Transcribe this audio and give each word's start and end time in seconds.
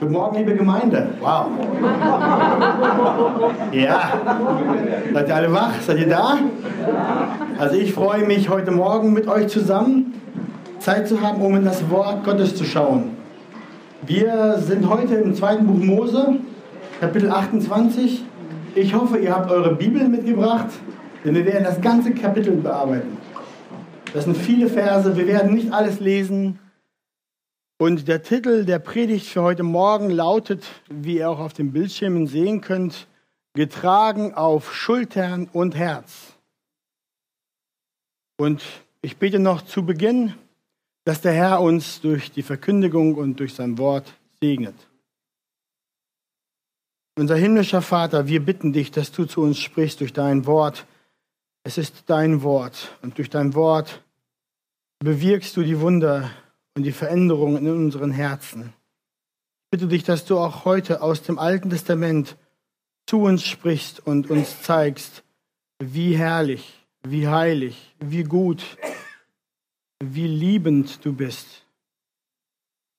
Guten 0.00 0.12
Morgen, 0.14 0.38
liebe 0.38 0.54
Gemeinde. 0.54 1.10
Wow. 1.20 1.48
Ja. 3.70 4.12
Seid 5.12 5.28
ihr 5.28 5.36
alle 5.36 5.52
wach? 5.52 5.74
Seid 5.82 5.98
ihr 5.98 6.08
da? 6.08 6.38
Also 7.58 7.76
ich 7.76 7.92
freue 7.92 8.26
mich 8.26 8.48
heute 8.48 8.70
Morgen 8.70 9.12
mit 9.12 9.28
euch 9.28 9.48
zusammen 9.48 10.14
Zeit 10.78 11.06
zu 11.06 11.20
haben, 11.20 11.42
um 11.42 11.54
in 11.54 11.66
das 11.66 11.90
Wort 11.90 12.24
Gottes 12.24 12.56
zu 12.56 12.64
schauen. 12.64 13.10
Wir 14.06 14.56
sind 14.56 14.88
heute 14.88 15.16
im 15.16 15.34
zweiten 15.34 15.66
Buch 15.66 15.84
Mose, 15.84 16.36
Kapitel 16.98 17.30
28. 17.30 18.24
Ich 18.76 18.94
hoffe, 18.94 19.18
ihr 19.18 19.34
habt 19.34 19.50
eure 19.50 19.74
Bibel 19.74 20.08
mitgebracht, 20.08 20.68
denn 21.26 21.34
wir 21.34 21.44
werden 21.44 21.64
das 21.64 21.78
ganze 21.82 22.12
Kapitel 22.12 22.52
bearbeiten. 22.52 23.18
Das 24.14 24.24
sind 24.24 24.38
viele 24.38 24.66
Verse, 24.68 25.14
wir 25.14 25.26
werden 25.26 25.52
nicht 25.52 25.74
alles 25.74 26.00
lesen. 26.00 26.58
Und 27.80 28.08
der 28.08 28.22
Titel 28.22 28.66
der 28.66 28.78
Predigt 28.78 29.24
für 29.24 29.40
heute 29.40 29.62
Morgen 29.62 30.10
lautet, 30.10 30.66
wie 30.90 31.16
ihr 31.16 31.30
auch 31.30 31.38
auf 31.38 31.54
den 31.54 31.72
Bildschirmen 31.72 32.26
sehen 32.26 32.60
könnt, 32.60 33.08
getragen 33.54 34.34
auf 34.34 34.74
Schultern 34.74 35.48
und 35.50 35.74
Herz. 35.74 36.34
Und 38.36 38.62
ich 39.00 39.16
bete 39.16 39.38
noch 39.38 39.62
zu 39.62 39.86
Beginn, 39.86 40.34
dass 41.04 41.22
der 41.22 41.32
Herr 41.32 41.62
uns 41.62 42.02
durch 42.02 42.30
die 42.30 42.42
Verkündigung 42.42 43.14
und 43.14 43.40
durch 43.40 43.54
sein 43.54 43.78
Wort 43.78 44.12
segnet. 44.42 44.76
Unser 47.16 47.36
himmlischer 47.36 47.80
Vater, 47.80 48.28
wir 48.28 48.44
bitten 48.44 48.74
dich, 48.74 48.90
dass 48.90 49.10
du 49.10 49.24
zu 49.24 49.40
uns 49.40 49.58
sprichst 49.58 50.00
durch 50.00 50.12
dein 50.12 50.44
Wort. 50.44 50.84
Es 51.62 51.78
ist 51.78 52.02
dein 52.08 52.42
Wort 52.42 52.94
und 53.00 53.16
durch 53.16 53.30
dein 53.30 53.54
Wort 53.54 54.02
bewirkst 54.98 55.56
du 55.56 55.62
die 55.62 55.80
Wunder 55.80 56.30
und 56.76 56.84
die 56.84 56.92
Veränderungen 56.92 57.66
in 57.66 57.72
unseren 57.72 58.10
Herzen. 58.10 58.72
Ich 59.64 59.70
bitte 59.78 59.88
dich, 59.88 60.04
dass 60.04 60.24
du 60.24 60.38
auch 60.38 60.64
heute 60.64 61.02
aus 61.02 61.22
dem 61.22 61.38
Alten 61.38 61.70
Testament 61.70 62.36
zu 63.06 63.22
uns 63.22 63.44
sprichst 63.44 64.06
und 64.06 64.30
uns 64.30 64.62
zeigst, 64.62 65.24
wie 65.78 66.16
herrlich, 66.16 66.86
wie 67.02 67.28
heilig, 67.28 67.94
wie 67.98 68.24
gut, 68.24 68.64
wie 69.98 70.26
liebend 70.26 71.04
du 71.04 71.12
bist. 71.12 71.66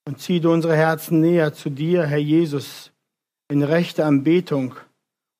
Und 0.04 0.20
zieh 0.20 0.40
du 0.40 0.52
unsere 0.52 0.76
Herzen 0.76 1.20
näher 1.20 1.54
zu 1.54 1.70
dir, 1.70 2.06
Herr 2.06 2.18
Jesus, 2.18 2.90
in 3.48 3.62
rechter 3.62 4.06
Anbetung. 4.06 4.74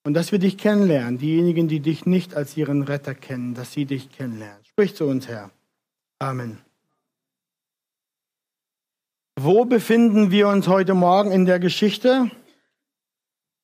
Und 0.04 0.14
dass 0.14 0.32
wir 0.32 0.38
dich 0.38 0.58
kennenlernen, 0.58 1.18
diejenigen, 1.18 1.68
die 1.68 1.80
dich 1.80 2.06
nicht 2.06 2.34
als 2.34 2.56
ihren 2.56 2.82
Retter 2.82 3.14
kennen, 3.14 3.54
dass 3.54 3.72
sie 3.72 3.84
dich 3.84 4.10
kennenlernen. 4.10 4.64
Sprich 4.64 4.94
zu 4.94 5.06
uns, 5.06 5.28
Herr. 5.28 5.50
Amen. 6.18 6.58
Wo 9.40 9.64
befinden 9.64 10.30
wir 10.30 10.46
uns 10.48 10.68
heute 10.68 10.92
Morgen 10.92 11.32
in 11.32 11.46
der 11.46 11.58
Geschichte? 11.58 12.30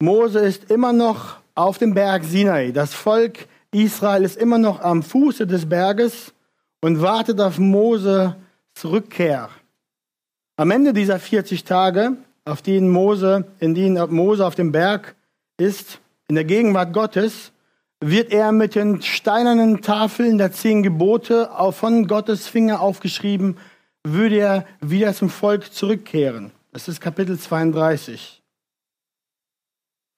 Mose 0.01 0.39
ist 0.39 0.71
immer 0.71 0.95
noch 0.95 1.37
auf 1.55 1.77
dem 1.77 1.93
Berg 1.93 2.25
Sinai. 2.25 2.73
Das 2.73 2.95
Volk 2.95 3.47
Israel 3.71 4.25
ist 4.25 4.39
immer 4.39 4.57
noch 4.57 4.81
am 4.81 5.03
Fuße 5.03 5.47
des 5.47 5.69
Berges 5.69 6.33
und 6.81 7.03
wartet 7.03 7.39
auf 7.41 7.59
Mose 7.59 8.37
Rückkehr. 8.83 9.51
Am 10.57 10.71
Ende 10.71 10.95
dieser 10.95 11.19
40 11.19 11.65
Tage, 11.65 12.17
auf 12.47 12.63
denen 12.63 12.89
Mose, 12.89 13.45
in 13.61 13.75
denen 13.75 14.15
Mose 14.15 14.47
auf 14.47 14.55
dem 14.55 14.73
Berg 14.73 15.17
ist, 15.59 16.01
in 16.29 16.37
der 16.37 16.45
Gegenwart 16.45 16.95
Gottes, 16.95 17.53
wird 18.01 18.33
er 18.33 18.53
mit 18.53 18.75
den 18.75 19.03
steinernen 19.03 19.83
Tafeln 19.83 20.39
der 20.39 20.53
zehn 20.53 20.83
Gebote 20.83 21.51
von 21.73 22.07
Gottes 22.07 22.47
Finger 22.47 22.81
aufgeschrieben, 22.81 23.59
würde 24.13 24.39
er 24.39 24.67
wieder 24.81 25.15
zum 25.15 25.31
Volk 25.31 25.73
zurückkehren. 25.73 26.53
Das 26.73 26.89
ist 26.89 27.01
Kapitel 27.01 27.39
32. 27.39 28.43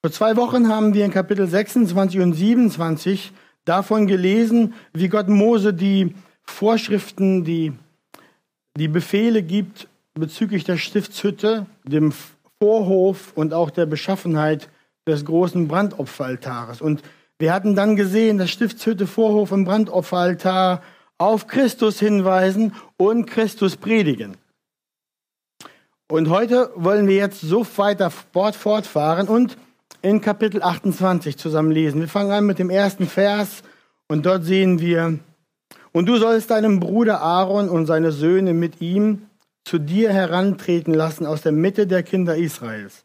Vor 0.03 0.11
zwei 0.11 0.35
Wochen 0.35 0.67
haben 0.67 0.93
wir 0.93 1.05
in 1.05 1.11
Kapitel 1.11 1.47
26 1.47 2.21
und 2.21 2.33
27 2.33 3.31
davon 3.65 4.07
gelesen, 4.07 4.73
wie 4.93 5.09
Gott 5.09 5.27
Mose 5.27 5.73
die 5.73 6.15
Vorschriften, 6.43 7.43
die, 7.43 7.73
die 8.77 8.87
Befehle 8.87 9.43
gibt 9.43 9.87
bezüglich 10.13 10.63
der 10.63 10.77
Stiftshütte, 10.77 11.67
dem 11.83 12.13
Vorhof 12.59 13.31
und 13.35 13.53
auch 13.53 13.69
der 13.69 13.85
Beschaffenheit 13.85 14.69
des 15.07 15.25
großen 15.25 15.67
Brandopferaltares. 15.67 16.81
Und 16.81 17.01
wir 17.39 17.53
hatten 17.53 17.75
dann 17.75 17.95
gesehen, 17.95 18.37
dass 18.37 18.51
Stiftshütte, 18.51 19.07
Vorhof 19.07 19.51
und 19.51 19.65
Brandopferaltar 19.65 20.81
auf 21.21 21.45
Christus 21.45 21.99
hinweisen 21.99 22.73
und 22.97 23.27
Christus 23.27 23.77
predigen. 23.77 24.37
Und 26.09 26.29
heute 26.29 26.71
wollen 26.75 27.07
wir 27.07 27.15
jetzt 27.15 27.41
so 27.41 27.65
weiter 27.77 28.09
fortfahren 28.09 29.27
und 29.27 29.55
in 30.01 30.19
Kapitel 30.19 30.63
28 30.63 31.37
zusammen 31.37 31.71
lesen. 31.71 32.01
Wir 32.01 32.07
fangen 32.07 32.31
an 32.31 32.47
mit 32.47 32.57
dem 32.57 32.71
ersten 32.71 33.05
Vers 33.05 33.61
und 34.07 34.25
dort 34.25 34.45
sehen 34.45 34.79
wir, 34.79 35.19
und 35.91 36.07
du 36.07 36.17
sollst 36.17 36.49
deinen 36.49 36.79
Bruder 36.79 37.21
Aaron 37.21 37.69
und 37.69 37.85
seine 37.85 38.11
Söhne 38.11 38.55
mit 38.55 38.81
ihm 38.81 39.27
zu 39.63 39.77
dir 39.77 40.11
herantreten 40.11 40.95
lassen 40.95 41.27
aus 41.27 41.43
der 41.43 41.51
Mitte 41.51 41.85
der 41.85 42.01
Kinder 42.01 42.35
Israels, 42.35 43.03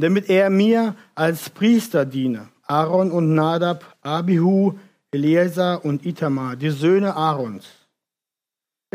damit 0.00 0.28
er 0.28 0.50
mir 0.50 0.96
als 1.14 1.48
Priester 1.48 2.06
diene. 2.06 2.48
Aaron 2.66 3.12
und 3.12 3.36
Nadab, 3.36 3.84
Abihu, 4.02 4.74
Eliezer 5.12 5.84
und 5.84 6.06
Itamar, 6.06 6.56
die 6.56 6.70
Söhne 6.70 7.14
Aarons. 7.14 7.66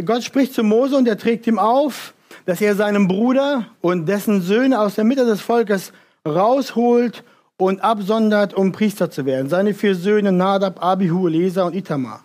Gott 0.03 0.23
spricht 0.23 0.53
zu 0.53 0.63
Mose 0.63 0.95
und 0.97 1.07
er 1.07 1.17
trägt 1.17 1.45
ihm 1.47 1.59
auf, 1.59 2.13
dass 2.45 2.59
er 2.61 2.75
seinen 2.75 3.07
Bruder 3.07 3.67
und 3.81 4.07
dessen 4.07 4.41
Söhne 4.41 4.79
aus 4.79 4.95
der 4.95 5.03
Mitte 5.03 5.25
des 5.25 5.41
Volkes 5.41 5.93
rausholt 6.27 7.23
und 7.57 7.81
absondert, 7.81 8.53
um 8.53 8.71
Priester 8.71 9.09
zu 9.09 9.25
werden. 9.25 9.49
Seine 9.49 9.73
vier 9.73 9.95
Söhne 9.95 10.31
Nadab, 10.31 10.83
Abihu, 10.83 11.27
Eliezer 11.27 11.65
und 11.65 11.75
Itamar. 11.75 12.23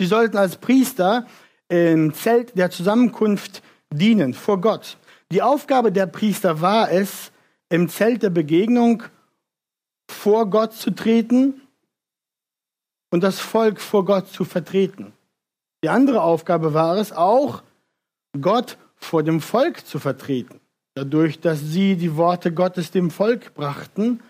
Sie 0.00 0.06
sollten 0.06 0.36
als 0.36 0.56
Priester 0.56 1.26
im 1.68 2.14
Zelt 2.14 2.56
der 2.56 2.70
Zusammenkunft 2.70 3.62
dienen 3.90 4.34
vor 4.34 4.60
Gott. 4.60 4.96
Die 5.30 5.42
Aufgabe 5.42 5.92
der 5.92 6.06
Priester 6.06 6.60
war 6.60 6.90
es, 6.90 7.30
im 7.68 7.88
Zelt 7.88 8.22
der 8.22 8.30
Begegnung 8.30 9.02
vor 10.10 10.48
Gott 10.48 10.72
zu 10.72 10.90
treten 10.90 11.60
und 13.10 13.22
das 13.22 13.40
Volk 13.40 13.80
vor 13.80 14.04
Gott 14.04 14.28
zu 14.28 14.44
vertreten. 14.44 15.12
Die 15.82 15.88
andere 15.88 16.22
Aufgabe 16.22 16.74
war 16.74 16.96
es 16.96 17.12
auch, 17.12 17.62
Gott 18.40 18.78
vor 18.96 19.22
dem 19.22 19.40
Volk 19.40 19.86
zu 19.86 19.98
vertreten, 19.98 20.60
dadurch, 20.94 21.40
dass 21.40 21.60
sie 21.60 21.96
die 21.96 22.16
Worte 22.16 22.52
Gottes 22.52 22.90
dem 22.90 23.10
Volk 23.10 23.54
brachten 23.54 24.20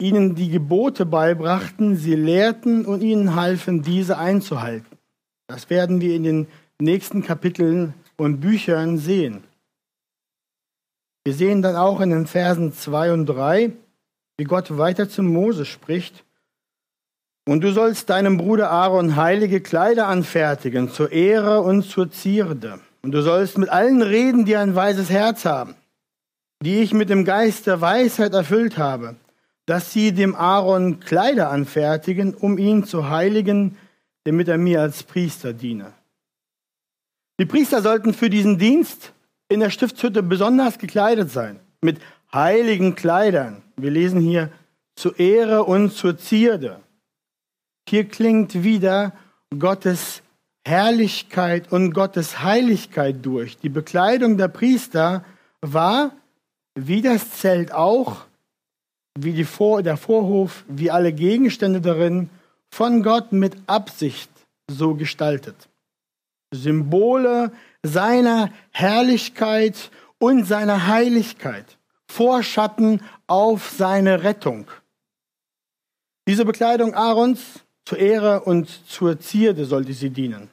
ihnen 0.00 0.34
die 0.34 0.50
Gebote 0.50 1.06
beibrachten, 1.06 1.96
sie 1.96 2.14
lehrten 2.14 2.84
und 2.84 3.02
ihnen 3.02 3.34
halfen, 3.34 3.82
diese 3.82 4.18
einzuhalten. 4.18 4.98
Das 5.46 5.70
werden 5.70 6.00
wir 6.00 6.14
in 6.14 6.24
den 6.24 6.46
nächsten 6.80 7.22
Kapiteln 7.22 7.94
und 8.16 8.40
Büchern 8.40 8.98
sehen. 8.98 9.44
Wir 11.24 11.34
sehen 11.34 11.62
dann 11.62 11.76
auch 11.76 12.00
in 12.00 12.10
den 12.10 12.26
Versen 12.26 12.72
2 12.72 13.12
und 13.12 13.26
3, 13.26 13.72
wie 14.36 14.44
Gott 14.44 14.76
weiter 14.76 15.08
zu 15.08 15.22
Mose 15.22 15.64
spricht. 15.64 16.23
Und 17.46 17.62
du 17.62 17.72
sollst 17.72 18.10
deinem 18.10 18.38
Bruder 18.38 18.70
Aaron 18.70 19.16
heilige 19.16 19.60
Kleider 19.60 20.08
anfertigen, 20.08 20.90
zur 20.90 21.12
Ehre 21.12 21.60
und 21.60 21.82
zur 21.82 22.10
Zierde. 22.10 22.80
Und 23.02 23.12
du 23.12 23.22
sollst 23.22 23.58
mit 23.58 23.68
allen 23.68 24.00
reden, 24.00 24.44
die 24.44 24.56
ein 24.56 24.74
weises 24.74 25.10
Herz 25.10 25.44
haben, 25.44 25.74
die 26.62 26.80
ich 26.80 26.94
mit 26.94 27.10
dem 27.10 27.24
Geist 27.24 27.66
der 27.66 27.80
Weisheit 27.80 28.32
erfüllt 28.32 28.78
habe 28.78 29.16
dass 29.66 29.92
sie 29.92 30.12
dem 30.12 30.34
Aaron 30.34 31.00
Kleider 31.00 31.50
anfertigen, 31.50 32.34
um 32.34 32.58
ihn 32.58 32.84
zu 32.84 33.08
heiligen, 33.08 33.76
damit 34.24 34.48
er 34.48 34.58
mir 34.58 34.80
als 34.80 35.02
Priester 35.02 35.52
diene. 35.52 35.92
Die 37.40 37.46
Priester 37.46 37.82
sollten 37.82 38.14
für 38.14 38.30
diesen 38.30 38.58
Dienst 38.58 39.12
in 39.48 39.60
der 39.60 39.70
Stiftshütte 39.70 40.22
besonders 40.22 40.78
gekleidet 40.78 41.30
sein, 41.30 41.60
mit 41.80 41.98
heiligen 42.32 42.94
Kleidern. 42.94 43.62
Wir 43.76 43.90
lesen 43.90 44.20
hier 44.20 44.50
zur 44.96 45.18
Ehre 45.18 45.64
und 45.64 45.92
zur 45.92 46.16
Zierde. 46.16 46.80
Hier 47.88 48.08
klingt 48.08 48.62
wieder 48.62 49.12
Gottes 49.58 50.22
Herrlichkeit 50.66 51.70
und 51.70 51.92
Gottes 51.92 52.42
Heiligkeit 52.42 53.24
durch. 53.24 53.58
Die 53.58 53.68
Bekleidung 53.68 54.38
der 54.38 54.48
Priester 54.48 55.24
war, 55.60 56.12
wie 56.74 57.02
das 57.02 57.30
Zelt 57.32 57.72
auch, 57.72 58.24
wie 59.18 59.44
Vor 59.44 59.82
der 59.82 59.96
Vorhof, 59.96 60.64
wie 60.68 60.90
alle 60.90 61.12
Gegenstände 61.12 61.80
darin, 61.80 62.30
von 62.72 63.02
Gott 63.02 63.32
mit 63.32 63.56
Absicht 63.66 64.30
so 64.68 64.94
gestaltet. 64.94 65.68
Symbole 66.52 67.52
seiner 67.82 68.50
Herrlichkeit 68.70 69.90
und 70.18 70.44
seiner 70.44 70.86
Heiligkeit, 70.86 71.78
Vorschatten 72.10 73.02
auf 73.26 73.70
seine 73.70 74.22
Rettung. 74.22 74.66
Diese 76.26 76.44
Bekleidung 76.44 76.94
Aarons 76.94 77.64
zur 77.84 77.98
Ehre 77.98 78.40
und 78.40 78.68
zur 78.88 79.18
Zierde 79.20 79.64
sollte 79.64 79.92
sie 79.92 80.10
dienen. 80.10 80.48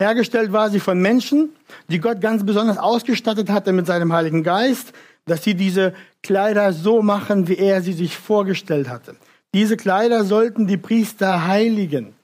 Hergestellt 0.00 0.52
war 0.52 0.70
sie 0.70 0.80
von 0.80 1.00
Menschen, 1.00 1.50
die 1.88 2.00
Gott 2.00 2.20
ganz 2.20 2.44
besonders 2.44 2.76
ausgestattet 2.76 3.48
hatte 3.48 3.72
mit 3.72 3.86
seinem 3.86 4.12
Heiligen 4.12 4.42
Geist, 4.42 4.92
dass 5.24 5.42
sie 5.42 5.54
diese 5.54 5.94
Kleider 6.22 6.72
so 6.72 7.02
machen, 7.02 7.48
wie 7.48 7.56
er 7.56 7.82
sie 7.82 7.92
sich 7.92 8.16
vorgestellt 8.16 8.88
hatte. 8.88 9.16
Diese 9.54 9.76
Kleider 9.76 10.24
sollten 10.24 10.66
die 10.66 10.76
Priester 10.76 11.46
heiligen. 11.46 12.14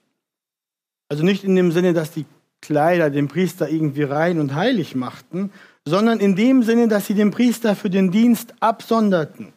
Also 1.09 1.25
nicht 1.25 1.45
in 1.45 1.57
dem 1.57 1.73
Sinne, 1.73 1.95
dass 1.95 2.13
die 2.13 2.27
Kleider 2.61 3.11
den 3.11 3.29
Priester 3.29 3.69
irgendwie 3.69 4.05
rein 4.05 4.39
und 4.39 4.55
heilig 4.55 4.95
machten, 4.95 5.51
sondern 5.85 6.21
in 6.21 6.37
dem 6.37 6.63
Sinne, 6.63 6.89
dass 6.89 7.07
sie 7.07 7.15
den 7.15 7.31
Priester 7.31 7.75
für 7.75 7.91
den 7.91 8.11
Dienst 8.11 8.55
absonderten, 8.61 9.53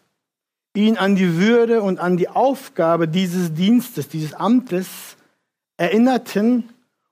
ihn 0.76 0.98
an 0.98 1.16
die 1.16 1.38
Würde 1.38 1.82
und 1.82 2.00
an 2.00 2.18
die 2.18 2.30
Aufgabe 2.30 3.08
dieses 3.08 3.54
Dienstes, 3.54 4.08
dieses 4.08 4.34
Amtes 4.34 5.18
erinnerten 5.78 6.70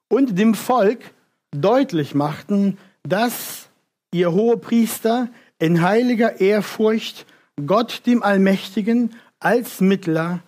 und 0.09 0.37
dem 0.37 0.55
Volk 0.55 1.11
deutlich 1.51 2.15
machten, 2.15 2.77
dass 3.03 3.69
ihr 4.13 4.31
hohe 4.31 4.57
Priester 4.57 5.29
in 5.59 5.81
heiliger 5.81 6.39
Ehrfurcht 6.39 7.25
Gott 7.65 8.05
dem 8.05 8.23
Allmächtigen 8.23 9.15
als 9.39 9.81
Mittler 9.81 10.41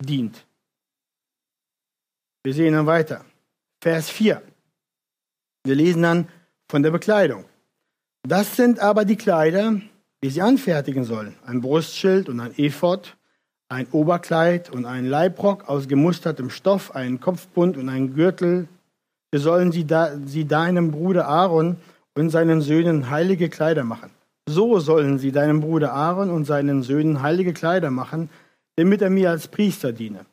dient. 0.00 0.46
Wir 2.42 2.54
sehen 2.54 2.74
dann 2.74 2.86
weiter. 2.86 3.24
Vers 3.82 4.10
4. 4.10 4.42
Wir 5.64 5.74
lesen 5.74 6.02
dann 6.02 6.28
von 6.68 6.82
der 6.82 6.90
Bekleidung. 6.90 7.44
Das 8.22 8.56
sind 8.56 8.78
aber 8.80 9.04
die 9.04 9.16
Kleider, 9.16 9.80
die 10.22 10.30
sie 10.30 10.42
anfertigen 10.42 11.04
sollen. 11.04 11.34
Ein 11.46 11.60
Brustschild 11.60 12.28
und 12.28 12.40
ein 12.40 12.52
Ephod, 12.58 13.16
ein 13.68 13.86
Oberkleid 13.92 14.70
und 14.70 14.84
ein 14.84 15.06
Leibrock 15.06 15.68
aus 15.68 15.88
gemustertem 15.88 16.50
Stoff, 16.50 16.94
einen 16.94 17.20
Kopfbund 17.20 17.76
und 17.76 17.88
ein 17.88 18.14
Gürtel. 18.14 18.68
Wir 19.30 19.40
sollen 19.40 19.72
sie, 19.72 19.86
da, 19.86 20.10
sie 20.26 20.44
deinem 20.44 20.90
Bruder 20.90 21.28
Aaron 21.28 21.76
und 22.14 22.30
seinen 22.30 22.60
Söhnen 22.60 23.10
heilige 23.10 23.48
Kleider 23.48 23.84
machen. 23.84 24.10
So 24.46 24.80
sollen 24.80 25.18
sie 25.18 25.32
deinem 25.32 25.60
Bruder 25.60 25.92
Aaron 25.92 26.30
und 26.30 26.44
seinen 26.44 26.82
Söhnen 26.82 27.22
heilige 27.22 27.52
Kleider 27.52 27.90
machen, 27.90 28.28
damit 28.76 29.00
er 29.02 29.10
mir 29.10 29.30
als 29.30 29.48
Priester 29.48 29.92
diene. 29.92 30.26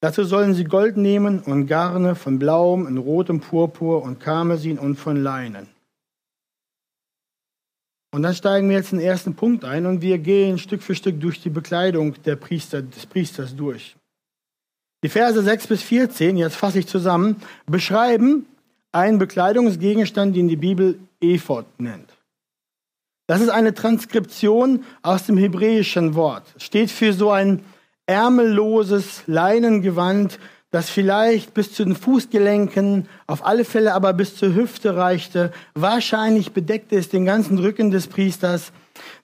Dazu 0.00 0.24
sollen 0.24 0.54
sie 0.54 0.64
Gold 0.64 0.96
nehmen 0.96 1.40
und 1.40 1.66
Garne 1.66 2.14
von 2.14 2.38
blauem 2.38 2.86
und 2.86 2.96
rotem 2.98 3.40
Purpur 3.40 4.02
und 4.02 4.20
Karmesin 4.20 4.78
und 4.78 4.96
von 4.96 5.16
Leinen. 5.16 5.66
Und 8.12 8.22
dann 8.22 8.34
steigen 8.34 8.68
wir 8.68 8.76
jetzt 8.76 8.92
in 8.92 8.98
den 8.98 9.06
ersten 9.06 9.34
Punkt 9.34 9.64
ein 9.64 9.86
und 9.86 10.02
wir 10.02 10.18
gehen 10.18 10.58
Stück 10.58 10.82
für 10.82 10.94
Stück 10.94 11.20
durch 11.20 11.40
die 11.40 11.50
Bekleidung 11.50 12.20
der 12.24 12.36
Priester, 12.36 12.82
des 12.82 13.06
Priesters 13.06 13.54
durch. 13.54 13.96
Die 15.02 15.08
Verse 15.08 15.40
6 15.40 15.68
bis 15.68 15.82
14, 15.82 16.36
jetzt 16.36 16.56
fasse 16.56 16.80
ich 16.80 16.86
zusammen, 16.86 17.36
beschreiben 17.66 18.46
einen 18.92 19.18
Bekleidungsgegenstand, 19.18 20.34
den 20.36 20.48
die 20.48 20.56
Bibel 20.56 20.98
Ephod 21.20 21.66
nennt. 21.78 22.10
Das 23.28 23.40
ist 23.40 23.48
eine 23.48 23.74
Transkription 23.74 24.84
aus 25.02 25.26
dem 25.26 25.36
hebräischen 25.36 26.16
Wort. 26.16 26.52
Steht 26.58 26.90
für 26.90 27.12
so 27.12 27.30
ein 27.30 27.64
ärmelloses 28.06 29.22
Leinengewand, 29.26 30.40
das 30.70 30.88
vielleicht 30.88 31.54
bis 31.54 31.72
zu 31.72 31.84
den 31.84 31.96
Fußgelenken, 31.96 33.08
auf 33.26 33.44
alle 33.44 33.64
Fälle 33.64 33.94
aber 33.94 34.12
bis 34.12 34.36
zur 34.36 34.54
Hüfte 34.54 34.96
reichte, 34.96 35.52
wahrscheinlich 35.74 36.52
bedeckte 36.52 36.96
es 36.96 37.08
den 37.08 37.24
ganzen 37.24 37.58
Rücken 37.58 37.90
des 37.90 38.06
Priesters. 38.06 38.72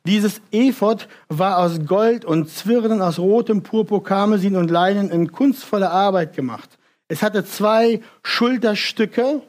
Dieses 0.04 0.40
Ephod 0.50 1.08
war 1.28 1.58
aus 1.58 1.84
Gold 1.86 2.24
und 2.24 2.50
Zwirnen 2.50 3.00
aus 3.00 3.18
rotem 3.18 3.62
Purpur, 3.62 4.02
Karmesin 4.02 4.56
und 4.56 4.70
Leinen 4.70 5.10
in 5.10 5.30
kunstvoller 5.30 5.90
Arbeit 5.90 6.34
gemacht. 6.34 6.78
Es 7.08 7.22
hatte 7.22 7.44
zwei 7.44 8.00
Schulterstücke, 8.22 9.42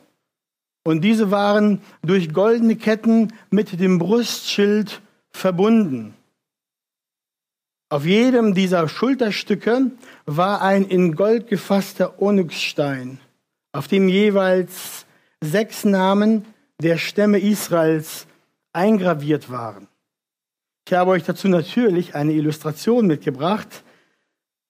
und 0.87 1.01
diese 1.01 1.31
waren 1.31 1.81
durch 2.01 2.31
goldene 2.31 2.77
Ketten 2.77 3.33
mit 3.49 3.77
dem 3.77 3.99
Brustschild 3.99 5.01
verbunden. 5.31 6.13
Auf 7.89 8.05
jedem 8.05 8.53
dieser 8.53 8.89
Schulterstücke 8.89 9.91
war 10.25 10.61
ein 10.61 10.83
in 10.83 11.15
Gold 11.15 11.47
gefasster 11.47 12.21
Onyxstein, 12.21 13.19
auf 13.71 13.87
dem 13.87 14.09
jeweils 14.09 15.05
sechs 15.41 15.85
Namen 15.85 16.45
der 16.81 16.97
Stämme 16.97 17.39
Israels 17.39 18.27
eingraviert 18.73 19.49
waren. 19.49 19.87
Ich 20.85 20.93
habe 20.93 21.11
euch 21.11 21.23
dazu 21.23 21.47
natürlich 21.47 22.13
eine 22.13 22.33
Illustration 22.33 23.07
mitgebracht, 23.07 23.83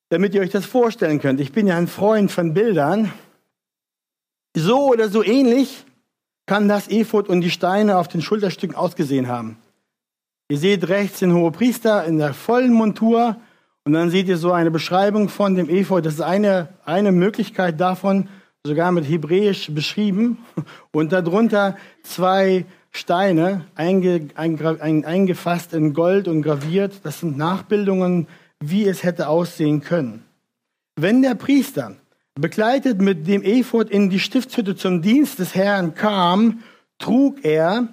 damit 0.10 0.36
ihr 0.36 0.42
euch 0.42 0.52
das 0.52 0.66
vorstellen 0.66 1.20
könnt. 1.20 1.40
Ich 1.40 1.52
bin 1.52 1.66
ja 1.66 1.76
ein 1.76 1.88
Freund 1.88 2.32
von 2.32 2.54
Bildern. 2.54 3.12
So 4.56 4.92
oder 4.92 5.10
so 5.10 5.24
ähnlich 5.24 5.86
kann 6.46 6.68
das 6.68 6.88
Ephod 6.88 7.30
und 7.30 7.42
die 7.42 7.52
Steine 7.52 7.98
auf 7.98 8.08
den 8.08 8.22
Schulterstücken 8.22 8.76
ausgesehen 8.76 9.28
haben. 9.28 9.58
Ihr 10.50 10.58
seht 10.58 10.88
rechts 10.88 11.20
den 11.20 11.34
Hohepriester 11.34 12.06
in 12.06 12.20
der 12.20 12.34
vollen 12.34 12.72
Montur 12.72 13.36
und 13.84 13.94
dann 13.94 14.10
seht 14.10 14.30
ihr 14.30 14.38
so 14.38 14.54
eine 14.54 14.72
Beschreibung 14.72 15.28
von 15.28 15.56
dem 15.56 15.70
Ephod. 15.70 16.06
Das 16.06 16.14
ist 16.16 16.22
eine, 16.22 16.70
eine 16.86 17.12
Möglichkeit 17.12 17.82
davon, 17.82 18.30
sogar 18.66 18.92
mit 18.94 19.04
Hebräisch 19.10 19.72
beschrieben. 19.74 20.38
Und 20.92 21.12
darunter 21.12 21.78
zwei 22.04 22.66
Steine, 22.92 23.66
einge, 23.76 24.30
ein, 24.36 25.06
eingefasst 25.06 25.74
in 25.74 25.94
Gold 25.94 26.28
und 26.28 26.42
graviert. 26.42 27.02
Das 27.04 27.20
sind 27.20 27.38
Nachbildungen, 27.38 28.28
wie 28.60 28.88
es 28.88 29.04
hätte 29.04 29.28
aussehen 29.28 29.82
können. 29.82 30.24
Wenn 30.96 31.22
der 31.22 31.36
Priester 31.36 31.96
begleitet 32.36 33.02
mit 33.02 33.28
dem 33.28 33.44
Ephod 33.44 33.90
in 33.90 34.10
die 34.10 34.20
Stiftshütte 34.20 34.76
zum 34.76 35.02
Dienst 35.02 35.40
des 35.40 35.56
Herrn 35.56 35.94
kam, 35.94 36.60
trug 36.98 37.46
er, 37.46 37.90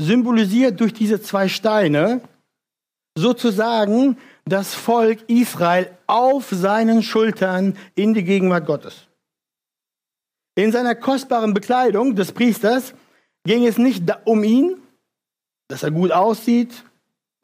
symbolisiert 0.00 0.80
durch 0.80 0.94
diese 0.94 1.20
zwei 1.20 1.48
Steine, 1.48 2.22
sozusagen 3.16 4.16
das 4.46 4.74
Volk 4.74 5.28
Israel 5.28 5.90
auf 6.06 6.48
seinen 6.50 7.02
Schultern 7.02 7.76
in 7.94 8.14
die 8.14 8.24
Gegenwart 8.24 8.66
Gottes. 8.66 9.06
In 10.56 10.72
seiner 10.72 10.94
kostbaren 10.94 11.54
Bekleidung 11.54 12.16
des 12.16 12.32
Priesters 12.32 12.94
ging 13.44 13.66
es 13.66 13.78
nicht 13.78 14.04
um 14.24 14.42
ihn, 14.42 14.76
dass 15.68 15.82
er 15.82 15.90
gut 15.90 16.12
aussieht 16.12 16.84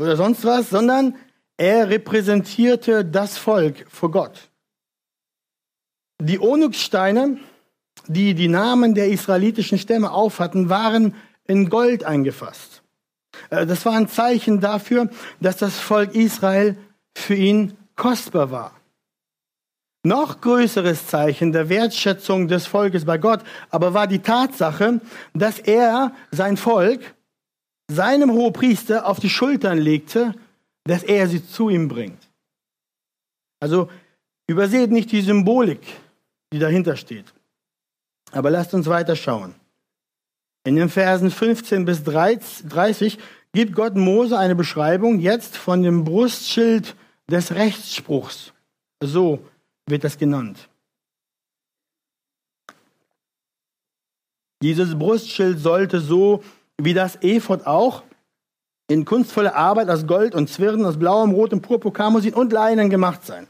oder 0.01 0.17
sonst 0.17 0.45
was, 0.45 0.71
sondern 0.71 1.17
er 1.57 1.89
repräsentierte 1.89 3.05
das 3.05 3.39
Volk 3.39 3.87
vor 3.89 4.11
Gott. 4.11 4.51
Die 6.21 6.41
Onyxsteine, 6.41 7.39
die 8.07 8.35
die 8.35 8.49
Namen 8.49 8.95
der 8.95 9.09
israelitischen 9.09 9.79
Stämme 9.79 10.11
aufhatten, 10.11 10.69
waren 10.69 11.15
in 11.47 11.69
Gold 11.69 12.05
eingefasst. 12.05 12.83
Äh, 13.51 13.67
das 13.67 13.85
war 13.85 13.95
ein 13.95 14.09
Zeichen 14.09 14.61
dafür, 14.61 15.09
dass 15.41 15.57
das 15.57 15.79
Volk 15.79 16.15
Israel 16.15 16.77
für 17.17 17.35
ihn 17.35 17.77
kostbar 17.97 18.51
war. 18.51 18.73
Noch 20.05 20.41
größeres 20.41 21.09
Zeichen 21.09 21.51
der 21.53 21.69
Wertschätzung 21.69 22.47
des 22.47 22.67
Volkes 22.67 23.05
bei 23.05 23.19
Gott 23.19 23.41
aber 23.71 23.93
war 23.93 24.07
die 24.07 24.21
Tatsache, 24.21 25.01
dass 25.35 25.59
er 25.59 26.13
sein 26.31 26.57
Volk 26.57 27.15
seinem 27.89 28.33
Hohepriester 28.33 29.07
auf 29.07 29.19
die 29.19 29.31
Schultern 29.31 29.79
legte, 29.79 30.35
dass 30.85 31.03
er 31.03 31.29
sie 31.29 31.45
zu 31.45 31.71
ihm 31.71 31.89
bringt. 31.89 32.29
Also 33.61 33.91
überseht 34.47 34.93
nicht 34.93 35.11
die 35.11 35.23
Symbolik 35.23 35.81
die 36.53 36.59
dahinter 36.59 36.97
steht. 36.97 37.33
Aber 38.33 38.51
lasst 38.51 38.75
uns 38.75 38.87
weiter 38.87 39.17
schauen. 39.17 39.55
In 40.67 40.75
den 40.75 40.89
Versen 40.89 41.31
15 41.31 41.85
bis 41.85 42.03
30 42.03 43.19
gibt 43.53 43.73
Gott 43.77 43.95
Mose 43.95 44.37
eine 44.37 44.57
Beschreibung 44.57 45.21
jetzt 45.21 45.57
von 45.57 45.85
dem 45.85 46.03
Brustschild 46.03 46.97
des 47.31 47.53
Rechtsspruchs. 47.53 48.53
So 49.01 49.39
wird 49.89 50.03
das 50.03 50.19
genannt. 50.19 50.69
Dieses 54.61 54.99
Brustschild 54.99 55.61
sollte 55.61 56.01
so 56.01 56.43
wie 56.83 56.95
das 56.95 57.17
Ephod 57.23 57.65
auch 57.65 58.03
in 58.89 59.05
kunstvoller 59.05 59.55
Arbeit 59.55 59.89
aus 59.89 60.09
Gold 60.09 60.35
und 60.35 60.51
Zwirn, 60.51 60.85
aus 60.85 60.99
blauem, 60.99 61.31
rotem 61.31 61.63
Purpur, 61.63 61.93
Karmosin 61.93 62.35
und 62.35 62.53
Leinen 62.53 62.91
gemacht 62.91 63.25
sein. 63.25 63.47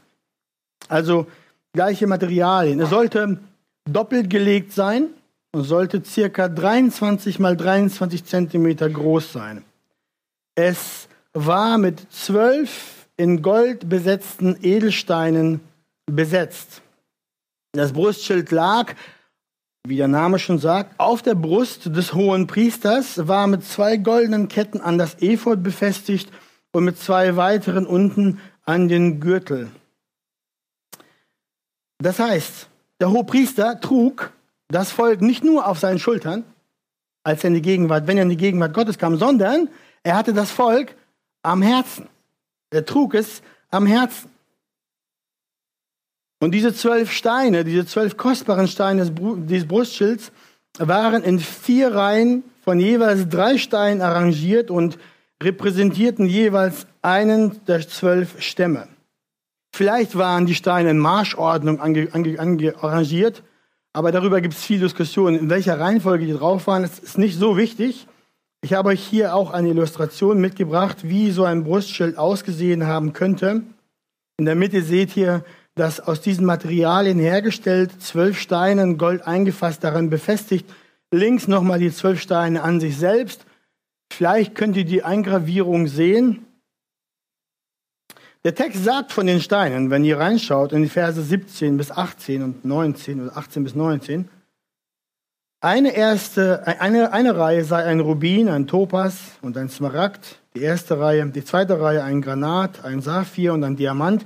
Also 0.87 1.25
gleiche 1.73 2.05
Materialien. 2.05 2.79
Es 2.79 2.91
sollte 2.91 3.39
doppelt 3.85 4.29
gelegt 4.29 4.71
sein 4.71 5.09
und 5.57 5.63
sollte 5.63 6.05
circa 6.05 6.49
23 6.49 7.39
mal 7.39 7.57
23 7.57 8.23
Zentimeter 8.23 8.87
groß 8.87 9.33
sein. 9.33 9.65
Es 10.53 11.09
war 11.33 11.79
mit 11.79 12.11
zwölf 12.11 13.07
in 13.17 13.41
Gold 13.41 13.89
besetzten 13.89 14.55
Edelsteinen 14.61 15.61
besetzt. 16.05 16.83
Das 17.71 17.91
Brustschild 17.91 18.51
lag, 18.51 18.93
wie 19.87 19.97
der 19.97 20.07
Name 20.07 20.37
schon 20.37 20.59
sagt, 20.59 20.99
auf 20.99 21.23
der 21.23 21.33
Brust 21.33 21.87
des 21.87 22.13
hohen 22.13 22.45
Priesters, 22.45 23.27
war 23.27 23.47
mit 23.47 23.65
zwei 23.65 23.97
goldenen 23.97 24.49
Ketten 24.49 24.79
an 24.79 24.99
das 24.99 25.15
Ephod 25.23 25.63
befestigt 25.63 26.29
und 26.71 26.83
mit 26.83 26.99
zwei 26.99 27.35
weiteren 27.35 27.87
unten 27.87 28.39
an 28.63 28.89
den 28.89 29.19
Gürtel. 29.19 29.71
Das 31.97 32.19
heißt, 32.19 32.67
der 32.99 33.09
Hohepriester 33.09 33.81
trug 33.81 34.31
das 34.69 34.91
Volk 34.91 35.21
nicht 35.21 35.43
nur 35.43 35.67
auf 35.67 35.79
seinen 35.79 35.99
Schultern, 35.99 36.43
als 37.23 37.43
er 37.43 37.49
in 37.49 37.55
die 37.55 37.61
Gegenwart, 37.61 38.07
wenn 38.07 38.17
er 38.17 38.23
in 38.23 38.29
die 38.29 38.37
Gegenwart 38.37 38.73
Gottes 38.73 38.97
kam, 38.97 39.17
sondern 39.17 39.69
er 40.03 40.15
hatte 40.15 40.33
das 40.33 40.51
Volk 40.51 40.95
am 41.43 41.61
Herzen. 41.61 42.07
Er 42.69 42.85
trug 42.85 43.13
es 43.13 43.41
am 43.69 43.85
Herzen. 43.85 44.29
Und 46.39 46.51
diese 46.51 46.73
zwölf 46.73 47.11
Steine, 47.11 47.63
diese 47.63 47.85
zwölf 47.85 48.15
kostbaren 48.15 48.67
Steine 48.67 49.09
des 49.09 49.67
Brustschilds, 49.67 50.31
waren 50.77 51.23
in 51.23 51.39
vier 51.39 51.95
Reihen 51.95 52.43
von 52.63 52.79
jeweils 52.79 53.27
drei 53.27 53.57
Steinen 53.57 54.01
arrangiert 54.01 54.69
und 54.69 54.99
repräsentierten 55.41 56.25
jeweils 56.25 56.85
einen 57.01 57.65
der 57.65 57.87
zwölf 57.87 58.41
Stämme. 58.41 58.87
Vielleicht 59.73 60.17
waren 60.17 60.45
die 60.45 60.55
Steine 60.55 60.91
in 60.91 60.99
Marschordnung 60.99 61.79
ange, 61.79 62.09
ange, 62.11 62.39
ange 62.39 62.75
arrangiert, 62.81 63.43
aber 63.97 64.11
darüber 64.11 64.41
gibt 64.41 64.53
es 64.53 64.63
viel 64.63 64.79
Diskussion. 64.79 65.33
In 65.33 65.49
welcher 65.49 65.79
Reihenfolge 65.79 66.27
die 66.27 66.33
drauf 66.33 66.67
waren, 66.67 66.83
ist 66.83 67.17
nicht 67.17 67.35
so 67.35 67.57
wichtig. 67.57 68.05
Ich 68.61 68.73
habe 68.73 68.89
euch 68.89 69.01
hier 69.01 69.33
auch 69.33 69.49
eine 69.49 69.69
Illustration 69.69 70.39
mitgebracht, 70.39 70.97
wie 71.01 71.31
so 71.31 71.45
ein 71.45 71.63
Brustschild 71.63 72.15
ausgesehen 72.15 72.85
haben 72.85 73.13
könnte. 73.13 73.63
In 74.37 74.45
der 74.45 74.53
Mitte 74.53 74.83
seht 74.83 75.17
ihr 75.17 75.43
das 75.73 75.99
aus 75.99 76.21
diesen 76.21 76.45
Materialien 76.45 77.17
hergestellt, 77.17 77.91
zwölf 77.99 78.39
Steine 78.39 78.83
in 78.83 78.99
Gold 78.99 79.25
eingefasst, 79.25 79.83
daran 79.83 80.11
befestigt. 80.11 80.69
Links 81.09 81.47
nochmal 81.47 81.79
die 81.79 81.91
zwölf 81.91 82.21
Steine 82.21 82.61
an 82.61 82.79
sich 82.79 82.97
selbst. 82.97 83.47
Vielleicht 84.13 84.53
könnt 84.53 84.77
ihr 84.77 84.85
die 84.85 85.01
Eingravierung 85.01 85.87
sehen. 85.87 86.45
Der 88.43 88.55
Text 88.55 88.83
sagt 88.83 89.11
von 89.11 89.27
den 89.27 89.41
Steinen, 89.41 89.89
wenn 89.89 90.03
ihr 90.03 90.19
reinschaut 90.19 90.71
in 90.71 90.83
die 90.83 90.89
Verse 90.89 91.21
17 91.21 91.77
bis 91.77 91.91
18 91.91 92.43
und 92.43 92.65
19 92.65 93.21
oder 93.21 93.37
18 93.37 93.63
bis 93.63 93.75
19, 93.75 94.29
eine, 95.59 95.95
erste, 95.95 96.67
eine, 96.67 97.11
eine 97.13 97.35
Reihe 97.35 97.63
sei 97.63 97.83
ein 97.83 97.99
Rubin, 97.99 98.47
ein 98.47 98.67
Topas 98.67 99.17
und 99.41 99.57
ein 99.57 99.69
Smaragd. 99.69 100.39
Die 100.53 100.61
erste 100.61 100.99
Reihe, 100.99 101.25
die 101.25 101.43
zweite 101.43 101.81
Reihe 101.81 102.03
ein 102.03 102.21
Granat, 102.21 102.85
ein 102.85 103.01
Saphir 103.01 103.53
und 103.53 103.63
ein 103.63 103.75
Diamant. 103.75 104.25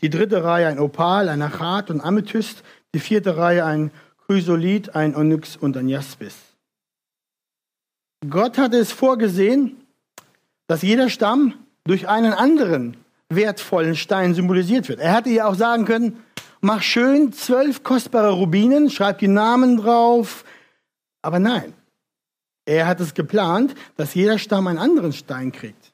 Die 0.00 0.10
dritte 0.10 0.42
Reihe 0.42 0.66
ein 0.66 0.80
Opal, 0.80 1.28
ein 1.28 1.40
Achat 1.40 1.88
und 1.88 2.00
Amethyst. 2.00 2.64
Die 2.94 2.98
vierte 2.98 3.36
Reihe 3.36 3.64
ein 3.64 3.92
Chrysolith, 4.26 4.90
ein 4.96 5.14
Onyx 5.14 5.56
und 5.56 5.76
ein 5.76 5.88
Jaspis. 5.88 6.34
Gott 8.28 8.58
hatte 8.58 8.76
es 8.76 8.90
vorgesehen, 8.90 9.76
dass 10.66 10.82
jeder 10.82 11.08
Stamm 11.08 11.54
durch 11.84 12.08
einen 12.08 12.32
anderen 12.32 12.96
wertvollen 13.36 13.96
Stein 13.96 14.34
symbolisiert 14.34 14.88
wird. 14.88 15.00
Er 15.00 15.16
hätte 15.16 15.30
ja 15.30 15.46
auch 15.46 15.54
sagen 15.54 15.84
können, 15.84 16.22
mach 16.60 16.82
schön 16.82 17.32
zwölf 17.32 17.82
kostbare 17.82 18.32
Rubinen, 18.32 18.90
schreib 18.90 19.18
die 19.18 19.28
Namen 19.28 19.76
drauf. 19.76 20.44
Aber 21.22 21.38
nein, 21.38 21.74
er 22.64 22.86
hat 22.86 23.00
es 23.00 23.14
geplant, 23.14 23.74
dass 23.96 24.14
jeder 24.14 24.38
Stamm 24.38 24.66
einen 24.66 24.78
anderen 24.78 25.12
Stein 25.12 25.52
kriegt, 25.52 25.92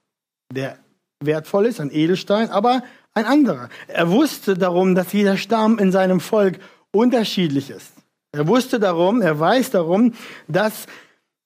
der 0.52 0.78
wertvoll 1.20 1.66
ist, 1.66 1.80
ein 1.80 1.90
Edelstein, 1.90 2.50
aber 2.50 2.82
ein 3.14 3.24
anderer. 3.24 3.68
Er 3.88 4.10
wusste 4.10 4.54
darum, 4.54 4.94
dass 4.94 5.12
jeder 5.12 5.36
Stamm 5.36 5.78
in 5.78 5.90
seinem 5.90 6.20
Volk 6.20 6.58
unterschiedlich 6.92 7.70
ist. 7.70 7.92
Er 8.32 8.46
wusste 8.46 8.78
darum, 8.78 9.22
er 9.22 9.40
weiß 9.40 9.70
darum, 9.70 10.14
dass 10.46 10.86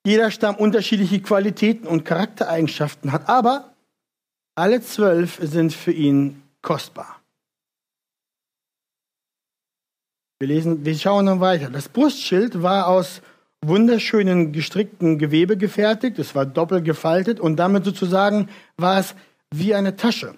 jeder 0.05 0.31
Stamm 0.31 0.57
unterschiedliche 0.57 1.21
Qualitäten 1.21 1.87
und 1.87 2.05
Charaktereigenschaften 2.05 3.13
hat, 3.13 3.29
aber 3.29 3.72
alle 4.55 4.81
zwölf 4.81 5.39
sind 5.43 5.73
für 5.73 5.93
ihn 5.93 6.43
kostbar. 6.61 7.21
Wir, 10.39 10.49
lesen, 10.49 10.85
wir 10.85 10.97
schauen 10.97 11.27
dann 11.27 11.41
weiter. 11.41 11.71
Das 11.71 11.89
Brustschild 11.89 12.63
war 12.63 12.89
aus 12.89 13.23
wunderschönen 13.65 14.53
gestrickten 14.53 15.19
Gewebe 15.19 15.57
gefertigt, 15.57 16.19
es 16.19 16.35
war 16.35 16.47
doppelt 16.47 16.85
gefaltet 16.85 17.39
und 17.39 17.57
damit 17.57 17.85
sozusagen 17.85 18.49
war 18.77 18.99
es 18.99 19.15
wie 19.53 19.75
eine 19.75 19.95
Tasche 19.97 20.35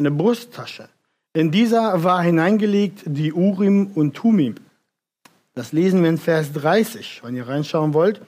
eine 0.00 0.10
Brusttasche. 0.10 0.88
In 1.34 1.50
dieser 1.50 2.02
war 2.02 2.22
hineingelegt 2.22 3.02
die 3.04 3.32
Urim 3.32 3.92
und 3.94 4.14
Tumim. 4.14 4.54
Das 5.54 5.72
lesen 5.72 6.02
wir 6.02 6.08
in 6.08 6.18
Vers 6.18 6.52
30, 6.54 7.20
wenn 7.22 7.36
ihr 7.36 7.46
reinschauen 7.46 7.92
wollt. 7.92 8.20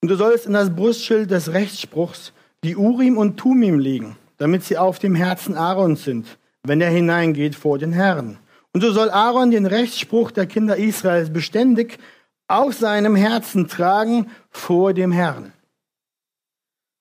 Und 0.00 0.08
du 0.08 0.14
sollst 0.14 0.46
in 0.46 0.52
das 0.52 0.74
Brustschild 0.74 1.30
des 1.30 1.52
Rechtsspruchs 1.52 2.32
die 2.64 2.76
Urim 2.76 3.16
und 3.16 3.36
Tumim 3.36 3.78
legen, 3.78 4.16
damit 4.36 4.64
sie 4.64 4.78
auf 4.78 4.98
dem 4.98 5.14
Herzen 5.14 5.56
Aarons 5.56 6.04
sind, 6.04 6.38
wenn 6.62 6.80
er 6.80 6.90
hineingeht 6.90 7.54
vor 7.54 7.78
den 7.78 7.92
Herrn. 7.92 8.38
Und 8.72 8.82
so 8.82 8.92
soll 8.92 9.10
Aaron 9.10 9.50
den 9.50 9.66
Rechtsspruch 9.66 10.30
der 10.30 10.46
Kinder 10.46 10.76
Israels 10.76 11.32
beständig 11.32 11.98
auf 12.46 12.74
seinem 12.74 13.16
Herzen 13.16 13.68
tragen 13.68 14.30
vor 14.50 14.92
dem 14.92 15.12
Herrn. 15.12 15.52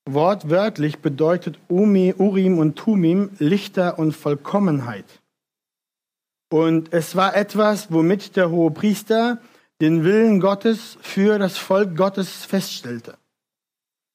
Wortwörtlich 0.07 0.99
bedeutet 0.99 1.59
Umi, 1.67 2.15
Urim 2.17 2.57
und 2.57 2.77
Tumim 2.77 3.31
Lichter 3.37 3.99
und 3.99 4.15
Vollkommenheit. 4.15 5.21
Und 6.51 6.93
es 6.93 7.15
war 7.15 7.35
etwas, 7.35 7.91
womit 7.91 8.35
der 8.35 8.49
hohe 8.49 8.71
Priester 8.71 9.39
den 9.81 10.03
Willen 10.03 10.39
Gottes 10.39 10.97
für 11.01 11.37
das 11.37 11.57
Volk 11.57 11.95
Gottes 11.95 12.43
feststellte. 12.43 13.18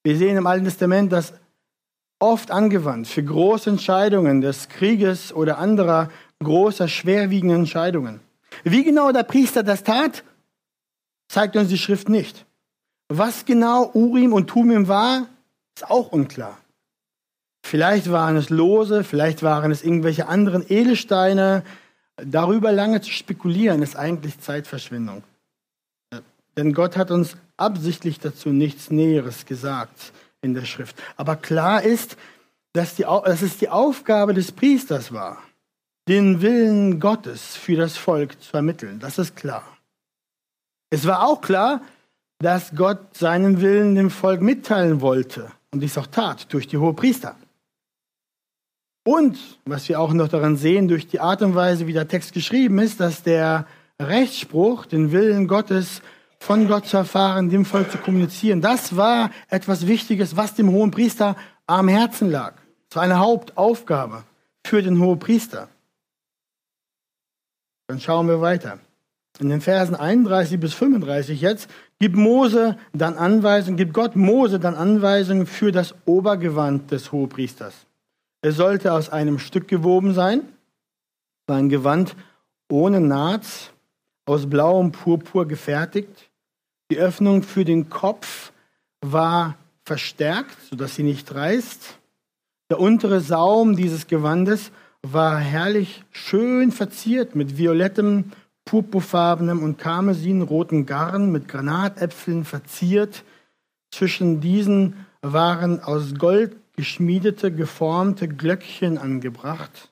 Wir 0.04 0.18
sehen 0.18 0.36
im 0.36 0.46
Alten 0.46 0.66
Testament 0.66 1.10
das 1.12 1.32
oft 2.18 2.50
angewandt 2.50 3.08
für 3.08 3.24
große 3.24 3.70
Entscheidungen 3.70 4.42
des 4.42 4.68
Krieges 4.68 5.32
oder 5.32 5.58
anderer 5.58 6.10
großer, 6.42 6.88
schwerwiegender 6.88 7.56
Entscheidungen. 7.56 8.20
Wie 8.62 8.84
genau 8.84 9.12
der 9.12 9.22
Priester 9.22 9.62
das 9.62 9.82
tat, 9.82 10.22
zeigt 11.28 11.56
uns 11.56 11.70
die 11.70 11.78
Schrift 11.78 12.08
nicht. 12.10 12.44
Was 13.08 13.46
genau 13.46 13.90
Urim 13.94 14.32
und 14.34 14.48
Tumim 14.48 14.88
war, 14.88 15.26
ist 15.74 15.90
auch 15.90 16.12
unklar. 16.12 16.58
Vielleicht 17.64 18.10
waren 18.12 18.36
es 18.36 18.50
Lose, 18.50 19.04
vielleicht 19.04 19.42
waren 19.42 19.70
es 19.70 19.82
irgendwelche 19.82 20.28
anderen 20.28 20.64
Edelsteine. 20.68 21.64
Darüber 22.16 22.72
lange 22.72 23.00
zu 23.00 23.10
spekulieren, 23.10 23.82
ist 23.82 23.96
eigentlich 23.96 24.38
Zeitverschwendung. 24.38 25.24
Denn 26.56 26.74
Gott 26.74 26.96
hat 26.98 27.10
uns 27.10 27.36
absichtlich 27.56 28.18
dazu 28.18 28.50
nichts 28.50 28.90
Näheres 28.90 29.46
gesagt 29.46 30.12
in 30.40 30.54
der 30.54 30.64
Schrift. 30.64 31.00
Aber 31.16 31.36
klar 31.36 31.82
ist, 31.82 32.16
dass, 32.72 32.96
die, 32.96 33.02
dass 33.02 33.42
es 33.42 33.58
die 33.58 33.68
Aufgabe 33.68 34.34
des 34.34 34.52
Priesters 34.52 35.12
war, 35.12 35.38
den 36.08 36.42
Willen 36.42 37.00
Gottes 37.00 37.56
für 37.56 37.76
das 37.76 37.96
Volk 37.96 38.40
zu 38.42 38.56
ermitteln. 38.56 38.98
Das 38.98 39.18
ist 39.18 39.36
klar. 39.36 39.64
Es 40.90 41.06
war 41.06 41.26
auch 41.26 41.40
klar, 41.40 41.80
dass 42.38 42.74
Gott 42.74 43.16
seinen 43.16 43.60
Willen 43.60 43.94
dem 43.94 44.10
Volk 44.10 44.42
mitteilen 44.42 45.00
wollte 45.00 45.50
und 45.70 45.80
dies 45.80 45.96
auch 45.96 46.06
tat 46.06 46.52
durch 46.52 46.66
die 46.66 46.76
Hohepriester. 46.76 47.36
Und 49.06 49.38
was 49.64 49.88
wir 49.88 50.00
auch 50.00 50.12
noch 50.12 50.28
daran 50.28 50.56
sehen, 50.56 50.88
durch 50.88 51.06
die 51.06 51.20
Art 51.20 51.42
und 51.42 51.54
Weise, 51.54 51.86
wie 51.86 51.92
der 51.92 52.08
Text 52.08 52.32
geschrieben 52.32 52.78
ist, 52.78 53.00
dass 53.00 53.22
der 53.22 53.66
Rechtsspruch, 54.00 54.86
den 54.86 55.12
Willen 55.12 55.46
Gottes 55.46 56.02
von 56.44 56.68
Gott 56.68 56.86
zu 56.86 56.98
erfahren, 56.98 57.48
dem 57.48 57.64
Volk 57.64 57.90
zu 57.90 57.96
kommunizieren, 57.96 58.60
das 58.60 58.96
war 58.96 59.30
etwas 59.48 59.86
Wichtiges, 59.86 60.36
was 60.36 60.54
dem 60.54 60.70
hohen 60.70 60.90
Priester 60.90 61.36
am 61.66 61.88
Herzen 61.88 62.30
lag. 62.30 62.54
Es 62.90 62.96
war 62.96 63.02
eine 63.02 63.18
Hauptaufgabe 63.18 64.24
für 64.66 64.82
den 64.82 65.00
hohen 65.00 65.18
Priester. 65.18 65.68
Dann 67.86 67.98
schauen 67.98 68.28
wir 68.28 68.42
weiter. 68.42 68.78
In 69.40 69.48
den 69.48 69.62
Versen 69.62 69.94
31 69.94 70.60
bis 70.60 70.74
35 70.74 71.40
jetzt 71.40 71.70
gibt 71.98 72.14
Mose 72.14 72.76
dann 72.92 73.16
Anweisungen, 73.16 73.78
gibt 73.78 73.94
Gott 73.94 74.14
Mose 74.14 74.60
dann 74.60 74.74
Anweisungen 74.74 75.46
für 75.46 75.72
das 75.72 75.94
Obergewand 76.04 76.90
des 76.90 77.10
Hohepriesters. 77.10 77.74
Es 78.42 78.56
sollte 78.56 78.92
aus 78.92 79.08
einem 79.08 79.38
Stück 79.38 79.66
gewoben 79.66 80.12
sein, 80.12 80.42
war 81.46 81.56
ein 81.56 81.70
Gewand 81.70 82.14
ohne 82.70 83.00
Naht, 83.00 83.72
aus 84.26 84.48
blauem 84.48 84.92
Purpur 84.92 85.48
gefertigt. 85.48 86.30
Die 86.94 87.00
Öffnung 87.00 87.42
für 87.42 87.64
den 87.64 87.90
Kopf 87.90 88.52
war 89.00 89.56
verstärkt, 89.84 90.56
sodass 90.70 90.94
sie 90.94 91.02
nicht 91.02 91.34
reißt. 91.34 91.98
Der 92.70 92.78
untere 92.78 93.20
Saum 93.20 93.74
dieses 93.74 94.06
Gewandes 94.06 94.70
war 95.02 95.36
herrlich 95.38 96.04
schön 96.12 96.70
verziert 96.70 97.34
mit 97.34 97.58
violettem 97.58 98.30
purpurfarbenem 98.64 99.60
und 99.60 99.76
karmesinroten 99.76 100.86
Garn 100.86 101.32
mit 101.32 101.48
Granatäpfeln 101.48 102.44
verziert. 102.44 103.24
Zwischen 103.90 104.40
diesen 104.40 104.94
waren 105.20 105.80
aus 105.80 106.14
Gold 106.14 106.54
geschmiedete, 106.76 107.50
geformte 107.50 108.28
Glöckchen 108.28 108.98
angebracht. 108.98 109.90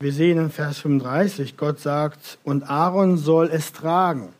Wir 0.00 0.14
sehen 0.14 0.38
in 0.38 0.50
Vers 0.50 0.78
35, 0.78 1.58
Gott 1.58 1.78
sagt, 1.78 2.38
und 2.42 2.70
Aaron 2.70 3.18
soll 3.18 3.50
es 3.52 3.74
tragen, 3.74 4.32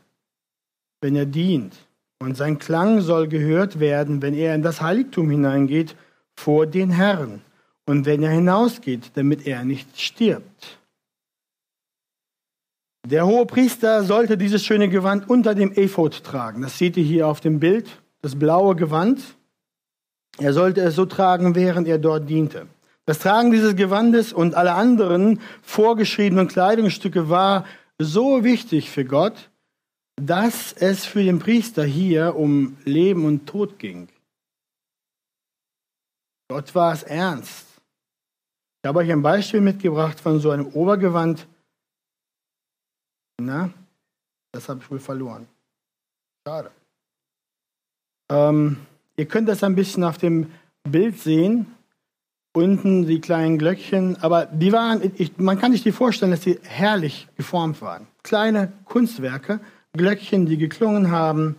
wenn 1.00 1.16
er 1.16 1.26
dient. 1.26 1.74
Und 2.20 2.36
sein 2.36 2.58
Klang 2.58 3.00
soll 3.00 3.28
gehört 3.28 3.78
werden, 3.78 4.22
wenn 4.22 4.34
er 4.34 4.54
in 4.54 4.62
das 4.62 4.80
Heiligtum 4.80 5.30
hineingeht, 5.30 5.94
vor 6.36 6.66
den 6.66 6.90
Herrn. 6.90 7.42
Und 7.86 8.06
wenn 8.06 8.22
er 8.22 8.30
hinausgeht, 8.30 9.12
damit 9.14 9.46
er 9.46 9.64
nicht 9.64 10.00
stirbt. 10.00 10.78
Der 13.06 13.26
hohe 13.26 13.46
Priester 13.46 14.02
sollte 14.04 14.36
dieses 14.36 14.62
schöne 14.64 14.88
Gewand 14.88 15.30
unter 15.30 15.54
dem 15.54 15.72
Ephod 15.72 16.24
tragen. 16.24 16.62
Das 16.62 16.76
seht 16.76 16.96
ihr 16.96 17.04
hier 17.04 17.26
auf 17.26 17.40
dem 17.40 17.60
Bild, 17.60 17.88
das 18.20 18.38
blaue 18.38 18.76
Gewand. 18.76 19.20
Er 20.38 20.52
sollte 20.52 20.82
es 20.82 20.94
so 20.94 21.06
tragen, 21.06 21.54
während 21.54 21.88
er 21.88 21.98
dort 21.98 22.28
diente. 22.28 22.66
Das 23.06 23.20
Tragen 23.20 23.50
dieses 23.50 23.74
Gewandes 23.76 24.34
und 24.34 24.54
alle 24.54 24.74
anderen 24.74 25.40
vorgeschriebenen 25.62 26.48
Kleidungsstücke 26.48 27.30
war 27.30 27.64
so 27.98 28.44
wichtig 28.44 28.90
für 28.90 29.06
Gott, 29.06 29.48
dass 30.20 30.72
es 30.72 31.04
für 31.04 31.22
den 31.22 31.38
Priester 31.38 31.84
hier 31.84 32.36
um 32.36 32.76
Leben 32.84 33.24
und 33.24 33.46
Tod 33.46 33.78
ging. 33.78 34.08
Gott 36.48 36.74
war 36.74 36.92
es 36.92 37.02
ernst. 37.02 37.66
Ich 38.82 38.88
habe 38.88 39.00
euch 39.00 39.12
ein 39.12 39.22
Beispiel 39.22 39.60
mitgebracht 39.60 40.18
von 40.18 40.40
so 40.40 40.50
einem 40.50 40.66
Obergewand. 40.68 41.46
Na, 43.40 43.70
das 44.52 44.68
habe 44.68 44.80
ich 44.82 44.90
wohl 44.90 44.98
verloren. 44.98 45.46
Schade. 46.46 46.70
Ähm, 48.30 48.78
ihr 49.16 49.26
könnt 49.26 49.48
das 49.48 49.62
ein 49.62 49.74
bisschen 49.74 50.04
auf 50.04 50.18
dem 50.18 50.50
Bild 50.84 51.18
sehen. 51.18 51.74
Unten 52.54 53.06
die 53.06 53.20
kleinen 53.20 53.58
Glöckchen, 53.58 54.16
aber 54.16 54.46
die 54.46 54.72
waren, 54.72 55.12
ich, 55.16 55.36
man 55.36 55.60
kann 55.60 55.72
sich 55.72 55.82
die 55.82 55.92
vorstellen, 55.92 56.30
dass 56.30 56.42
sie 56.42 56.58
herrlich 56.62 57.28
geformt 57.36 57.82
waren. 57.82 58.06
Kleine 58.22 58.72
Kunstwerke, 58.86 59.60
Glöckchen, 59.98 60.46
die 60.46 60.56
geklungen 60.56 61.10
haben, 61.10 61.56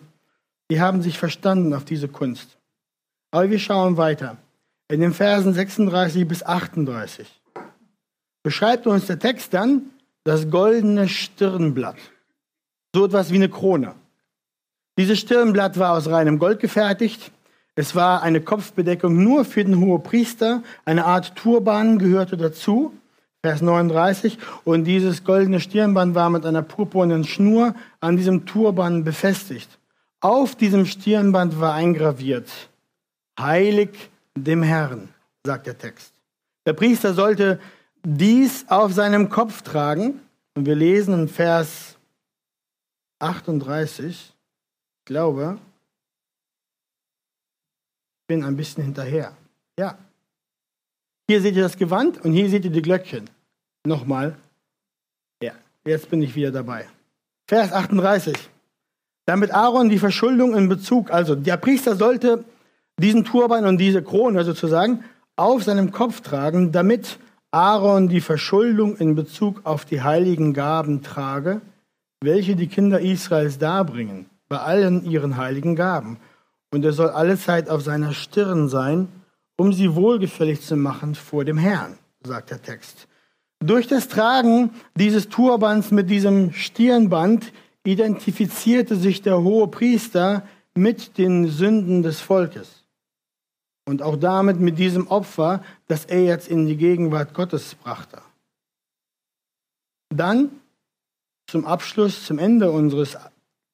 die 0.72 0.82
haben 0.82 1.04
sich 1.04 1.20
verstanden 1.20 1.74
auf 1.76 1.86
diese 1.86 2.08
Kunst. 2.08 2.58
Aber 3.32 3.50
wir 3.52 3.60
schauen 3.60 3.98
weiter. 3.98 4.38
In 4.88 5.02
den 5.02 5.14
Versen 5.14 5.54
36 5.54 6.28
bis 6.28 6.42
38 6.42 7.28
beschreibt 8.42 8.88
uns 8.88 9.06
der 9.06 9.20
Text 9.20 9.54
dann 9.54 9.92
das 10.24 10.50
goldene 10.50 11.08
Stirnblatt. 11.08 11.98
So 12.96 13.06
etwas 13.06 13.32
wie 13.32 13.36
eine 13.36 13.50
Krone. 13.50 13.94
Dieses 14.98 15.20
Stirnblatt 15.20 15.78
war 15.78 15.94
aus 15.94 16.10
reinem 16.10 16.40
Gold 16.40 16.60
gefertigt. 16.60 17.32
Es 17.76 17.96
war 17.96 18.24
eine 18.24 18.42
Kopfbedeckung 18.42 19.24
nur 19.24 19.46
für 19.46 19.64
den 19.64 19.80
Hohepriester. 19.80 20.64
Eine 20.86 21.06
Art 21.06 21.36
Turban 21.36 22.00
gehörte 22.00 22.36
dazu. 22.36 22.94
Vers 23.42 23.62
39. 23.62 24.38
Und 24.66 24.84
dieses 24.84 25.24
goldene 25.24 25.60
Stirnband 25.60 26.16
war 26.16 26.30
mit 26.30 26.46
einer 26.46 26.62
purpurnen 26.62 27.24
Schnur 27.24 27.74
an 28.00 28.18
diesem 28.18 28.46
Turban 28.46 29.04
befestigt. 29.04 29.80
Auf 30.22 30.56
diesem 30.56 30.86
Stirnband 30.86 31.60
war 31.60 31.74
eingraviert, 31.74 32.50
heilig 33.40 34.10
dem 34.36 34.64
Herrn, 34.64 35.10
sagt 35.46 35.68
der 35.68 35.78
Text. 35.78 36.14
Der 36.66 36.74
Priester 36.74 37.14
sollte 37.14 37.60
dies 38.04 38.66
auf 38.68 38.94
seinem 38.94 39.30
Kopf 39.30 39.62
tragen. 39.62 40.20
Und 40.56 40.66
wir 40.66 40.76
lesen 40.76 41.14
in 41.14 41.28
Vers 41.30 41.98
38, 43.20 44.06
ich 44.06 45.06
glaube, 45.06 45.58
ich 48.22 48.28
bin 48.28 48.44
ein 48.44 48.58
bisschen 48.58 48.84
hinterher. 48.84 49.36
Ja, 49.78 49.98
hier 51.30 51.42
seht 51.42 51.56
ihr 51.56 51.62
das 51.62 51.78
Gewand 51.78 52.26
und 52.26 52.34
hier 52.34 52.50
seht 52.50 52.66
ihr 52.66 52.72
die 52.72 52.82
Glöckchen. 52.82 53.30
Nochmal. 53.86 54.36
Ja, 55.44 55.52
jetzt 55.86 56.10
bin 56.10 56.24
ich 56.24 56.34
wieder 56.34 56.50
dabei. 56.50 56.88
Vers 57.48 57.72
38. 57.72 58.36
Damit 59.28 59.54
Aaron 59.54 59.90
die 59.90 60.00
Verschuldung 60.00 60.56
in 60.56 60.68
Bezug, 60.68 61.12
also 61.12 61.36
der 61.36 61.58
Priester 61.58 61.96
sollte 61.96 62.46
diesen 63.00 63.26
Turban 63.26 63.68
und 63.68 63.78
diese 63.78 64.02
Krone 64.02 64.44
sozusagen 64.44 65.04
auf 65.36 65.64
seinem 65.64 65.92
Kopf 65.92 66.22
tragen, 66.22 66.72
damit 66.72 67.20
Aaron 67.52 68.10
die 68.10 68.22
Verschuldung 68.22 68.98
in 68.98 69.14
Bezug 69.14 69.62
auf 69.66 69.86
die 69.86 70.02
heiligen 70.02 70.56
Gaben 70.56 71.04
trage, 71.04 71.62
welche 72.22 72.56
die 72.56 72.68
Kinder 72.68 73.02
Israels 73.02 73.60
darbringen, 73.60 74.26
bei 74.48 74.58
allen 74.58 75.06
ihren 75.06 75.38
heiligen 75.38 75.76
Gaben. 75.76 76.18
Und 76.72 76.84
er 76.84 76.94
soll 76.94 77.10
alle 77.10 77.38
Zeit 77.38 77.70
auf 77.70 77.84
seiner 77.84 78.14
Stirn 78.14 78.68
sein, 78.68 79.10
um 79.60 79.74
sie 79.74 79.94
wohlgefällig 79.94 80.62
zu 80.62 80.78
machen 80.78 81.16
vor 81.16 81.44
dem 81.44 81.58
Herrn, 81.58 81.98
sagt 82.24 82.50
der 82.50 82.62
Text. 82.62 83.08
Durch 83.60 83.88
das 83.88 84.08
Tragen 84.08 84.72
dieses 84.96 85.28
Turbands 85.28 85.92
mit 85.92 86.10
diesem 86.10 86.54
Stirnband 86.54 87.52
identifizierte 87.84 88.96
sich 88.96 89.22
der 89.22 89.42
hohe 89.42 89.68
Priester 89.68 90.48
mit 90.76 91.18
den 91.18 91.50
Sünden 91.50 92.04
des 92.04 92.22
Volkes 92.22 92.86
und 93.86 94.02
auch 94.02 94.16
damit 94.16 94.62
mit 94.62 94.80
diesem 94.80 95.08
Opfer, 95.08 95.62
das 95.88 96.06
er 96.06 96.24
jetzt 96.24 96.48
in 96.48 96.66
die 96.66 96.78
Gegenwart 96.78 97.34
Gottes 97.34 97.76
brachte. 97.76 98.22
Dann 100.08 100.52
zum 101.48 101.66
Abschluss, 101.66 102.26
zum 102.26 102.40
Ende 102.40 102.72
unseres 102.72 103.18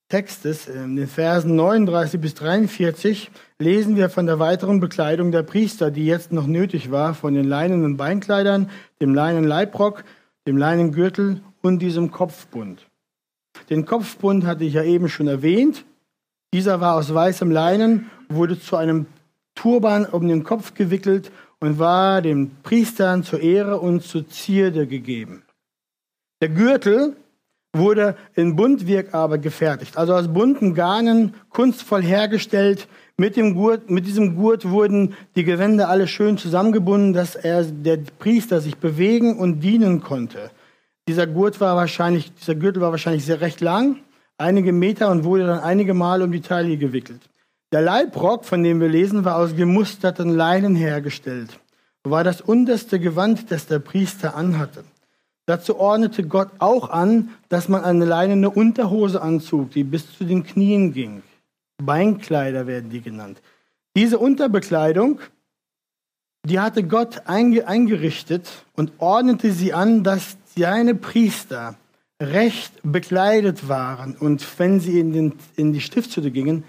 Textes, 0.07 0.67
in 0.67 0.95
den 0.95 1.07
Versen 1.07 1.55
39 1.55 2.21
bis 2.21 2.35
43, 2.35 3.31
lesen 3.57 3.95
wir 3.95 4.09
von 4.09 4.27
der 4.27 4.37
weiteren 4.37 4.79
Bekleidung 4.79 5.31
der 5.31 5.41
Priester, 5.41 5.89
die 5.89 6.05
jetzt 6.05 6.31
noch 6.31 6.45
nötig 6.45 6.91
war, 6.91 7.15
von 7.15 7.33
den 7.33 7.45
leinenen 7.45 7.97
Beinkleidern, 7.97 8.69
dem 9.01 9.15
leinen 9.15 9.45
Leibrock, 9.45 10.03
dem 10.47 10.57
leinen 10.57 10.91
Gürtel 10.91 11.41
und 11.63 11.79
diesem 11.79 12.11
Kopfbund. 12.11 12.85
Den 13.71 13.85
Kopfbund 13.85 14.45
hatte 14.45 14.63
ich 14.63 14.73
ja 14.73 14.83
eben 14.83 15.09
schon 15.09 15.27
erwähnt. 15.27 15.85
Dieser 16.53 16.81
war 16.81 16.95
aus 16.95 17.11
weißem 17.11 17.49
Leinen, 17.49 18.11
wurde 18.29 18.59
zu 18.59 18.75
einem 18.75 19.07
Turban 19.55 20.05
um 20.05 20.27
den 20.27 20.43
Kopf 20.43 20.75
gewickelt 20.75 21.31
und 21.59 21.79
war 21.79 22.21
den 22.21 22.51
Priestern 22.61 23.23
zur 23.23 23.41
Ehre 23.41 23.79
und 23.79 24.03
zur 24.03 24.29
Zierde 24.29 24.85
gegeben. 24.85 25.43
Der 26.41 26.49
Gürtel 26.49 27.15
wurde 27.77 28.15
in 28.35 28.55
Buntwirkarbeit 28.55 29.41
gefertigt, 29.41 29.97
also 29.97 30.13
aus 30.13 30.27
bunten 30.27 30.73
Garnen, 30.73 31.33
kunstvoll 31.49 32.01
hergestellt. 32.01 32.88
Mit, 33.17 33.38
dem 33.38 33.55
Gurt, 33.55 33.89
mit 33.89 34.05
diesem 34.05 34.35
Gurt 34.35 34.69
wurden 34.69 35.13
die 35.35 35.45
Gewänder 35.45 35.89
alle 35.89 36.07
schön 36.07 36.38
zusammengebunden, 36.38 37.13
dass 37.13 37.35
er, 37.35 37.63
der 37.63 37.99
Priester 38.19 38.59
sich 38.59 38.77
bewegen 38.77 39.38
und 39.38 39.61
dienen 39.61 40.01
konnte. 40.01 40.51
Dieser 41.07 41.27
Gurt 41.27 41.61
war 41.61 41.75
wahrscheinlich, 41.75 42.33
dieser 42.33 42.55
Gürtel 42.55 42.81
war 42.81 42.91
wahrscheinlich 42.91 43.25
sehr 43.25 43.39
recht 43.39 43.61
lang, 43.61 43.97
einige 44.38 44.73
Meter 44.73 45.11
und 45.11 45.23
wurde 45.23 45.45
dann 45.45 45.59
einige 45.59 45.93
Mal 45.93 46.21
um 46.21 46.31
die 46.31 46.41
Taille 46.41 46.77
gewickelt. 46.77 47.21
Der 47.71 47.81
Leibrock, 47.81 48.45
von 48.45 48.63
dem 48.63 48.79
wir 48.79 48.89
lesen, 48.89 49.25
war 49.25 49.38
aus 49.38 49.55
gemusterten 49.55 50.29
Leinen 50.29 50.75
hergestellt, 50.75 51.59
war 52.03 52.23
das 52.23 52.41
unterste 52.41 52.99
Gewand, 52.99 53.51
das 53.51 53.67
der 53.67 53.79
Priester 53.79 54.35
anhatte. 54.35 54.83
Dazu 55.45 55.77
ordnete 55.77 56.27
Gott 56.27 56.49
auch 56.60 56.89
an, 56.89 57.29
dass 57.49 57.69
man 57.69 57.84
eine 57.84 58.05
leinene 58.05 58.49
Unterhose 58.49 59.21
anzog, 59.21 59.71
die 59.71 59.84
bis 59.84 60.17
zu 60.17 60.23
den 60.23 60.43
Knien 60.43 60.91
ging. 60.91 61.21
Beinkleider 61.77 62.67
werden 62.67 62.89
die 62.89 63.01
genannt. 63.01 63.41
Diese 63.95 64.17
Unterbekleidung, 64.17 65.19
die 66.45 66.60
hatte 66.60 66.84
Gott 66.84 67.27
eingerichtet 67.27 68.65
und 68.73 68.93
ordnete 68.97 69.51
sie 69.51 69.73
an, 69.73 70.03
dass 70.03 70.38
seine 70.55 70.95
Priester 70.95 71.75
recht 72.21 72.73
bekleidet 72.84 73.67
waren 73.67 74.15
und 74.15 74.47
wenn 74.60 74.79
sie 74.79 74.99
in, 74.99 75.13
den, 75.13 75.34
in 75.55 75.73
die 75.73 75.81
Stiftshütte 75.81 76.31
gingen, 76.31 76.63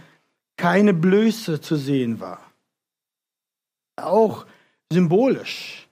keine 0.57 0.93
Blöße 0.93 1.61
zu 1.61 1.77
sehen 1.77 2.21
war. 2.21 2.41
Auch 3.97 4.47
symbolisch. 4.91 5.86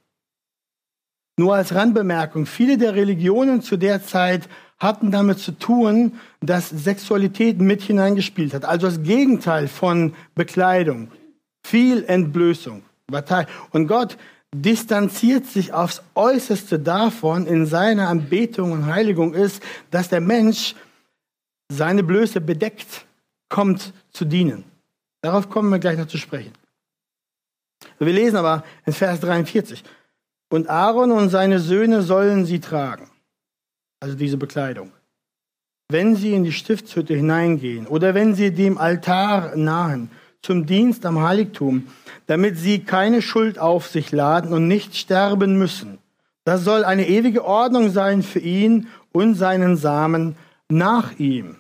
Nur 1.37 1.55
als 1.55 1.75
Randbemerkung, 1.75 2.47
viele 2.47 2.79
der 2.79 2.95
Religionen 2.95 3.61
zu 3.61 3.77
der 3.77 4.05
Zeit 4.05 4.49
hatten 4.79 5.11
damit 5.11 5.39
zu 5.39 5.53
tun, 5.53 6.19
dass 6.41 6.69
Sexualität 6.69 7.61
mit 7.61 7.83
hineingespielt 7.83 8.55
hat. 8.55 8.65
Also 8.65 8.87
das 8.87 9.03
Gegenteil 9.03 9.69
von 9.69 10.15
Bekleidung. 10.35 11.11
Viel 11.67 12.05
Entblößung. 12.05 12.83
Und 13.71 13.87
Gott 13.89 14.17
distanziert 14.55 15.47
sich 15.47 15.73
aufs 15.73 16.03
Äußerste 16.15 16.79
davon 16.79 17.47
in 17.47 17.67
seiner 17.67 18.09
Anbetung 18.09 18.73
und 18.73 18.87
Heiligung 18.87 19.35
ist, 19.35 19.63
dass 19.91 20.09
der 20.09 20.21
Mensch 20.21 20.75
seine 21.69 22.03
Blöße 22.03 22.41
bedeckt, 22.41 23.07
kommt 23.49 23.93
zu 24.13 24.25
dienen. 24.25 24.65
Darauf 25.23 25.49
kommen 25.49 25.71
wir 25.71 25.79
gleich 25.79 25.99
noch 25.99 26.07
zu 26.07 26.19
sprechen. 26.19 26.53
Wir 27.99 28.13
lesen 28.13 28.37
aber 28.37 28.65
in 28.87 28.93
Vers 28.93 29.21
43. 29.21 29.83
Und 30.55 30.71
Aaron 30.71 31.11
und 31.11 31.31
seine 31.31 31.59
Söhne 31.59 32.03
sollen 32.03 32.47
sie 32.47 32.61
tragen, 32.61 33.11
also 33.99 34.15
diese 34.15 34.37
Bekleidung, 34.37 34.93
wenn 35.89 36.15
sie 36.15 36.33
in 36.33 36.45
die 36.45 36.53
Stiftshütte 36.53 37.13
hineingehen 37.13 37.89
oder 37.89 38.15
wenn 38.15 38.37
sie 38.37 38.53
dem 38.53 38.79
Altar 38.79 39.57
nahen, 39.57 40.13
zum 40.43 40.65
Dienst 40.65 41.07
am 41.07 41.21
Heiligtum, 41.21 41.89
damit 42.29 42.57
sie 42.57 42.85
keine 42.85 43.21
Schuld 43.21 43.59
auf 43.59 43.89
sich 43.89 44.13
laden 44.13 44.53
und 44.53 44.69
nicht 44.69 44.95
sterben 44.95 45.59
müssen. 45.59 45.99
Das 46.45 46.63
soll 46.63 46.85
eine 46.85 47.09
ewige 47.09 47.45
Ordnung 47.45 47.91
sein 47.91 48.23
für 48.23 48.39
ihn 48.39 48.87
und 49.11 49.35
seinen 49.35 49.77
Samen 49.77 50.37
nach 50.69 51.19
ihm. 51.19 51.57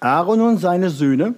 Aaron 0.00 0.40
und 0.40 0.58
seine 0.58 0.90
Söhne 0.90 1.36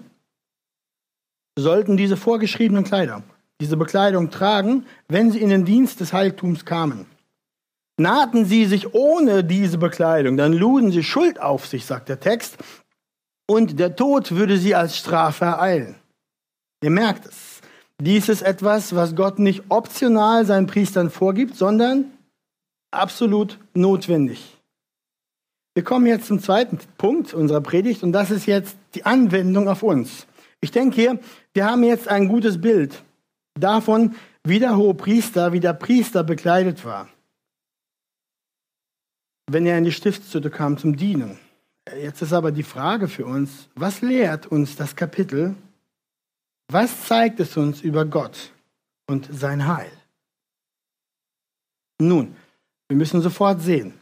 sollten 1.59 1.99
diese 1.99 2.17
vorgeschriebenen 2.17 2.85
Kleider 2.85 3.23
diese 3.61 3.77
Bekleidung 3.77 4.31
tragen, 4.31 4.87
wenn 5.09 5.31
sie 5.31 5.41
in 5.41 5.51
den 5.51 5.65
Dienst 5.65 6.01
des 6.01 6.13
Heiligtums 6.13 6.65
kamen. 6.65 7.07
Nahten 7.99 8.47
sie 8.47 8.65
sich 8.65 8.95
ohne 8.95 9.45
diese 9.45 9.77
Bekleidung, 9.77 10.39
dann 10.39 10.55
luden 10.55 10.91
sie 10.91 11.05
Schuld 11.05 11.41
auf 11.41 11.67
sich, 11.67 11.85
sagt 11.85 12.09
der 12.09 12.19
Text, 12.19 12.57
und 13.47 13.79
der 13.79 13.95
Tod 13.95 14.33
würde 14.33 14.57
sie 14.57 14.75
als 14.75 14.97
Strafe 14.97 15.45
ereilen. 15.45 15.97
Ihr 16.83 16.91
merkt 16.91 17.27
es. 17.27 17.61
Dies 18.01 18.31
ist 18.31 18.41
etwas, 18.41 18.95
was 18.95 19.15
Gott 19.15 19.39
nicht 19.39 19.65
optional 19.69 20.47
seinen 20.47 20.67
Priestern 20.67 21.11
vorgibt, 21.11 21.57
sondern 21.57 22.07
absolut 22.91 23.59
notwendig. 23.75 24.57
Wir 25.75 25.85
kommen 25.85 26.07
jetzt 26.07 26.27
zum 26.27 26.41
zweiten 26.41 26.79
Punkt 26.97 27.35
unserer 27.35 27.61
Predigt 27.61 28.03
und 28.03 28.13
das 28.13 28.31
ist 28.31 28.47
jetzt 28.47 28.77
die 28.95 29.05
Anwendung 29.05 29.69
auf 29.69 29.83
uns. 29.83 30.27
Ich 30.63 30.71
denke 30.71 30.97
hier, 30.97 31.19
wir 31.53 31.67
haben 31.67 31.85
jetzt 31.85 32.09
ein 32.09 32.29
gutes 32.29 32.61
Bild 32.61 33.03
davon, 33.61 34.15
wie 34.45 34.59
der 34.59 34.77
hohe 34.77 34.95
Priester, 34.95 35.53
wie 35.53 35.61
der 35.61 35.75
Priester 35.75 36.25
bekleidet 36.25 36.85
war, 36.85 37.09
wenn 39.51 39.67
er 39.67 39.79
in 39.79 39.85
die 39.85 39.93
Stiftshütte 39.93 40.51
kam 40.51 40.79
zum 40.79 40.97
Dienen. 40.97 41.39
Jetzt 42.01 42.23
ist 42.23 42.33
aber 42.33 42.53
die 42.53 42.63
Frage 42.63 43.09
für 43.09 43.27
uns, 43.27 43.69
was 43.75 44.01
lehrt 44.01 44.47
uns 44.47 44.77
das 44.77 44.97
Kapitel? 44.97 45.55
Was 46.69 47.07
zeigt 47.07 47.41
es 47.41 47.57
uns 47.57 47.81
über 47.81 48.05
Gott 48.05 48.53
und 49.07 49.29
sein 49.31 49.67
Heil? 49.67 49.91
Nun, 52.01 52.37
wir 52.89 52.97
müssen 52.97 53.21
sofort 53.21 53.61
sehen, 53.61 53.95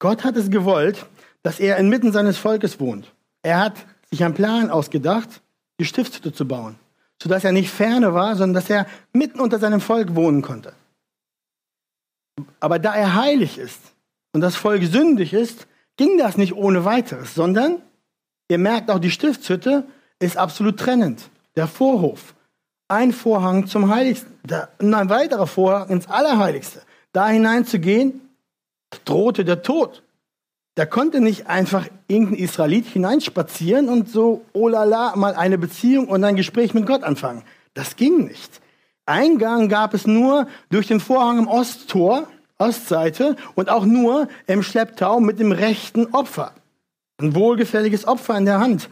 Gott 0.00 0.24
hat 0.24 0.36
es 0.36 0.50
gewollt, 0.50 1.06
dass 1.42 1.60
er 1.60 1.76
inmitten 1.76 2.10
seines 2.10 2.38
Volkes 2.38 2.80
wohnt. 2.80 3.12
Er 3.42 3.60
hat 3.60 3.86
sich 4.10 4.24
einen 4.24 4.34
Plan 4.34 4.70
ausgedacht, 4.70 5.42
die 5.78 5.84
Stiftshütte 5.84 6.32
zu 6.32 6.48
bauen, 6.48 6.76
sodass 7.22 7.44
er 7.44 7.52
nicht 7.52 7.70
ferne 7.70 8.14
war, 8.14 8.36
sondern 8.36 8.54
dass 8.54 8.70
er 8.70 8.86
mitten 9.12 9.40
unter 9.40 9.58
seinem 9.58 9.80
Volk 9.80 10.14
wohnen 10.14 10.42
konnte. 10.42 10.72
Aber 12.60 12.78
da 12.78 12.94
er 12.94 13.14
heilig 13.14 13.58
ist 13.58 13.80
und 14.32 14.40
das 14.40 14.56
Volk 14.56 14.82
sündig 14.84 15.32
ist, 15.32 15.66
ging 15.96 16.16
das 16.18 16.36
nicht 16.36 16.54
ohne 16.54 16.84
weiteres, 16.84 17.34
sondern 17.34 17.82
ihr 18.50 18.58
merkt 18.58 18.90
auch, 18.90 18.98
die 18.98 19.10
Stiftshütte 19.10 19.86
ist 20.18 20.36
absolut 20.36 20.78
trennend. 20.78 21.30
Der 21.56 21.66
Vorhof, 21.66 22.34
ein 22.88 23.12
Vorhang 23.12 23.66
zum 23.66 23.92
Heiligsten, 23.92 24.38
ein 24.78 25.10
weiterer 25.10 25.46
Vorhang 25.46 25.88
ins 25.88 26.08
Allerheiligste. 26.08 26.82
Da 27.12 27.28
hineinzugehen, 27.28 28.20
drohte 29.04 29.44
der 29.44 29.62
Tod. 29.62 30.02
Da 30.80 30.86
konnte 30.86 31.20
nicht 31.20 31.46
einfach 31.46 31.86
irgendein 32.08 32.38
Israelit 32.38 32.86
hineinspazieren 32.86 33.90
und 33.90 34.08
so, 34.08 34.46
oh 34.54 34.66
la 34.66 34.84
la, 34.84 35.14
mal 35.14 35.34
eine 35.34 35.58
Beziehung 35.58 36.08
und 36.08 36.24
ein 36.24 36.36
Gespräch 36.36 36.72
mit 36.72 36.86
Gott 36.86 37.02
anfangen. 37.02 37.42
Das 37.74 37.96
ging 37.96 38.24
nicht. 38.24 38.62
Eingang 39.04 39.68
gab 39.68 39.92
es 39.92 40.06
nur 40.06 40.48
durch 40.70 40.86
den 40.86 40.98
Vorhang 40.98 41.38
im 41.38 41.48
Osttor, 41.48 42.28
Ostseite 42.56 43.36
und 43.56 43.68
auch 43.68 43.84
nur 43.84 44.28
im 44.46 44.62
Schlepptau 44.62 45.20
mit 45.20 45.38
dem 45.38 45.52
rechten 45.52 46.14
Opfer. 46.14 46.54
Ein 47.20 47.34
wohlgefälliges 47.34 48.08
Opfer 48.08 48.38
in 48.38 48.46
der 48.46 48.58
Hand. 48.58 48.88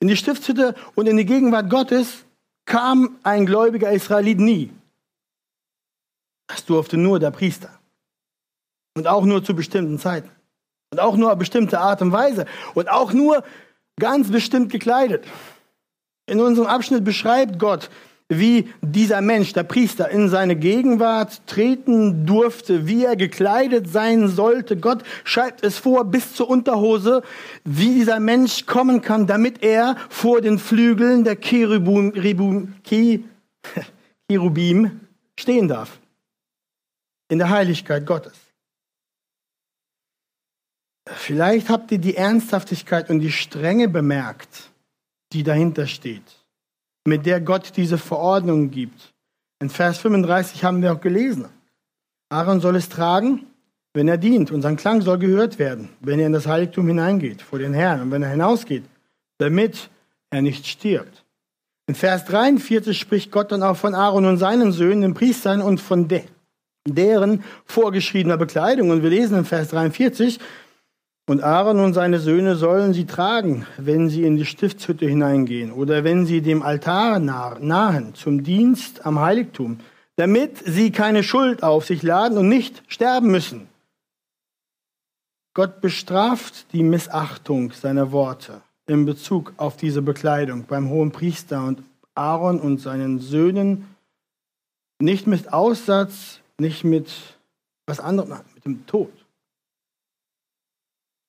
In 0.00 0.08
die 0.08 0.16
Stiftshütte 0.16 0.74
und 0.94 1.08
in 1.08 1.18
die 1.18 1.26
Gegenwart 1.26 1.68
Gottes 1.68 2.24
kam 2.64 3.18
ein 3.22 3.44
gläubiger 3.44 3.92
Israelit 3.92 4.40
nie. 4.40 4.72
Das 6.46 6.64
durfte 6.64 6.96
nur 6.96 7.18
der 7.18 7.32
Priester. 7.32 7.68
Und 8.94 9.06
auch 9.06 9.26
nur 9.26 9.44
zu 9.44 9.54
bestimmten 9.54 9.98
Zeiten. 9.98 10.30
Und 10.90 11.00
auch 11.00 11.16
nur 11.16 11.32
auf 11.32 11.38
bestimmte 11.38 11.80
Art 11.80 12.02
und 12.02 12.12
Weise. 12.12 12.46
Und 12.74 12.88
auch 12.90 13.12
nur 13.12 13.42
ganz 13.98 14.30
bestimmt 14.30 14.70
gekleidet. 14.70 15.24
In 16.26 16.40
unserem 16.40 16.68
Abschnitt 16.68 17.04
beschreibt 17.04 17.58
Gott, 17.58 17.90
wie 18.28 18.68
dieser 18.82 19.20
Mensch, 19.20 19.52
der 19.52 19.62
Priester, 19.62 20.08
in 20.10 20.28
seine 20.28 20.56
Gegenwart 20.56 21.46
treten 21.46 22.26
durfte, 22.26 22.88
wie 22.88 23.04
er 23.04 23.14
gekleidet 23.14 23.88
sein 23.88 24.28
sollte. 24.28 24.76
Gott 24.76 25.04
schreibt 25.22 25.62
es 25.64 25.78
vor 25.78 26.04
bis 26.04 26.34
zur 26.34 26.50
Unterhose, 26.50 27.22
wie 27.64 27.94
dieser 27.94 28.18
Mensch 28.18 28.66
kommen 28.66 29.00
kann, 29.00 29.28
damit 29.28 29.62
er 29.62 29.96
vor 30.08 30.40
den 30.40 30.58
Flügeln 30.58 31.22
der 31.22 31.36
Cherubim, 31.36 32.74
Cherubim 34.30 35.00
stehen 35.38 35.68
darf. 35.68 35.98
In 37.28 37.38
der 37.38 37.50
Heiligkeit 37.50 38.06
Gottes. 38.06 38.45
Vielleicht 41.06 41.68
habt 41.68 41.92
ihr 41.92 41.98
die 41.98 42.16
Ernsthaftigkeit 42.16 43.10
und 43.10 43.20
die 43.20 43.30
Strenge 43.30 43.88
bemerkt, 43.88 44.70
die 45.32 45.42
dahinter 45.42 45.86
steht, 45.86 46.44
mit 47.04 47.26
der 47.26 47.40
Gott 47.40 47.72
diese 47.76 47.98
Verordnung 47.98 48.70
gibt. 48.70 49.12
In 49.60 49.70
Vers 49.70 49.98
35 49.98 50.64
haben 50.64 50.82
wir 50.82 50.92
auch 50.92 51.00
gelesen. 51.00 51.46
Aaron 52.28 52.60
soll 52.60 52.76
es 52.76 52.88
tragen, 52.88 53.46
wenn 53.94 54.08
er 54.08 54.18
dient, 54.18 54.50
und 54.50 54.62
sein 54.62 54.76
Klang 54.76 55.00
soll 55.00 55.18
gehört 55.18 55.58
werden, 55.58 55.88
wenn 56.00 56.18
er 56.18 56.26
in 56.26 56.32
das 56.32 56.46
Heiligtum 56.46 56.88
hineingeht, 56.88 57.40
vor 57.40 57.58
den 57.58 57.72
Herrn, 57.72 58.02
und 58.02 58.10
wenn 58.10 58.22
er 58.22 58.30
hinausgeht, 58.30 58.84
damit 59.38 59.88
er 60.30 60.42
nicht 60.42 60.66
stirbt. 60.66 61.24
In 61.86 61.94
Vers 61.94 62.24
43 62.24 62.98
spricht 62.98 63.30
Gott 63.30 63.52
dann 63.52 63.62
auch 63.62 63.76
von 63.76 63.94
Aaron 63.94 64.26
und 64.26 64.38
seinen 64.38 64.72
Söhnen, 64.72 65.02
den 65.02 65.14
Priestern, 65.14 65.62
und 65.62 65.80
von 65.80 66.08
de 66.08 66.24
deren 66.88 67.42
vorgeschriebener 67.64 68.36
Bekleidung. 68.36 68.90
Und 68.90 69.02
wir 69.02 69.10
lesen 69.10 69.38
in 69.38 69.44
Vers 69.44 69.68
43, 69.68 70.38
und 71.26 71.42
Aaron 71.42 71.80
und 71.80 71.92
seine 71.92 72.20
Söhne 72.20 72.54
sollen 72.54 72.94
sie 72.94 73.04
tragen, 73.04 73.66
wenn 73.78 74.08
sie 74.08 74.24
in 74.24 74.36
die 74.36 74.44
Stiftshütte 74.44 75.06
hineingehen 75.06 75.72
oder 75.72 76.04
wenn 76.04 76.24
sie 76.24 76.40
dem 76.40 76.62
Altar 76.62 77.18
nahen 77.18 78.14
zum 78.14 78.44
Dienst 78.44 79.04
am 79.04 79.18
Heiligtum, 79.20 79.80
damit 80.14 80.58
sie 80.64 80.92
keine 80.92 81.24
Schuld 81.24 81.62
auf 81.62 81.84
sich 81.86 82.02
laden 82.02 82.38
und 82.38 82.48
nicht 82.48 82.82
sterben 82.86 83.30
müssen. 83.30 83.68
Gott 85.52 85.80
bestraft 85.80 86.72
die 86.72 86.82
Missachtung 86.82 87.72
seiner 87.72 88.12
Worte 88.12 88.60
in 88.86 89.04
Bezug 89.04 89.52
auf 89.56 89.76
diese 89.76 90.02
Bekleidung 90.02 90.64
beim 90.64 90.88
hohen 90.90 91.10
Priester 91.10 91.64
und 91.64 91.82
Aaron 92.14 92.60
und 92.60 92.78
seinen 92.78 93.18
Söhnen 93.18 93.86
nicht 95.00 95.26
mit 95.26 95.52
Aussatz, 95.52 96.40
nicht 96.58 96.84
mit 96.84 97.10
was 97.86 98.00
anderem, 98.00 98.38
mit 98.54 98.64
dem 98.64 98.86
Tod. 98.86 99.12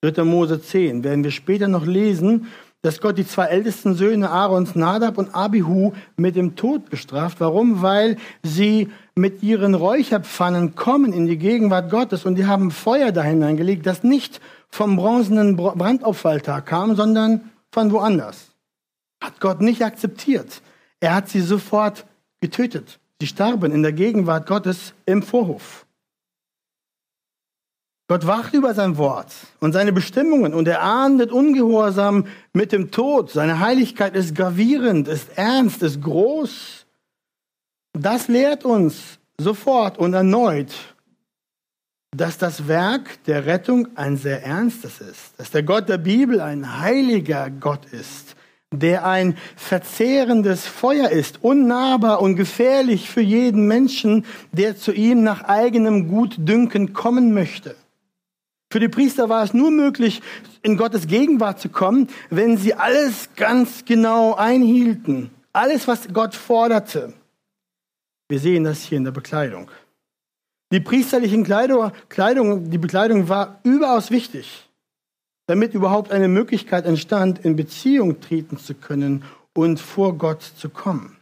3. 0.02 0.24
Mose 0.24 0.62
10 0.62 1.04
werden 1.04 1.24
wir 1.24 1.32
später 1.32 1.68
noch 1.68 1.86
lesen, 1.86 2.48
dass 2.84 3.02
Gott 3.02 3.18
die 3.18 3.26
zwei 3.26 3.46
ältesten 3.46 3.96
Söhne 3.96 4.30
Aarons, 4.30 4.76
Nadab 4.76 5.18
und 5.18 5.34
Abihu, 5.34 5.94
mit 6.16 6.36
dem 6.36 6.56
Tod 6.56 6.90
bestraft. 6.92 7.40
Warum? 7.40 7.82
Weil 7.82 8.18
sie 8.44 8.90
mit 9.16 9.42
ihren 9.42 9.74
Räucherpfannen 9.74 10.76
kommen 10.76 11.14
in 11.14 11.26
die 11.26 11.40
Gegenwart 11.40 11.90
Gottes 11.90 12.26
und 12.26 12.36
die 12.36 12.46
haben 12.46 12.70
Feuer 12.70 13.12
da 13.12 13.24
hineingelegt, 13.24 13.88
das 13.88 14.04
nicht 14.04 14.40
vom 14.70 14.96
bronzenen 14.96 15.56
Brandopferaltar 15.56 16.62
kam, 16.62 16.96
sondern 16.96 17.50
von 17.72 17.92
woanders. 17.92 18.52
Hat 19.24 19.40
Gott 19.40 19.62
nicht 19.62 19.84
akzeptiert. 19.84 20.62
Er 21.00 21.16
hat 21.16 21.28
sie 21.30 21.42
sofort 21.42 22.06
getötet. 22.40 23.00
Sie 23.20 23.26
starben 23.26 23.72
in 23.72 23.82
der 23.82 23.94
Gegenwart 23.94 24.46
Gottes 24.46 24.94
im 25.08 25.24
Vorhof. 25.24 25.87
Gott 28.10 28.26
wacht 28.26 28.54
über 28.54 28.74
sein 28.74 28.98
Wort 28.98 29.34
und 29.60 29.74
seine 29.74 29.92
Bestimmungen 29.92 30.54
und 30.54 30.68
er 30.68 30.82
ahndet 30.82 31.30
Ungehorsam 31.30 32.26
mit 32.54 32.72
dem 32.72 32.90
Tod. 32.90 33.32
Seine 33.32 33.60
Heiligkeit 33.60 34.16
ist 34.16 34.34
gravierend, 34.34 35.10
ist 35.10 35.38
ernst, 35.38 35.84
ist 35.84 36.02
groß. 36.02 36.86
Das 37.92 38.30
lehrt 38.30 38.64
uns 38.64 39.20
sofort 39.38 39.98
und 39.98 40.14
erneut, 40.14 40.74
dass 42.16 42.38
das 42.38 42.70
Werk 42.70 43.22
der 43.26 43.46
Rettung 43.46 43.90
ein 43.96 44.16
sehr 44.16 44.42
ernstes 44.42 45.02
ist, 45.02 45.34
dass 45.38 45.52
der 45.52 45.64
Gott 45.64 45.90
der 45.90 45.98
Bibel 45.98 46.40
ein 46.40 46.80
heiliger 46.80 47.50
Gott 47.50 47.86
ist, 47.88 48.38
der 48.72 49.06
ein 49.06 49.38
verzehrendes 49.58 50.66
Feuer 50.66 51.10
ist, 51.10 51.44
unnahbar 51.44 52.22
und 52.22 52.38
gefährlich 52.38 53.10
für 53.10 53.22
jeden 53.22 53.68
Menschen, 53.68 54.26
der 54.54 54.78
zu 54.78 54.94
ihm 54.94 55.24
nach 55.24 55.44
eigenem 55.44 56.08
Gutdünken 56.08 56.94
kommen 56.94 57.34
möchte. 57.34 57.76
Für 58.70 58.80
die 58.80 58.90
Priester 58.90 59.30
war 59.30 59.44
es 59.44 59.54
nur 59.54 59.72
möglich, 59.72 60.22
in 60.62 60.76
Gottes 60.76 61.08
Gegenwart 61.08 61.60
zu 61.60 61.70
kommen, 61.70 62.10
wenn 62.30 62.58
sie 62.58 62.74
alles 62.74 63.30
ganz 63.36 63.86
genau 63.86 64.36
einhielten. 64.36 65.32
Alles, 65.54 65.88
was 65.88 66.10
Gott 66.14 66.36
forderte. 66.36 67.14
Wir 68.28 68.40
sehen 68.40 68.66
das 68.66 68.84
hier 68.84 68.98
in 68.98 69.06
der 69.06 69.12
Bekleidung. 69.12 69.72
Die 70.74 70.82
priesterlichen 70.82 71.46
Kleidung, 71.46 71.92
Kleidung, 72.10 72.70
die 72.70 72.78
Bekleidung 72.78 73.30
war 73.30 73.62
überaus 73.64 74.12
wichtig, 74.12 74.68
damit 75.46 75.74
überhaupt 75.74 76.12
eine 76.12 76.28
Möglichkeit 76.28 76.86
entstand, 76.86 77.46
in 77.46 77.56
Beziehung 77.56 78.20
treten 78.20 78.58
zu 78.58 78.76
können 78.76 79.24
und 79.54 79.80
vor 79.80 80.18
Gott 80.18 80.44
zu 80.44 80.68
kommen. 80.68 81.16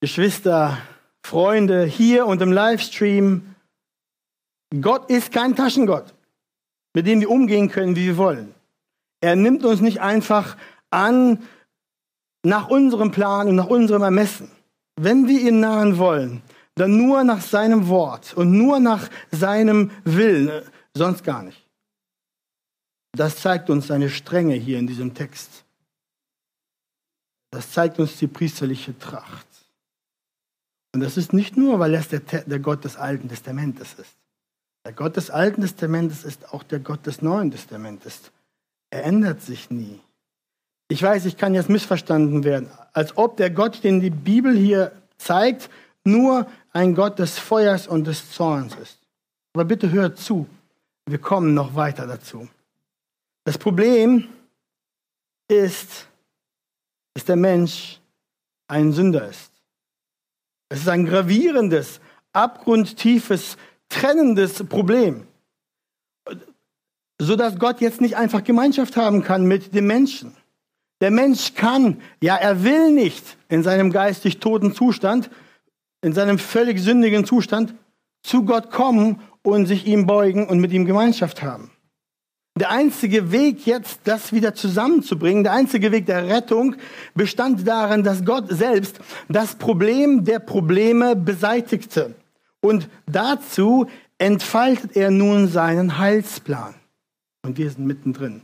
Geschwister, 0.00 0.78
Freunde, 1.22 1.84
hier 1.84 2.26
und 2.26 2.40
im 2.40 2.52
Livestream, 2.52 3.54
Gott 4.80 5.10
ist 5.10 5.32
kein 5.32 5.56
Taschengott, 5.56 6.14
mit 6.94 7.06
dem 7.06 7.20
wir 7.20 7.30
umgehen 7.30 7.70
können, 7.70 7.96
wie 7.96 8.06
wir 8.06 8.16
wollen. 8.16 8.54
Er 9.20 9.34
nimmt 9.34 9.64
uns 9.64 9.80
nicht 9.80 10.00
einfach 10.00 10.56
an 10.90 11.42
nach 12.42 12.68
unserem 12.68 13.10
Plan 13.10 13.48
und 13.48 13.56
nach 13.56 13.66
unserem 13.66 14.02
Ermessen. 14.02 14.50
Wenn 14.96 15.26
wir 15.26 15.40
ihn 15.40 15.60
nahen 15.60 15.98
wollen, 15.98 16.42
dann 16.74 16.96
nur 16.96 17.24
nach 17.24 17.40
seinem 17.40 17.88
Wort 17.88 18.34
und 18.34 18.52
nur 18.52 18.78
nach 18.78 19.08
seinem 19.30 19.90
Willen, 20.04 20.62
sonst 20.94 21.24
gar 21.24 21.42
nicht. 21.42 21.66
Das 23.12 23.36
zeigt 23.36 23.70
uns 23.70 23.88
seine 23.88 24.10
Strenge 24.10 24.54
hier 24.54 24.78
in 24.78 24.86
diesem 24.86 25.14
Text. 25.14 25.64
Das 27.50 27.72
zeigt 27.72 27.98
uns 27.98 28.16
die 28.18 28.26
priesterliche 28.26 28.96
Tracht. 28.98 29.46
Und 30.94 31.00
das 31.00 31.16
ist 31.16 31.32
nicht 31.32 31.56
nur, 31.56 31.78
weil 31.78 31.94
er 31.94 32.02
der, 32.02 32.42
der 32.42 32.58
Gott 32.58 32.84
des 32.84 32.96
Alten 32.96 33.28
Testamentes 33.28 33.94
ist. 33.94 34.16
Der 34.88 34.94
Gott 34.94 35.18
des 35.18 35.28
Alten 35.28 35.60
Testamentes 35.60 36.24
ist 36.24 36.50
auch 36.54 36.62
der 36.62 36.78
Gott 36.78 37.04
des 37.04 37.20
Neuen 37.20 37.50
Testamentes. 37.50 38.32
Er 38.88 39.04
ändert 39.04 39.42
sich 39.42 39.68
nie. 39.68 40.00
Ich 40.88 41.02
weiß, 41.02 41.26
ich 41.26 41.36
kann 41.36 41.52
jetzt 41.52 41.68
missverstanden 41.68 42.42
werden, 42.42 42.70
als 42.94 43.14
ob 43.18 43.36
der 43.36 43.50
Gott, 43.50 43.84
den 43.84 44.00
die 44.00 44.08
Bibel 44.08 44.56
hier 44.56 44.92
zeigt, 45.18 45.68
nur 46.04 46.46
ein 46.72 46.94
Gott 46.94 47.18
des 47.18 47.38
Feuers 47.38 47.86
und 47.86 48.06
des 48.06 48.32
Zorns 48.32 48.76
ist. 48.76 48.98
Aber 49.52 49.66
bitte 49.66 49.90
hört 49.90 50.16
zu, 50.16 50.46
wir 51.04 51.18
kommen 51.18 51.52
noch 51.52 51.74
weiter 51.74 52.06
dazu. 52.06 52.48
Das 53.44 53.58
Problem 53.58 54.26
ist, 55.48 56.06
dass 57.12 57.26
der 57.26 57.36
Mensch 57.36 58.00
ein 58.68 58.94
Sünder 58.94 59.28
ist. 59.28 59.52
Es 60.70 60.80
ist 60.80 60.88
ein 60.88 61.04
gravierendes, 61.04 62.00
abgrundtiefes, 62.32 63.58
trennendes 63.88 64.64
Problem, 64.64 65.26
sodass 67.20 67.58
Gott 67.58 67.80
jetzt 67.80 68.00
nicht 68.00 68.16
einfach 68.16 68.44
Gemeinschaft 68.44 68.96
haben 68.96 69.22
kann 69.22 69.44
mit 69.46 69.74
dem 69.74 69.86
Menschen. 69.86 70.34
Der 71.00 71.10
Mensch 71.10 71.54
kann, 71.54 72.00
ja, 72.20 72.36
er 72.36 72.64
will 72.64 72.90
nicht 72.90 73.36
in 73.48 73.62
seinem 73.62 73.92
geistig 73.92 74.38
toten 74.40 74.74
Zustand, 74.74 75.30
in 76.02 76.12
seinem 76.12 76.38
völlig 76.38 76.80
sündigen 76.80 77.24
Zustand 77.24 77.74
zu 78.22 78.44
Gott 78.44 78.70
kommen 78.70 79.20
und 79.42 79.66
sich 79.66 79.86
ihm 79.86 80.06
beugen 80.06 80.46
und 80.48 80.58
mit 80.58 80.72
ihm 80.72 80.84
Gemeinschaft 80.84 81.42
haben. 81.42 81.70
Der 82.58 82.72
einzige 82.72 83.30
Weg 83.30 83.66
jetzt, 83.66 84.00
das 84.04 84.32
wieder 84.32 84.52
zusammenzubringen, 84.52 85.44
der 85.44 85.52
einzige 85.52 85.92
Weg 85.92 86.06
der 86.06 86.26
Rettung 86.26 86.74
bestand 87.14 87.66
darin, 87.68 88.02
dass 88.02 88.24
Gott 88.24 88.46
selbst 88.48 88.98
das 89.28 89.54
Problem 89.54 90.24
der 90.24 90.40
Probleme 90.40 91.14
beseitigte. 91.14 92.16
Und 92.60 92.88
dazu 93.06 93.86
entfaltet 94.18 94.96
er 94.96 95.10
nun 95.10 95.48
seinen 95.48 95.98
Heilsplan. 95.98 96.74
Und 97.42 97.56
wir 97.56 97.70
sind 97.70 97.86
mittendrin. 97.86 98.42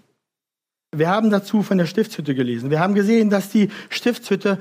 Wir 0.93 1.09
haben 1.09 1.31
dazu 1.31 1.63
von 1.63 1.79
der 1.79 1.87
Stiftshütte 1.87 2.35
gelesen. 2.35 2.71
Wir 2.71 2.81
haben 2.81 2.95
gesehen, 2.95 3.29
dass 3.29 3.49
die 3.49 3.71
Stiftshütte 3.91 4.59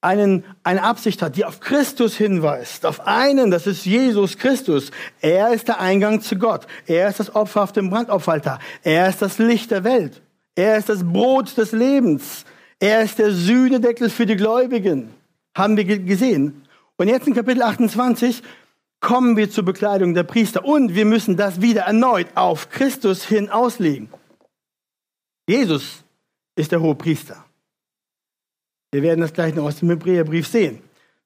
einen, 0.00 0.44
eine 0.62 0.82
Absicht 0.82 1.22
hat, 1.22 1.36
die 1.36 1.44
auf 1.44 1.60
Christus 1.60 2.16
hinweist, 2.16 2.86
auf 2.86 3.06
einen, 3.06 3.50
das 3.50 3.66
ist 3.66 3.84
Jesus 3.84 4.38
Christus. 4.38 4.90
Er 5.20 5.52
ist 5.52 5.68
der 5.68 5.80
Eingang 5.80 6.20
zu 6.20 6.36
Gott. 6.36 6.66
Er 6.86 7.08
ist 7.08 7.20
das 7.20 7.34
Opfer 7.34 7.62
auf 7.62 7.72
dem 7.72 7.90
Brandopferaltar. 7.90 8.60
Er 8.82 9.08
ist 9.08 9.20
das 9.20 9.38
Licht 9.38 9.70
der 9.70 9.84
Welt. 9.84 10.22
Er 10.54 10.76
ist 10.76 10.88
das 10.88 11.04
Brot 11.04 11.56
des 11.56 11.72
Lebens. 11.72 12.44
Er 12.80 13.02
ist 13.02 13.18
der 13.18 13.32
Sühnedeckel 13.32 14.08
für 14.08 14.26
die 14.26 14.36
Gläubigen. 14.36 15.10
Haben 15.54 15.76
wir 15.76 15.84
gesehen. 15.84 16.62
Und 16.96 17.08
jetzt 17.08 17.26
in 17.26 17.34
Kapitel 17.34 17.62
28 17.62 18.42
kommen 19.00 19.36
wir 19.36 19.50
zur 19.50 19.64
Bekleidung 19.64 20.14
der 20.14 20.24
Priester 20.24 20.64
und 20.64 20.94
wir 20.94 21.04
müssen 21.04 21.36
das 21.36 21.60
wieder 21.60 21.82
erneut 21.82 22.28
auf 22.34 22.68
Christus 22.70 23.24
hin 23.24 23.48
auslegen. 23.48 24.08
Jesus 25.48 26.04
ist 26.56 26.72
der 26.72 26.80
hohe 26.80 26.94
Priester. 26.94 27.44
Wir 28.90 29.02
werden 29.02 29.20
das 29.20 29.32
gleich 29.32 29.54
noch 29.54 29.64
aus 29.64 29.76
dem 29.76 29.90
Hebräerbrief 29.90 30.48
sehen. 30.48 30.82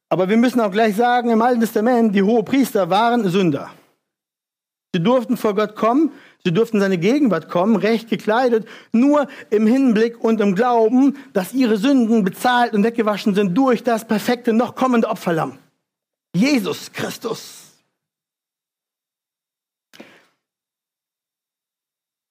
Aber 0.08 0.28
wir 0.28 0.37
müssen 0.37 0.61
auch 0.61 0.70
gleich 0.70 0.96
sagen, 0.96 1.30
im 1.30 1.40
Alten 1.40 1.61
Testament, 1.61 2.14
die 2.14 2.22
hohe 2.22 2.42
Priester 2.42 2.90
waren 2.90 3.28
Sünder. 3.28 3.70
Sie 4.94 5.02
durften 5.02 5.38
vor 5.38 5.54
Gott 5.54 5.74
kommen, 5.74 6.12
sie 6.44 6.52
durften 6.52 6.80
seine 6.80 6.98
Gegenwart 6.98 7.48
kommen, 7.48 7.76
recht 7.76 8.11
gekleidet, 8.11 8.68
nur 8.92 9.26
im 9.48 9.66
Hinblick 9.66 10.22
und 10.22 10.40
im 10.42 10.54
Glauben, 10.54 11.16
dass 11.32 11.54
ihre 11.54 11.78
Sünden 11.78 12.24
bezahlt 12.24 12.74
und 12.74 12.85
weggewaschen 12.85 13.35
sind 13.35 13.56
durch 13.56 13.82
das 13.82 14.06
perfekte, 14.06 14.52
noch 14.52 14.74
kommende 14.74 15.08
Opferlamm. 15.08 15.56
Jesus 16.35 16.92
Christus. 16.92 17.62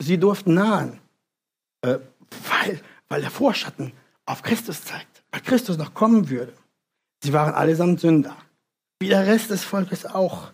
Sie 0.01 0.17
durften 0.17 0.55
nahen, 0.55 0.99
äh, 1.81 1.99
weil, 2.49 2.81
weil 3.07 3.21
der 3.21 3.29
Vorschatten 3.29 3.93
auf 4.25 4.41
Christus 4.41 4.83
zeigt, 4.83 5.23
weil 5.31 5.41
Christus 5.41 5.77
noch 5.77 5.93
kommen 5.93 6.29
würde. 6.29 6.53
Sie 7.23 7.33
waren 7.33 7.53
allesamt 7.53 7.99
Sünder, 7.99 8.35
wie 8.99 9.09
der 9.09 9.27
Rest 9.27 9.51
des 9.51 9.63
Volkes 9.63 10.05
auch. 10.05 10.51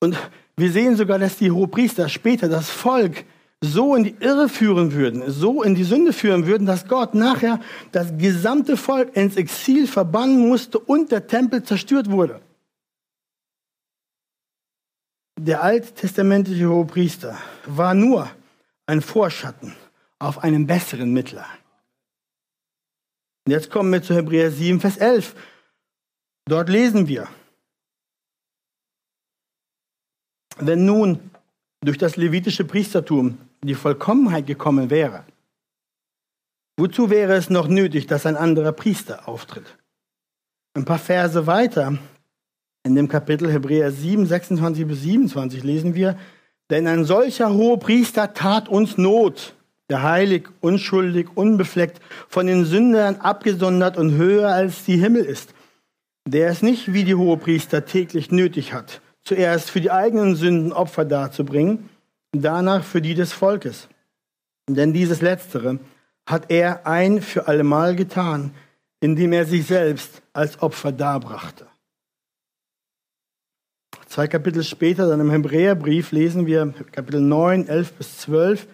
Und 0.00 0.16
wir 0.56 0.70
sehen 0.70 0.96
sogar, 0.96 1.18
dass 1.18 1.36
die 1.36 1.50
Hohepriester 1.50 2.08
später 2.08 2.48
das 2.48 2.70
Volk 2.70 3.24
so 3.60 3.96
in 3.96 4.04
die 4.04 4.16
Irre 4.20 4.48
führen 4.48 4.92
würden, 4.92 5.30
so 5.30 5.62
in 5.62 5.74
die 5.74 5.84
Sünde 5.84 6.12
führen 6.12 6.46
würden, 6.46 6.66
dass 6.66 6.86
Gott 6.86 7.14
nachher 7.14 7.60
das 7.90 8.16
gesamte 8.16 8.76
Volk 8.76 9.16
ins 9.16 9.36
Exil 9.36 9.86
verbannen 9.86 10.48
musste 10.48 10.78
und 10.78 11.10
der 11.10 11.26
Tempel 11.26 11.62
zerstört 11.62 12.10
wurde. 12.10 12.40
Der 15.38 15.62
alttestamentliche 15.62 16.68
Hohepriester 16.68 17.36
war 17.66 17.94
nur 17.94 18.30
ein 18.86 19.02
Vorschatten 19.02 19.74
auf 20.18 20.42
einen 20.42 20.66
besseren 20.66 21.12
Mittler. 21.12 21.46
Und 23.46 23.52
jetzt 23.52 23.70
kommen 23.70 23.92
wir 23.92 24.02
zu 24.02 24.14
Hebräer 24.14 24.50
7, 24.50 24.80
Vers 24.80 24.96
11. 24.96 25.34
Dort 26.46 26.68
lesen 26.68 27.06
wir, 27.08 27.28
wenn 30.58 30.86
nun 30.86 31.30
durch 31.80 31.98
das 31.98 32.16
levitische 32.16 32.64
Priestertum 32.64 33.38
die 33.62 33.74
Vollkommenheit 33.74 34.46
gekommen 34.46 34.90
wäre, 34.90 35.24
wozu 36.76 37.10
wäre 37.10 37.34
es 37.34 37.50
noch 37.50 37.68
nötig, 37.68 38.06
dass 38.06 38.26
ein 38.26 38.36
anderer 38.36 38.72
Priester 38.72 39.28
auftritt? 39.28 39.76
Ein 40.74 40.84
paar 40.84 40.98
Verse 40.98 41.46
weiter, 41.46 41.98
in 42.84 42.94
dem 42.94 43.08
Kapitel 43.08 43.50
Hebräer 43.50 43.90
7, 43.90 44.26
26 44.26 44.86
bis 44.86 45.02
27 45.02 45.64
lesen 45.64 45.94
wir, 45.94 46.18
denn 46.70 46.86
ein 46.86 47.04
solcher 47.04 47.52
hoher 47.52 47.78
Priester 47.78 48.34
tat 48.34 48.68
uns 48.68 48.98
Not, 48.98 49.54
der 49.88 50.02
heilig, 50.02 50.48
unschuldig, 50.60 51.28
unbefleckt, 51.36 52.00
von 52.28 52.46
den 52.46 52.64
Sündern 52.64 53.16
abgesondert 53.16 53.96
und 53.96 54.16
höher 54.16 54.48
als 54.48 54.84
die 54.84 54.96
Himmel 54.96 55.24
ist, 55.24 55.54
der 56.26 56.50
es 56.50 56.62
nicht 56.62 56.92
wie 56.92 57.04
die 57.04 57.14
Hohepriester 57.14 57.84
täglich 57.84 58.30
nötig 58.30 58.72
hat, 58.72 59.00
zuerst 59.22 59.70
für 59.70 59.80
die 59.80 59.92
eigenen 59.92 60.34
Sünden 60.34 60.72
Opfer 60.72 61.04
darzubringen, 61.04 61.88
danach 62.32 62.82
für 62.84 63.00
die 63.00 63.14
des 63.14 63.32
Volkes. 63.32 63.88
Denn 64.68 64.92
dieses 64.92 65.20
Letztere 65.20 65.78
hat 66.26 66.50
er 66.50 66.86
ein 66.86 67.22
für 67.22 67.46
allemal 67.46 67.94
getan, 67.94 68.52
indem 69.00 69.32
er 69.32 69.44
sich 69.44 69.66
selbst 69.66 70.22
als 70.32 70.60
Opfer 70.60 70.90
darbrachte. 70.90 71.66
Zwei 74.16 74.28
Kapitel 74.28 74.64
später, 74.64 75.10
dann 75.10 75.20
im 75.20 75.30
Hebräerbrief, 75.30 76.10
lesen 76.10 76.46
wir 76.46 76.72
Kapitel 76.90 77.20
9, 77.20 77.68
11 77.68 77.92
bis 77.92 78.16
12. 78.20 78.66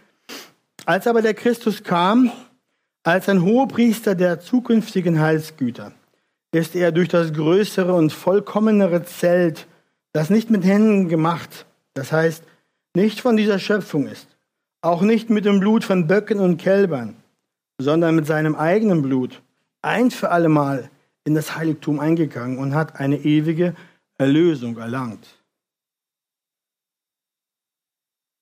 Als 0.86 1.08
aber 1.08 1.20
der 1.20 1.34
Christus 1.34 1.82
kam, 1.82 2.30
als 3.02 3.28
ein 3.28 3.42
Hohepriester 3.42 4.14
der 4.14 4.38
zukünftigen 4.38 5.18
Heilsgüter, 5.18 5.90
ist 6.52 6.76
er 6.76 6.92
durch 6.92 7.08
das 7.08 7.32
größere 7.32 7.92
und 7.92 8.12
vollkommenere 8.12 9.02
Zelt, 9.02 9.66
das 10.12 10.30
nicht 10.30 10.48
mit 10.48 10.64
Händen 10.64 11.08
gemacht, 11.08 11.66
das 11.94 12.12
heißt 12.12 12.44
nicht 12.94 13.20
von 13.20 13.36
dieser 13.36 13.58
Schöpfung 13.58 14.06
ist, 14.06 14.28
auch 14.80 15.02
nicht 15.02 15.28
mit 15.28 15.44
dem 15.44 15.58
Blut 15.58 15.82
von 15.82 16.06
Böcken 16.06 16.38
und 16.38 16.58
Kälbern, 16.58 17.16
sondern 17.78 18.14
mit 18.14 18.28
seinem 18.28 18.54
eigenen 18.54 19.02
Blut, 19.02 19.42
ein 19.82 20.12
für 20.12 20.30
allemal 20.30 20.88
in 21.24 21.34
das 21.34 21.56
Heiligtum 21.56 21.98
eingegangen 21.98 22.58
und 22.58 22.76
hat 22.76 23.00
eine 23.00 23.16
ewige 23.16 23.74
Erlösung 24.22 24.76
erlangt. 24.78 25.26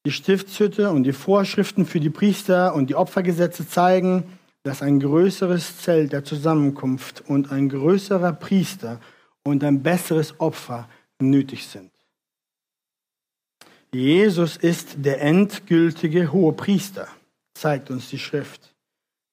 Die 0.07 0.12
Stiftshütte 0.12 0.90
und 0.90 1.05
die 1.05 1.12
Vorschriften 1.12 1.87
für 1.87 2.01
die 2.01 2.11
Priester 2.11 2.75
und 2.75 2.90
die 2.90 2.95
Opfergesetze 2.95 3.66
zeigen, 3.66 4.25
dass 4.62 4.83
ein 4.83 5.01
größeres 5.01 5.79
Zelt 5.79 6.12
der 6.12 6.25
Zusammenkunft 6.25 7.23
und 7.27 7.51
ein 7.51 7.71
größerer 7.71 8.35
Priester 8.35 9.01
und 9.43 9.64
ein 9.64 9.83
besseres 9.83 10.38
Opfer 10.38 10.88
nötig 11.19 11.66
sind. 11.66 11.90
Jesus 13.93 14.57
ist 14.59 14.97
der 14.99 15.21
endgültige 15.23 16.31
hohe 16.31 16.53
Priester, 16.53 17.09
zeigt 17.55 17.90
uns 17.90 18.11
die 18.11 18.19
Schrift, 18.19 18.75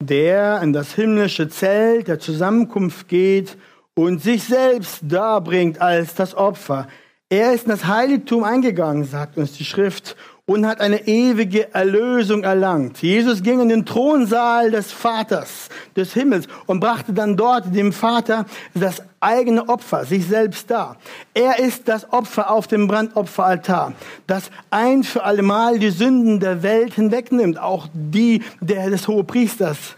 der 0.02 0.62
in 0.62 0.72
das 0.72 0.96
himmlische 0.96 1.50
Zelt 1.50 2.08
der 2.08 2.20
Zusammenkunft 2.20 3.08
geht 3.10 3.58
und 3.98 4.22
sich 4.22 4.44
selbst 4.44 5.00
darbringt 5.02 5.82
als 5.82 6.14
das 6.14 6.36
Opfer. 6.36 6.88
Er 7.30 7.54
ist 7.54 7.64
in 7.64 7.72
das 7.72 7.88
Heiligtum 7.88 8.44
eingegangen, 8.44 9.06
sagt 9.06 9.38
uns 9.38 9.54
die 9.54 9.66
Schrift, 9.66 10.16
und 10.46 10.66
hat 10.68 10.80
eine 10.80 11.08
ewige 11.08 11.74
Erlösung 11.74 12.44
erlangt. 12.44 13.02
Jesus 13.02 13.42
ging 13.42 13.60
in 13.60 13.70
den 13.70 13.86
Thronsaal 13.86 14.70
des 14.72 14.92
Vaters, 14.94 15.68
des 15.96 16.14
Himmels 16.14 16.48
und 16.68 16.80
brachte 16.80 17.12
dann 17.12 17.36
dort 17.36 17.76
dem 17.76 17.92
Vater 17.92 18.46
das 18.76 19.02
eigene 19.20 19.68
Opfer, 19.68 20.06
sich 20.06 20.26
selbst 20.28 20.70
dar. 20.70 20.98
Er 21.34 21.60
ist 21.60 21.88
das 21.88 22.14
Opfer 22.14 22.52
auf 22.52 22.68
dem 22.68 22.88
Brandopferaltar, 22.88 23.94
das 24.28 24.52
ein 24.70 25.04
für 25.04 25.24
allemal 25.24 25.80
die 25.80 25.90
Sünden 25.90 26.40
der 26.40 26.62
Welt 26.62 26.94
hinwegnimmt, 26.94 27.60
auch 27.60 27.88
die 27.94 28.44
der 28.62 28.92
des 28.92 29.08
Hohepriesters. 29.08 29.98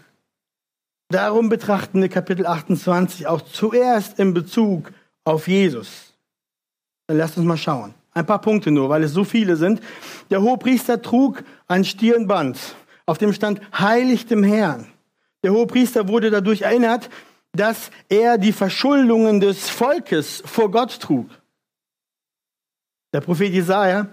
Darum 1.10 1.48
betrachten 1.48 2.00
wir 2.00 2.08
Kapitel 2.08 2.46
28 2.46 3.26
auch 3.26 3.40
zuerst 3.40 4.20
in 4.20 4.32
Bezug 4.32 4.92
auf 5.24 5.48
Jesus. 5.48 6.14
Dann 7.08 7.18
lasst 7.18 7.36
uns 7.36 7.46
mal 7.46 7.56
schauen. 7.56 7.94
Ein 8.12 8.26
paar 8.26 8.40
Punkte 8.40 8.70
nur, 8.70 8.88
weil 8.88 9.02
es 9.02 9.12
so 9.12 9.24
viele 9.24 9.56
sind. 9.56 9.80
Der 10.30 10.40
Hohepriester 10.40 11.02
trug 11.02 11.42
ein 11.66 11.84
Stirnband, 11.84 12.76
auf 13.06 13.18
dem 13.18 13.32
stand 13.32 13.60
Heilig 13.76 14.26
dem 14.26 14.44
Herrn. 14.44 14.86
Der 15.42 15.52
Hohepriester 15.52 16.06
wurde 16.06 16.30
dadurch 16.30 16.62
erinnert, 16.62 17.10
dass 17.52 17.90
er 18.08 18.38
die 18.38 18.52
Verschuldungen 18.52 19.40
des 19.40 19.68
Volkes 19.68 20.44
vor 20.46 20.70
Gott 20.70 21.00
trug. 21.00 21.28
Der 23.12 23.20
Prophet 23.20 23.52
Jesaja 23.52 24.06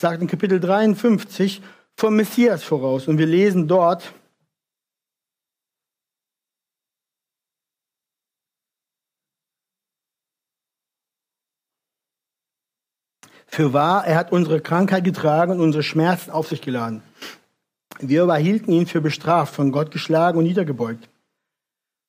sagt 0.00 0.22
in 0.22 0.28
Kapitel 0.28 0.60
53 0.60 1.60
vom 1.96 2.14
Messias 2.14 2.62
voraus 2.62 3.08
und 3.08 3.18
wir 3.18 3.26
lesen 3.26 3.66
dort, 3.66 4.12
Für 13.48 13.72
wahr, 13.72 14.06
er 14.06 14.16
hat 14.16 14.30
unsere 14.30 14.60
Krankheit 14.60 15.04
getragen 15.04 15.52
und 15.52 15.60
unsere 15.60 15.82
Schmerzen 15.82 16.30
auf 16.30 16.48
sich 16.48 16.60
geladen. 16.60 17.02
Wir 17.98 18.22
überhielten 18.22 18.72
ihn 18.72 18.86
für 18.86 19.00
bestraft, 19.00 19.54
von 19.54 19.72
Gott 19.72 19.90
geschlagen 19.90 20.38
und 20.38 20.44
niedergebeugt. 20.44 21.08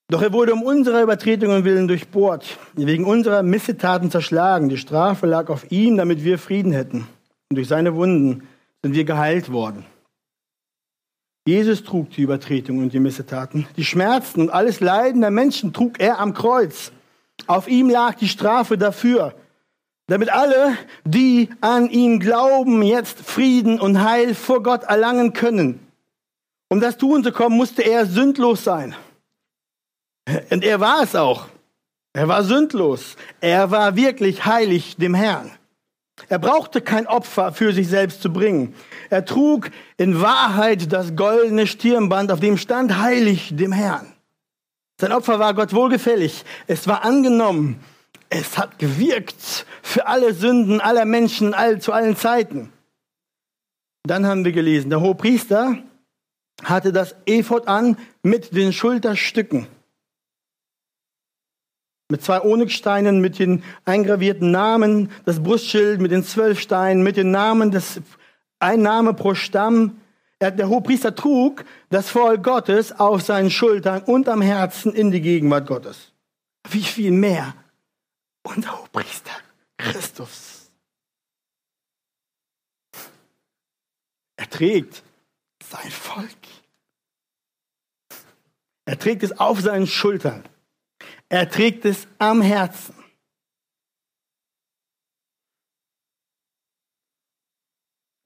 Doch 0.09 0.21
er 0.21 0.33
wurde 0.33 0.53
um 0.53 0.63
unserer 0.63 1.01
Übertretungen 1.01 1.65
willen 1.65 1.87
durchbohrt, 1.87 2.57
wegen 2.73 3.05
unserer 3.05 3.43
Missetaten 3.43 4.11
zerschlagen. 4.11 4.69
Die 4.69 4.77
Strafe 4.77 5.27
lag 5.27 5.49
auf 5.49 5.71
ihm, 5.71 5.97
damit 5.97 6.23
wir 6.23 6.37
Frieden 6.37 6.71
hätten. 6.71 7.07
Und 7.49 7.55
durch 7.55 7.67
seine 7.67 7.95
Wunden 7.95 8.47
sind 8.83 8.95
wir 8.95 9.05
geheilt 9.05 9.51
worden. 9.51 9.85
Jesus 11.47 11.83
trug 11.83 12.09
die 12.11 12.21
Übertretungen 12.21 12.83
und 12.83 12.93
die 12.93 12.99
Missetaten. 12.99 13.67
Die 13.77 13.85
Schmerzen 13.85 14.41
und 14.41 14.49
alles 14.49 14.81
Leiden 14.81 15.21
der 15.21 15.31
Menschen 15.31 15.73
trug 15.73 15.99
er 15.99 16.19
am 16.19 16.33
Kreuz. 16.33 16.91
Auf 17.47 17.67
ihm 17.67 17.89
lag 17.89 18.15
die 18.15 18.27
Strafe 18.27 18.77
dafür, 18.77 19.33
damit 20.09 20.29
alle, 20.29 20.77
die 21.05 21.49
an 21.61 21.89
ihn 21.89 22.19
glauben, 22.19 22.81
jetzt 22.81 23.19
Frieden 23.19 23.79
und 23.79 24.03
Heil 24.03 24.33
vor 24.35 24.63
Gott 24.63 24.83
erlangen 24.83 25.33
können. 25.33 25.79
Um 26.67 26.79
das 26.79 26.97
tun 26.97 27.23
zu 27.23 27.31
kommen, 27.31 27.55
musste 27.55 27.83
er 27.83 28.05
sündlos 28.05 28.63
sein. 28.63 28.95
Und 30.49 30.63
er 30.63 30.79
war 30.79 31.03
es 31.03 31.15
auch. 31.15 31.47
Er 32.13 32.27
war 32.27 32.43
sündlos. 32.43 33.15
Er 33.39 33.71
war 33.71 33.95
wirklich 33.95 34.45
heilig 34.45 34.97
dem 34.97 35.13
Herrn. 35.13 35.51
Er 36.27 36.39
brauchte 36.39 36.81
kein 36.81 37.07
Opfer 37.07 37.53
für 37.53 37.71
sich 37.71 37.87
selbst 37.87 38.21
zu 38.21 38.33
bringen. 38.33 38.75
Er 39.09 39.25
trug 39.25 39.69
in 39.97 40.21
Wahrheit 40.21 40.91
das 40.91 41.15
goldene 41.15 41.65
Stirnband, 41.65 42.31
auf 42.31 42.39
dem 42.39 42.57
stand 42.57 42.99
heilig 42.99 43.55
dem 43.55 43.71
Herrn. 43.71 44.11
Sein 44.99 45.13
Opfer 45.13 45.39
war 45.39 45.53
Gott 45.53 45.73
wohlgefällig. 45.73 46.43
Es 46.67 46.87
war 46.87 47.05
angenommen. 47.05 47.79
Es 48.29 48.57
hat 48.57 48.77
gewirkt 48.77 49.65
für 49.81 50.07
alle 50.07 50.33
Sünden 50.33 50.81
aller 50.81 51.05
Menschen 51.05 51.53
all, 51.53 51.81
zu 51.81 51.91
allen 51.91 52.15
Zeiten. 52.15 52.71
Dann 54.03 54.25
haben 54.25 54.45
wir 54.45 54.51
gelesen, 54.51 54.89
der 54.89 55.01
Hohepriester 55.01 55.77
hatte 56.63 56.93
das 56.93 57.15
Ephod 57.25 57.67
an 57.67 57.97
mit 58.21 58.55
den 58.55 58.73
Schulterstücken. 58.73 59.67
Mit 62.11 62.23
zwei 62.23 62.41
Onyxsteinen, 62.41 63.21
mit 63.21 63.39
den 63.39 63.63
eingravierten 63.85 64.51
Namen, 64.51 65.11
das 65.25 65.41
Brustschild 65.41 66.01
mit 66.01 66.11
den 66.11 66.23
zwölf 66.23 66.59
Steinen, 66.59 67.03
mit 67.03 67.17
den 67.17 67.31
Namen 67.31 67.71
des, 67.71 68.01
ein 68.59 68.81
Name 68.81 69.13
pro 69.13 69.35
Stamm. 69.35 70.01
Der 70.41 70.69
Hohepriester 70.69 71.13
trug 71.13 71.65
das 71.89 72.09
Volk 72.09 72.43
Gottes 72.43 72.97
auf 72.99 73.21
seinen 73.21 73.51
Schultern 73.51 74.01
und 74.03 74.27
am 74.27 74.41
Herzen 74.41 74.93
in 74.93 75.11
die 75.11 75.21
Gegenwart 75.21 75.67
Gottes. 75.67 76.13
Wie 76.69 76.83
viel 76.83 77.11
mehr 77.11 77.53
unser 78.43 78.79
Hohepriester 78.79 79.31
Christus. 79.77 80.71
Er 84.37 84.49
trägt 84.49 85.03
sein 85.63 85.91
Volk. 85.91 86.47
Er 88.85 88.97
trägt 88.97 89.23
es 89.23 89.39
auf 89.39 89.61
seinen 89.61 89.87
Schultern. 89.87 90.43
Er 91.29 91.49
trägt 91.49 91.85
es 91.85 92.07
am 92.17 92.41
Herzen. 92.41 92.95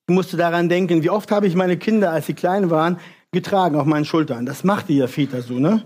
Ich 0.07 0.13
musste 0.13 0.37
daran 0.37 0.69
denken, 0.69 1.03
wie 1.03 1.09
oft 1.09 1.31
habe 1.31 1.47
ich 1.47 1.55
meine 1.55 1.77
Kinder, 1.77 2.11
als 2.11 2.27
sie 2.27 2.33
klein 2.33 2.69
waren, 2.69 2.99
getragen 3.31 3.77
auf 3.77 3.85
meinen 3.85 4.05
Schultern. 4.05 4.45
Das 4.45 4.63
macht 4.63 4.89
ihr 4.89 5.07
Väter 5.07 5.41
so, 5.41 5.59
ne? 5.59 5.83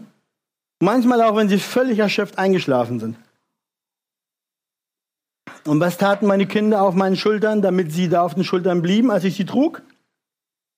Manchmal 0.80 1.22
auch, 1.24 1.36
wenn 1.36 1.50
sie 1.50 1.60
völlig 1.60 2.00
erschöpft 2.00 2.38
eingeschlafen 2.38 3.00
sind. 3.00 3.18
Und 5.68 5.82
was 5.82 5.98
taten 5.98 6.28
meine 6.28 6.48
Kinder 6.48 6.82
auf 6.82 6.96
meinen 6.96 7.18
Schultern, 7.18 7.62
damit 7.62 7.92
sie 7.92 8.08
da 8.08 8.22
auf 8.22 8.36
den 8.36 8.46
Schultern 8.46 8.82
blieben, 8.82 9.12
als 9.12 9.26
ich 9.26 9.36
sie 9.36 9.46
trug? 9.46 9.82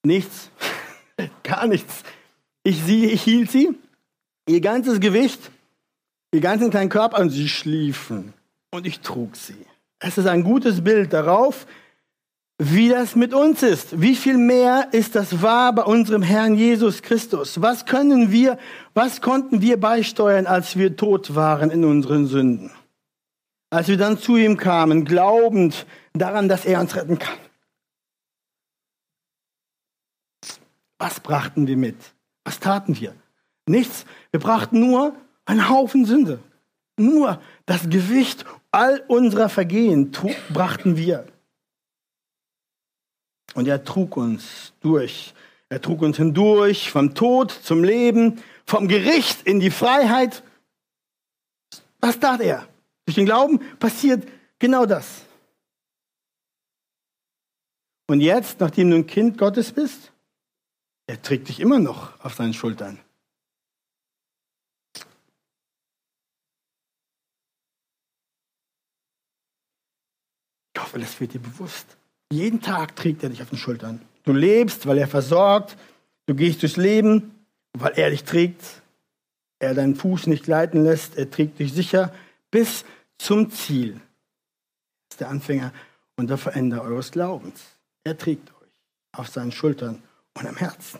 Nichts. 0.03 0.49
Gar 1.43 1.67
nichts. 1.67 2.03
Ich, 2.63 2.81
sie, 2.83 3.05
ich 3.05 3.21
hielt 3.21 3.51
sie, 3.51 3.69
ihr 4.47 4.61
ganzes 4.61 4.99
Gewicht, 4.99 5.51
ihr 6.33 6.41
ganzen 6.41 6.71
kleinen 6.71 6.89
Körper 6.89 7.19
und 7.19 7.29
sie 7.29 7.47
schliefen. 7.47 8.33
Und 8.71 8.87
ich 8.87 9.01
trug 9.01 9.35
sie. 9.35 9.65
Es 9.99 10.17
ist 10.17 10.27
ein 10.27 10.43
gutes 10.43 10.83
Bild 10.83 11.13
darauf, 11.13 11.67
wie 12.57 12.89
das 12.89 13.15
mit 13.15 13.33
uns 13.33 13.61
ist. 13.61 14.01
Wie 14.01 14.15
viel 14.15 14.37
mehr 14.37 14.89
ist 14.91 15.15
das 15.15 15.41
wahr 15.41 15.73
bei 15.73 15.83
unserem 15.83 16.23
Herrn 16.23 16.55
Jesus 16.55 17.01
Christus? 17.01 17.61
Was 17.61 17.85
können 17.85 18.31
wir, 18.31 18.57
was 18.95 19.21
konnten 19.21 19.61
wir 19.61 19.79
beisteuern, 19.79 20.47
als 20.47 20.77
wir 20.77 20.97
tot 20.97 21.35
waren 21.35 21.69
in 21.69 21.85
unseren 21.85 22.25
Sünden? 22.25 22.71
Als 23.69 23.87
wir 23.87 23.97
dann 23.97 24.17
zu 24.17 24.35
ihm 24.35 24.57
kamen, 24.57 25.05
glaubend 25.05 25.85
daran, 26.13 26.49
dass 26.49 26.65
er 26.65 26.79
uns 26.79 26.95
retten 26.95 27.19
kann. 27.19 27.37
Was 30.97 31.19
brachten 31.19 31.67
wir 31.67 31.77
mit? 31.77 31.95
Was 32.43 32.59
taten 32.59 32.99
wir? 32.99 33.15
Nichts. 33.65 34.05
Wir 34.31 34.39
brachten 34.39 34.79
nur 34.79 35.15
einen 35.45 35.69
Haufen 35.69 36.05
Sünde. 36.05 36.39
Nur 36.97 37.41
das 37.65 37.89
Gewicht 37.89 38.45
all 38.71 39.03
unserer 39.07 39.49
Vergehen 39.49 40.11
brachten 40.51 40.97
wir. 40.97 41.25
Und 43.53 43.67
er 43.67 43.83
trug 43.83 44.17
uns 44.17 44.73
durch. 44.81 45.33
Er 45.69 45.81
trug 45.81 46.01
uns 46.01 46.17
hindurch 46.17 46.91
vom 46.91 47.15
Tod 47.15 47.51
zum 47.51 47.83
Leben, 47.83 48.41
vom 48.65 48.87
Gericht 48.87 49.43
in 49.43 49.59
die 49.59 49.71
Freiheit. 49.71 50.43
Was 51.99 52.19
tat 52.19 52.41
er? 52.41 52.67
Durch 53.09 53.15
den 53.15 53.25
Glauben 53.25 53.59
passiert 53.79 54.27
genau 54.59 54.85
das. 54.85 55.23
Und 58.05 58.21
jetzt, 58.21 58.59
nachdem 58.59 58.91
du 58.91 58.97
ein 58.97 59.07
Kind 59.07 59.35
Gottes 59.35 59.71
bist, 59.71 60.11
er 61.07 61.19
trägt 61.19 61.49
dich 61.49 61.59
immer 61.59 61.79
noch 61.79 62.23
auf 62.23 62.35
seinen 62.35 62.53
Schultern. 62.53 62.99
Ich 70.75 70.79
hoffe, 70.79 70.99
das 70.99 71.19
wird 71.19 71.33
dir 71.33 71.41
bewusst. 71.41 71.97
Jeden 72.31 72.61
Tag 72.61 72.95
trägt 72.95 73.23
er 73.23 73.29
dich 73.29 73.41
auf 73.41 73.49
den 73.49 73.57
Schultern. 73.57 74.05
Du 74.21 74.33
lebst, 74.33 74.85
weil 74.85 74.99
er 74.99 75.07
versorgt. 75.07 75.75
Du 76.27 76.35
gehst 76.35 76.61
durchs 76.61 76.77
Leben, 76.77 77.43
weil 77.73 77.93
er 77.93 78.11
dich 78.11 78.23
trägt. 78.23 78.83
Er 79.57 79.73
deinen 79.73 79.95
Fuß 79.95 80.27
nicht 80.27 80.43
gleiten 80.43 80.83
lässt. 80.83 81.17
Er 81.17 81.31
trägt 81.31 81.57
dich 81.57 81.73
sicher 81.73 82.13
bis 82.51 82.85
zum 83.19 83.51
Ziel. 83.51 83.93
Er 83.93 85.11
ist 85.11 85.19
der 85.19 85.29
Anfänger 85.29 85.71
und 86.15 86.29
der 86.29 86.37
Veränder 86.37 86.81
eures 86.81 87.11
Glaubens. 87.11 87.61
Er 88.03 88.17
trägt 88.17 88.49
euch 88.49 88.69
auf 89.11 89.27
seinen 89.27 89.51
Schultern 89.51 90.01
und 90.33 90.47
am 90.47 90.57
Herzen. 90.57 90.99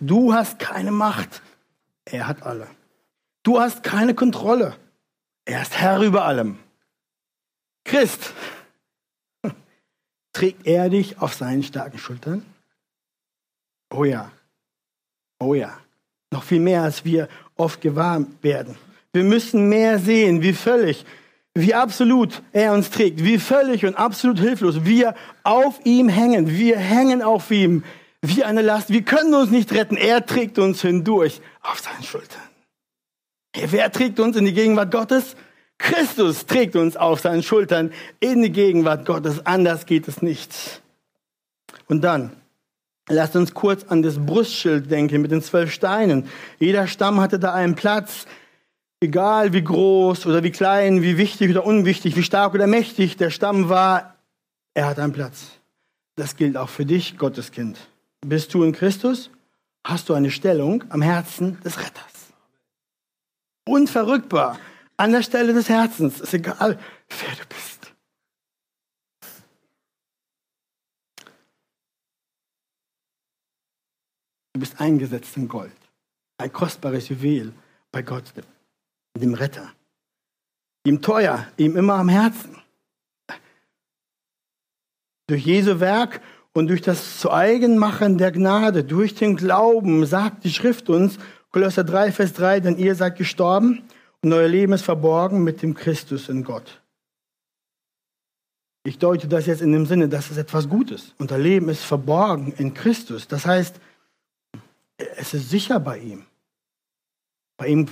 Du 0.00 0.32
hast 0.32 0.58
keine 0.58 0.90
Macht. 0.90 1.42
Er 2.04 2.26
hat 2.26 2.42
alle. 2.42 2.68
Du 3.42 3.60
hast 3.60 3.82
keine 3.82 4.14
Kontrolle. 4.14 4.76
Er 5.44 5.62
ist 5.62 5.78
Herr 5.78 6.00
über 6.00 6.24
allem. 6.24 6.58
Christ, 7.84 8.32
trägt 10.32 10.66
er 10.66 10.88
dich 10.88 11.18
auf 11.18 11.34
seinen 11.34 11.62
starken 11.62 11.98
Schultern? 11.98 12.44
Oh 13.90 14.04
ja. 14.04 14.32
Oh 15.38 15.54
ja. 15.54 15.78
Noch 16.30 16.42
viel 16.42 16.60
mehr, 16.60 16.82
als 16.82 17.04
wir 17.04 17.28
oft 17.56 17.80
gewahr 17.80 18.24
werden. 18.42 18.76
Wir 19.14 19.22
müssen 19.22 19.68
mehr 19.68 20.00
sehen, 20.00 20.42
wie 20.42 20.52
völlig, 20.52 21.06
wie 21.54 21.72
absolut 21.72 22.42
er 22.52 22.72
uns 22.72 22.90
trägt, 22.90 23.22
wie 23.22 23.38
völlig 23.38 23.86
und 23.86 23.94
absolut 23.94 24.40
hilflos 24.40 24.84
wir 24.84 25.14
auf 25.44 25.78
ihm 25.84 26.08
hängen. 26.08 26.50
Wir 26.50 26.76
hängen 26.76 27.22
auf 27.22 27.52
ihm 27.52 27.84
wie 28.22 28.42
eine 28.42 28.60
Last. 28.60 28.90
Wir 28.90 29.02
können 29.02 29.32
uns 29.34 29.52
nicht 29.52 29.72
retten. 29.72 29.96
Er 29.96 30.26
trägt 30.26 30.58
uns 30.58 30.82
hindurch 30.82 31.40
auf 31.62 31.78
seinen 31.78 32.02
Schultern. 32.02 32.42
Wer 33.54 33.92
trägt 33.92 34.18
uns 34.18 34.36
in 34.36 34.46
die 34.46 34.52
Gegenwart 34.52 34.90
Gottes? 34.90 35.36
Christus 35.78 36.46
trägt 36.46 36.74
uns 36.74 36.96
auf 36.96 37.20
seinen 37.20 37.44
Schultern 37.44 37.92
in 38.18 38.42
die 38.42 38.50
Gegenwart 38.50 39.06
Gottes. 39.06 39.46
Anders 39.46 39.86
geht 39.86 40.08
es 40.08 40.22
nicht. 40.22 40.82
Und 41.86 42.02
dann, 42.02 42.32
lasst 43.08 43.36
uns 43.36 43.54
kurz 43.54 43.84
an 43.84 44.02
das 44.02 44.18
Brustschild 44.18 44.90
denken 44.90 45.22
mit 45.22 45.30
den 45.30 45.40
zwölf 45.40 45.72
Steinen. 45.72 46.28
Jeder 46.58 46.88
Stamm 46.88 47.20
hatte 47.20 47.38
da 47.38 47.54
einen 47.54 47.76
Platz. 47.76 48.26
Egal 49.04 49.52
wie 49.52 49.62
groß 49.62 50.24
oder 50.24 50.42
wie 50.42 50.50
klein, 50.50 51.02
wie 51.02 51.18
wichtig 51.18 51.50
oder 51.50 51.66
unwichtig, 51.66 52.16
wie 52.16 52.22
stark 52.22 52.54
oder 52.54 52.66
mächtig 52.66 53.18
der 53.18 53.28
Stamm 53.28 53.68
war, 53.68 54.16
er 54.72 54.86
hat 54.86 54.98
einen 54.98 55.12
Platz. 55.12 55.58
Das 56.16 56.36
gilt 56.36 56.56
auch 56.56 56.70
für 56.70 56.86
dich, 56.86 57.18
Gottes 57.18 57.52
Kind. 57.52 57.76
Bist 58.22 58.54
du 58.54 58.64
in 58.64 58.72
Christus? 58.72 59.28
Hast 59.86 60.08
du 60.08 60.14
eine 60.14 60.30
Stellung 60.30 60.84
am 60.88 61.02
Herzen 61.02 61.60
des 61.60 61.78
Retters. 61.78 62.32
Unverrückbar. 63.66 64.58
An 64.96 65.12
der 65.12 65.22
Stelle 65.22 65.52
des 65.52 65.68
Herzens. 65.68 66.22
Ist 66.22 66.32
egal, 66.32 66.78
wer 67.10 67.36
du 67.36 67.46
bist. 67.46 67.92
Du 74.54 74.60
bist 74.60 74.80
eingesetzt 74.80 75.36
in 75.36 75.46
Gold. 75.46 75.76
Ein 76.38 76.50
kostbares 76.50 77.10
Juwel 77.10 77.52
bei 77.92 78.00
Gott, 78.00 78.32
dem 79.20 79.34
Retter. 79.34 79.72
Ihm 80.84 81.00
teuer, 81.00 81.46
ihm 81.56 81.76
immer 81.76 81.94
am 81.94 82.08
Herzen. 82.08 82.56
Durch 85.26 85.46
Jesu 85.46 85.80
Werk 85.80 86.20
und 86.52 86.68
durch 86.68 86.82
das 86.82 87.18
zu 87.18 87.32
Eigenmachen 87.32 88.18
der 88.18 88.32
Gnade, 88.32 88.84
durch 88.84 89.14
den 89.14 89.36
Glauben, 89.36 90.04
sagt 90.04 90.44
die 90.44 90.52
Schrift 90.52 90.90
uns, 90.90 91.18
Kolosser 91.50 91.84
3, 91.84 92.12
Vers 92.12 92.32
3, 92.34 92.60
denn 92.60 92.76
ihr 92.76 92.94
seid 92.94 93.16
gestorben 93.16 93.84
und 94.22 94.32
euer 94.32 94.48
Leben 94.48 94.72
ist 94.72 94.82
verborgen 94.82 95.44
mit 95.44 95.62
dem 95.62 95.74
Christus 95.74 96.28
in 96.28 96.44
Gott. 96.44 96.82
Ich 98.86 98.98
deute 98.98 99.28
das 99.28 99.46
jetzt 99.46 99.62
in 99.62 99.72
dem 99.72 99.86
Sinne, 99.86 100.08
dass 100.08 100.30
es 100.30 100.36
etwas 100.36 100.68
Gutes. 100.68 101.14
Unser 101.18 101.38
Leben 101.38 101.70
ist 101.70 101.84
verborgen 101.84 102.52
in 102.58 102.74
Christus. 102.74 103.26
Das 103.26 103.46
heißt, 103.46 103.80
es 105.16 105.32
ist 105.32 105.48
sicher 105.48 105.80
bei 105.80 105.98
ihm. 105.98 106.26
Bei 107.56 107.68
ihm 107.68 107.88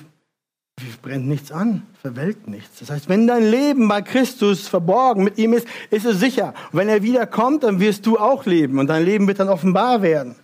brennt 1.02 1.26
nichts 1.26 1.52
an, 1.52 1.82
verwelkt 2.00 2.48
nichts. 2.48 2.78
Das 2.78 2.90
heißt, 2.90 3.08
wenn 3.08 3.26
dein 3.26 3.44
Leben 3.44 3.88
bei 3.88 4.02
Christus 4.02 4.68
verborgen 4.68 5.24
mit 5.24 5.38
ihm 5.38 5.52
ist, 5.52 5.66
ist 5.90 6.06
es 6.06 6.20
sicher. 6.20 6.54
Und 6.72 6.78
wenn 6.78 6.88
er 6.88 7.02
wiederkommt, 7.02 7.62
dann 7.62 7.80
wirst 7.80 8.06
du 8.06 8.18
auch 8.18 8.46
leben 8.46 8.78
und 8.78 8.86
dein 8.88 9.04
Leben 9.04 9.26
wird 9.26 9.40
dann 9.40 9.48
offenbar 9.48 10.02
werden. 10.02 10.36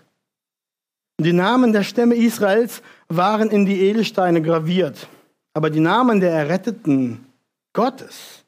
Die 1.20 1.32
Namen 1.32 1.72
der 1.72 1.82
Stämme 1.82 2.14
Israels 2.14 2.82
waren 3.08 3.50
in 3.50 3.66
die 3.66 3.80
Edelsteine 3.80 4.40
graviert, 4.40 5.08
aber 5.54 5.70
die 5.70 5.80
Namen 5.80 6.20
der 6.20 6.30
Erretteten 6.30 7.26
Gottes 7.72 8.44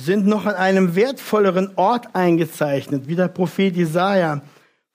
sind 0.00 0.26
noch 0.26 0.46
an 0.46 0.54
einem 0.54 0.94
wertvolleren 0.94 1.70
Ort 1.76 2.14
eingezeichnet, 2.14 3.08
wie 3.08 3.16
der 3.16 3.28
Prophet 3.28 3.76
Jesaja 3.76 4.40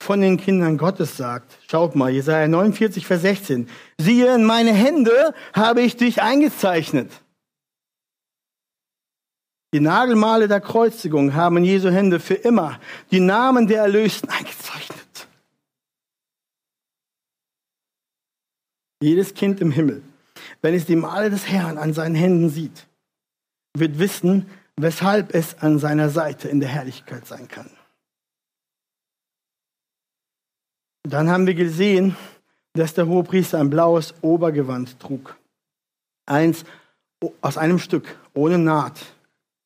von 0.02 0.20
den 0.20 0.36
Kindern 0.36 0.78
Gottes 0.78 1.16
sagt. 1.16 1.56
Schaut 1.70 1.94
mal, 1.94 2.10
Jesaja 2.10 2.48
49, 2.48 3.06
Vers 3.06 3.22
16. 3.22 3.68
Siehe, 3.98 4.34
in 4.34 4.44
meine 4.44 4.72
Hände 4.72 5.32
habe 5.54 5.80
ich 5.82 5.96
dich 5.96 6.20
eingezeichnet. 6.20 7.10
Die 9.72 9.80
Nagelmale 9.80 10.48
der 10.48 10.60
Kreuzigung 10.60 11.34
haben 11.34 11.58
in 11.58 11.64
Jesu 11.64 11.88
Hände 11.88 12.20
für 12.20 12.34
immer 12.34 12.78
die 13.10 13.20
Namen 13.20 13.68
der 13.68 13.82
Erlösten 13.82 14.28
eingezeichnet. 14.28 15.28
Jedes 19.00 19.34
Kind 19.34 19.60
im 19.60 19.70
Himmel, 19.70 20.02
wenn 20.60 20.74
es 20.74 20.84
die 20.84 20.96
Male 20.96 21.30
des 21.30 21.48
Herrn 21.48 21.78
an 21.78 21.94
seinen 21.94 22.14
Händen 22.14 22.50
sieht, 22.50 22.86
wird 23.74 23.98
wissen, 23.98 24.50
weshalb 24.76 25.34
es 25.34 25.58
an 25.58 25.78
seiner 25.78 26.10
Seite 26.10 26.48
in 26.48 26.60
der 26.60 26.68
Herrlichkeit 26.68 27.26
sein 27.26 27.48
kann. 27.48 27.70
Dann 31.04 31.30
haben 31.30 31.46
wir 31.46 31.54
gesehen, 31.54 32.16
dass 32.74 32.94
der 32.94 33.06
Hohepriester 33.06 33.58
ein 33.58 33.70
blaues 33.70 34.14
Obergewand 34.22 34.98
trug. 35.00 35.36
Eins 36.26 36.64
aus 37.40 37.58
einem 37.58 37.78
Stück, 37.78 38.16
ohne 38.34 38.58
Naht, 38.58 39.00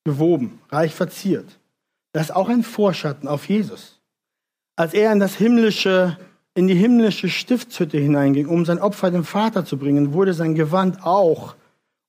gewoben, 0.05 0.61
reich 0.71 0.95
verziert. 0.95 1.59
Das 2.13 2.31
ist 2.31 2.37
auch 2.37 2.49
ein 2.49 2.63
Vorschatten 2.63 3.29
auf 3.29 3.49
Jesus. 3.49 4.01
Als 4.77 4.95
er 4.95 5.13
in 5.13 5.21
das 5.21 5.35
himmlische, 5.35 6.19
in 6.55 6.67
die 6.67 6.75
himmlische 6.75 7.29
Stiftshütte 7.29 7.99
hineinging, 7.99 8.47
um 8.47 8.65
sein 8.65 8.79
Opfer 8.79 9.11
dem 9.11 9.25
Vater 9.25 9.65
zu 9.65 9.77
bringen, 9.79 10.13
wurde 10.13 10.33
sein 10.33 10.55
Gewand 10.55 11.05
auch 11.05 11.55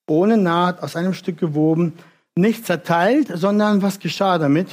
ohne 0.10 0.38
Naht 0.38 0.82
aus 0.82 0.96
einem 0.96 1.14
Stück 1.14 1.38
gewoben, 1.38 1.94
nicht 2.36 2.66
zerteilt, 2.66 3.30
sondern 3.34 3.82
was 3.82 4.00
geschah 4.00 4.38
damit? 4.38 4.70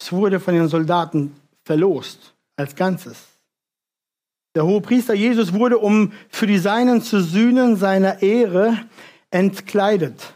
Es 0.00 0.12
wurde 0.12 0.40
von 0.40 0.54
den 0.54 0.68
Soldaten 0.68 1.34
verlost 1.64 2.34
als 2.56 2.74
Ganzes. 2.74 3.29
Der 4.56 4.66
hohe 4.66 4.80
Priester 4.80 5.14
Jesus 5.14 5.52
wurde, 5.52 5.78
um 5.78 6.12
für 6.28 6.46
die 6.48 6.58
Seinen 6.58 7.02
zu 7.02 7.20
sühnen, 7.20 7.76
seiner 7.76 8.20
Ehre 8.20 8.76
entkleidet. 9.30 10.34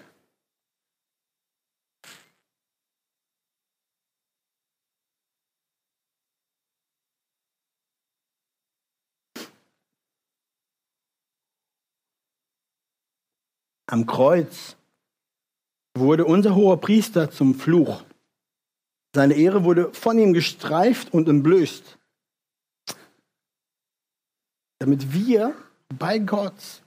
Am 13.86 14.06
Kreuz 14.06 14.76
wurde 15.96 16.24
unser 16.24 16.54
hoher 16.54 16.80
Priester 16.80 17.30
zum 17.30 17.54
Fluch. 17.54 18.04
Seine 19.14 19.34
Ehre 19.34 19.64
wurde 19.64 19.92
von 19.92 20.18
ihm 20.18 20.32
gestreift 20.32 21.12
und 21.12 21.28
entblößt 21.28 21.98
damit 24.84 25.14
wir 25.14 25.54
bei 25.98 26.18
Gott 26.18 26.82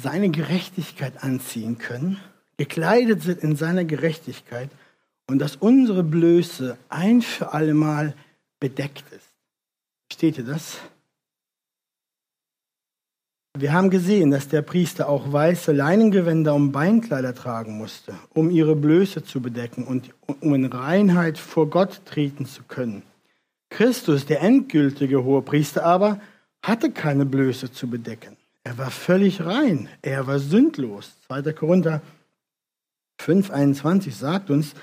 seine 0.00 0.30
Gerechtigkeit 0.30 1.22
anziehen 1.22 1.76
können, 1.76 2.18
gekleidet 2.56 3.20
sind 3.20 3.42
in 3.42 3.54
seiner 3.54 3.84
Gerechtigkeit 3.84 4.70
und 5.26 5.38
dass 5.38 5.56
unsere 5.56 6.02
Blöße 6.02 6.78
ein 6.88 7.20
für 7.20 7.52
allemal 7.52 8.14
bedeckt 8.60 9.04
ist. 9.12 9.28
Versteht 10.08 10.38
ihr 10.38 10.44
das? 10.44 10.78
Wir 13.58 13.74
haben 13.74 13.90
gesehen, 13.90 14.30
dass 14.30 14.48
der 14.48 14.62
Priester 14.62 15.06
auch 15.06 15.30
weiße 15.30 15.72
Leinengewänder 15.72 16.54
um 16.54 16.72
Beinkleider 16.72 17.34
tragen 17.34 17.76
musste, 17.76 18.14
um 18.32 18.50
ihre 18.50 18.74
Blöße 18.74 19.22
zu 19.22 19.42
bedecken 19.42 19.84
und 19.84 20.14
um 20.40 20.54
in 20.54 20.64
Reinheit 20.64 21.36
vor 21.36 21.68
Gott 21.68 22.06
treten 22.06 22.46
zu 22.46 22.62
können. 22.62 23.02
Christus, 23.68 24.24
der 24.24 24.40
endgültige 24.40 25.24
hohe 25.24 25.42
Priester 25.42 25.84
aber, 25.84 26.22
hatte 26.66 26.90
keine 26.90 27.24
Blöße 27.24 27.70
zu 27.70 27.88
bedecken. 27.88 28.36
Er 28.64 28.76
war 28.76 28.90
völlig 28.90 29.44
rein. 29.44 29.88
Er 30.02 30.26
war 30.26 30.40
sündlos. 30.40 31.12
2. 31.28 31.52
Korinther 31.52 32.02
5,21 33.20 34.10
sagt 34.10 34.50
uns, 34.50 34.74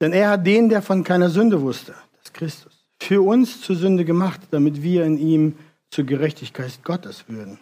denn 0.00 0.12
er 0.12 0.30
hat 0.30 0.46
den, 0.46 0.68
der 0.68 0.82
von 0.82 1.02
keiner 1.02 1.30
Sünde 1.30 1.62
wusste, 1.62 1.94
das 2.22 2.32
Christus, 2.34 2.84
für 3.00 3.22
uns 3.22 3.62
zur 3.62 3.76
Sünde 3.76 4.04
gemacht, 4.04 4.40
damit 4.50 4.82
wir 4.82 5.04
in 5.04 5.16
ihm 5.16 5.58
zur 5.90 6.04
Gerechtigkeit 6.04 6.84
Gottes 6.84 7.26
würden. 7.28 7.58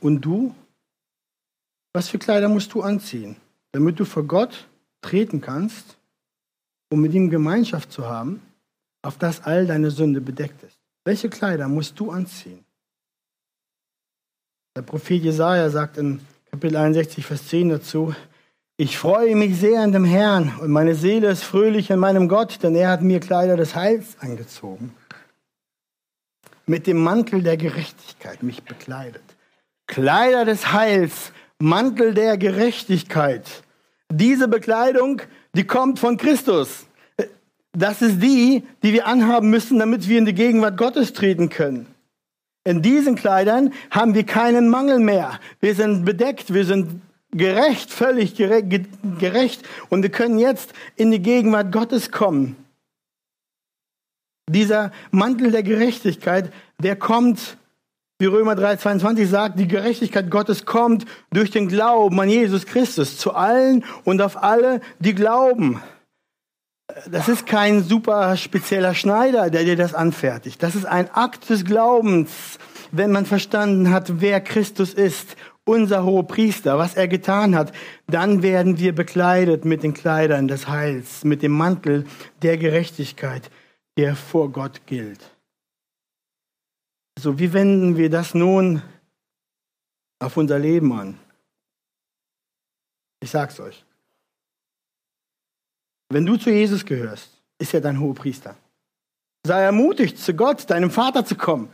Und 0.00 0.20
du? 0.20 0.54
Was 1.92 2.08
für 2.08 2.18
Kleider 2.18 2.48
musst 2.48 2.72
du 2.72 2.82
anziehen, 2.82 3.36
damit 3.72 3.98
du 3.98 4.04
vor 4.04 4.22
Gott 4.22 4.68
treten 5.02 5.40
kannst, 5.40 5.98
um 6.88 7.00
mit 7.00 7.12
ihm 7.12 7.28
Gemeinschaft 7.30 7.90
zu 7.90 8.06
haben? 8.06 8.40
Auf 9.02 9.18
das 9.18 9.44
all 9.44 9.66
deine 9.66 9.90
Sünde 9.90 10.20
bedeckt 10.20 10.62
ist. 10.62 10.78
Welche 11.04 11.30
Kleider 11.30 11.68
musst 11.68 11.98
du 11.98 12.10
anziehen? 12.10 12.64
Der 14.76 14.82
Prophet 14.82 15.22
Jesaja 15.22 15.68
sagt 15.70 15.98
in 15.98 16.20
Kapitel 16.50 16.76
61, 16.76 17.24
Vers 17.24 17.48
10 17.48 17.70
dazu: 17.70 18.14
Ich 18.76 18.98
freue 18.98 19.34
mich 19.34 19.58
sehr 19.58 19.80
an 19.80 19.92
dem 19.92 20.04
Herrn 20.04 20.54
und 20.60 20.70
meine 20.70 20.94
Seele 20.94 21.30
ist 21.30 21.42
fröhlich 21.42 21.90
in 21.90 21.98
meinem 21.98 22.28
Gott, 22.28 22.62
denn 22.62 22.74
er 22.74 22.90
hat 22.90 23.02
mir 23.02 23.20
Kleider 23.20 23.56
des 23.56 23.74
Heils 23.74 24.16
angezogen. 24.20 24.94
Mit 26.66 26.86
dem 26.86 27.02
Mantel 27.02 27.42
der 27.42 27.56
Gerechtigkeit 27.56 28.42
mich 28.42 28.62
bekleidet. 28.62 29.24
Kleider 29.86 30.44
des 30.44 30.72
Heils, 30.72 31.32
Mantel 31.58 32.14
der 32.14 32.38
Gerechtigkeit. 32.38 33.64
Diese 34.08 34.46
Bekleidung, 34.46 35.20
die 35.54 35.66
kommt 35.66 35.98
von 35.98 36.16
Christus. 36.16 36.86
Das 37.72 38.02
ist 38.02 38.22
die, 38.22 38.64
die 38.82 38.92
wir 38.92 39.06
anhaben 39.06 39.50
müssen, 39.50 39.78
damit 39.78 40.08
wir 40.08 40.18
in 40.18 40.24
die 40.24 40.34
Gegenwart 40.34 40.76
Gottes 40.76 41.12
treten 41.12 41.48
können. 41.48 41.86
In 42.64 42.82
diesen 42.82 43.16
Kleidern 43.16 43.72
haben 43.90 44.14
wir 44.14 44.24
keinen 44.24 44.68
Mangel 44.68 44.98
mehr. 44.98 45.38
Wir 45.60 45.74
sind 45.74 46.04
bedeckt, 46.04 46.52
wir 46.52 46.64
sind 46.64 47.00
gerecht, 47.32 47.90
völlig 47.90 48.34
gerecht 48.34 49.62
und 49.88 50.02
wir 50.02 50.10
können 50.10 50.38
jetzt 50.38 50.72
in 50.96 51.10
die 51.10 51.22
Gegenwart 51.22 51.72
Gottes 51.72 52.10
kommen. 52.10 52.56
Dieser 54.48 54.90
Mantel 55.12 55.52
der 55.52 55.62
Gerechtigkeit, 55.62 56.52
der 56.82 56.96
kommt, 56.96 57.56
wie 58.18 58.26
Römer 58.26 58.54
3:22 58.54 59.26
sagt, 59.26 59.60
die 59.60 59.68
Gerechtigkeit 59.68 60.28
Gottes 60.28 60.66
kommt 60.66 61.06
durch 61.32 61.52
den 61.52 61.68
Glauben 61.68 62.18
an 62.20 62.28
Jesus 62.28 62.66
Christus 62.66 63.16
zu 63.16 63.32
allen 63.32 63.84
und 64.04 64.20
auf 64.20 64.42
alle, 64.42 64.80
die 64.98 65.14
glauben. 65.14 65.80
Das 67.10 67.28
ist 67.28 67.46
kein 67.46 67.82
super 67.82 68.36
spezieller 68.36 68.94
Schneider, 68.94 69.50
der 69.50 69.64
dir 69.64 69.76
das 69.76 69.94
anfertigt. 69.94 70.62
Das 70.62 70.74
ist 70.74 70.86
ein 70.86 71.10
Akt 71.10 71.48
des 71.50 71.64
Glaubens, 71.64 72.58
wenn 72.92 73.12
man 73.12 73.26
verstanden 73.26 73.90
hat, 73.90 74.20
wer 74.20 74.40
Christus 74.40 74.94
ist, 74.94 75.36
unser 75.64 76.04
hoher 76.04 76.26
Priester, 76.26 76.78
was 76.78 76.94
er 76.94 77.08
getan 77.08 77.54
hat. 77.54 77.72
Dann 78.06 78.42
werden 78.42 78.78
wir 78.78 78.94
bekleidet 78.94 79.64
mit 79.64 79.82
den 79.82 79.94
Kleidern 79.94 80.48
des 80.48 80.68
Heils, 80.68 81.24
mit 81.24 81.42
dem 81.42 81.52
Mantel 81.52 82.06
der 82.42 82.56
Gerechtigkeit, 82.58 83.50
der 83.96 84.16
vor 84.16 84.50
Gott 84.50 84.86
gilt. 84.86 85.30
So, 87.18 87.38
wie 87.38 87.52
wenden 87.52 87.96
wir 87.96 88.10
das 88.10 88.34
nun 88.34 88.82
auf 90.18 90.36
unser 90.36 90.58
Leben 90.58 90.92
an? 90.92 91.18
Ich 93.22 93.30
sag's 93.30 93.60
euch. 93.60 93.84
Wenn 96.12 96.26
du 96.26 96.36
zu 96.36 96.50
Jesus 96.50 96.84
gehörst, 96.84 97.30
ist 97.58 97.72
er 97.72 97.80
dein 97.80 98.00
hoher 98.00 98.14
Priester. 98.14 98.56
Sei 99.46 99.62
ermutigt, 99.62 100.18
zu 100.18 100.34
Gott, 100.34 100.68
deinem 100.68 100.90
Vater 100.90 101.24
zu 101.24 101.36
kommen. 101.36 101.70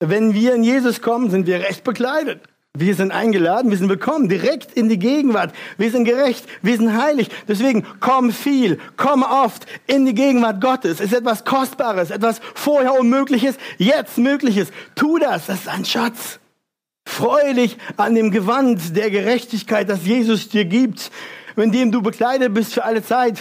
Wenn 0.00 0.34
wir 0.34 0.54
in 0.54 0.64
Jesus 0.64 1.00
kommen, 1.00 1.30
sind 1.30 1.46
wir 1.46 1.60
recht 1.60 1.84
bekleidet. 1.84 2.42
Wir 2.76 2.94
sind 2.96 3.12
eingeladen, 3.12 3.70
wir 3.70 3.78
sind 3.78 3.88
willkommen, 3.88 4.28
direkt 4.28 4.72
in 4.72 4.88
die 4.88 4.98
Gegenwart. 4.98 5.54
Wir 5.78 5.90
sind 5.90 6.04
gerecht, 6.04 6.46
wir 6.62 6.76
sind 6.76 7.00
heilig. 7.00 7.28
Deswegen 7.46 7.86
komm 8.00 8.32
viel, 8.32 8.78
komm 8.96 9.22
oft 9.22 9.66
in 9.86 10.04
die 10.04 10.14
Gegenwart 10.14 10.60
Gottes. 10.60 11.00
Es 11.00 11.12
ist 11.12 11.14
etwas 11.14 11.44
Kostbares, 11.44 12.10
etwas 12.10 12.40
vorher 12.54 12.98
Unmögliches, 12.98 13.56
jetzt 13.78 14.18
Mögliches. 14.18 14.68
Tu 14.96 15.18
das, 15.18 15.46
das 15.46 15.60
ist 15.60 15.68
ein 15.68 15.84
Schatz. 15.84 16.40
Freue 17.06 17.54
dich 17.54 17.78
an 17.96 18.14
dem 18.14 18.32
Gewand 18.32 18.96
der 18.96 19.10
Gerechtigkeit, 19.10 19.88
das 19.88 20.04
Jesus 20.04 20.48
dir 20.48 20.64
gibt 20.64 21.10
mit 21.58 21.74
dem 21.74 21.90
du 21.90 22.00
bekleidet 22.00 22.54
bist 22.54 22.72
für 22.72 22.84
alle 22.84 23.02
Zeit. 23.02 23.40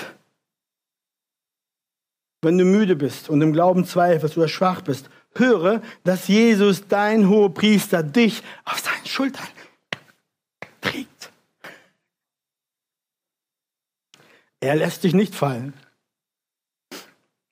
Wenn 2.42 2.58
du 2.58 2.66
müde 2.66 2.96
bist 2.96 3.30
und 3.30 3.42
im 3.42 3.54
Glauben 3.54 3.86
zweifelst 3.86 4.38
oder 4.38 4.48
schwach 4.48 4.82
bist, 4.82 5.10
höre, 5.36 5.82
dass 6.04 6.28
Jesus, 6.28 6.88
dein 6.88 7.30
hoher 7.30 7.54
Priester, 7.54 8.02
dich 8.02 8.42
auf 8.66 8.80
seinen 8.80 9.06
Schultern 9.06 9.48
trägt. 10.82 11.32
Er 14.60 14.76
lässt 14.76 15.04
dich 15.04 15.14
nicht 15.14 15.36
fallen. 15.36 15.74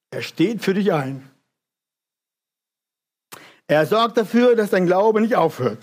Er 0.09 0.23
steht 0.23 0.63
für 0.63 0.73
dich 0.73 0.91
ein. 0.91 1.29
Er 3.67 3.85
sorgt 3.85 4.17
dafür, 4.17 4.55
dass 4.55 4.71
dein 4.71 4.87
Glaube 4.87 5.21
nicht 5.21 5.35
aufhört. 5.35 5.79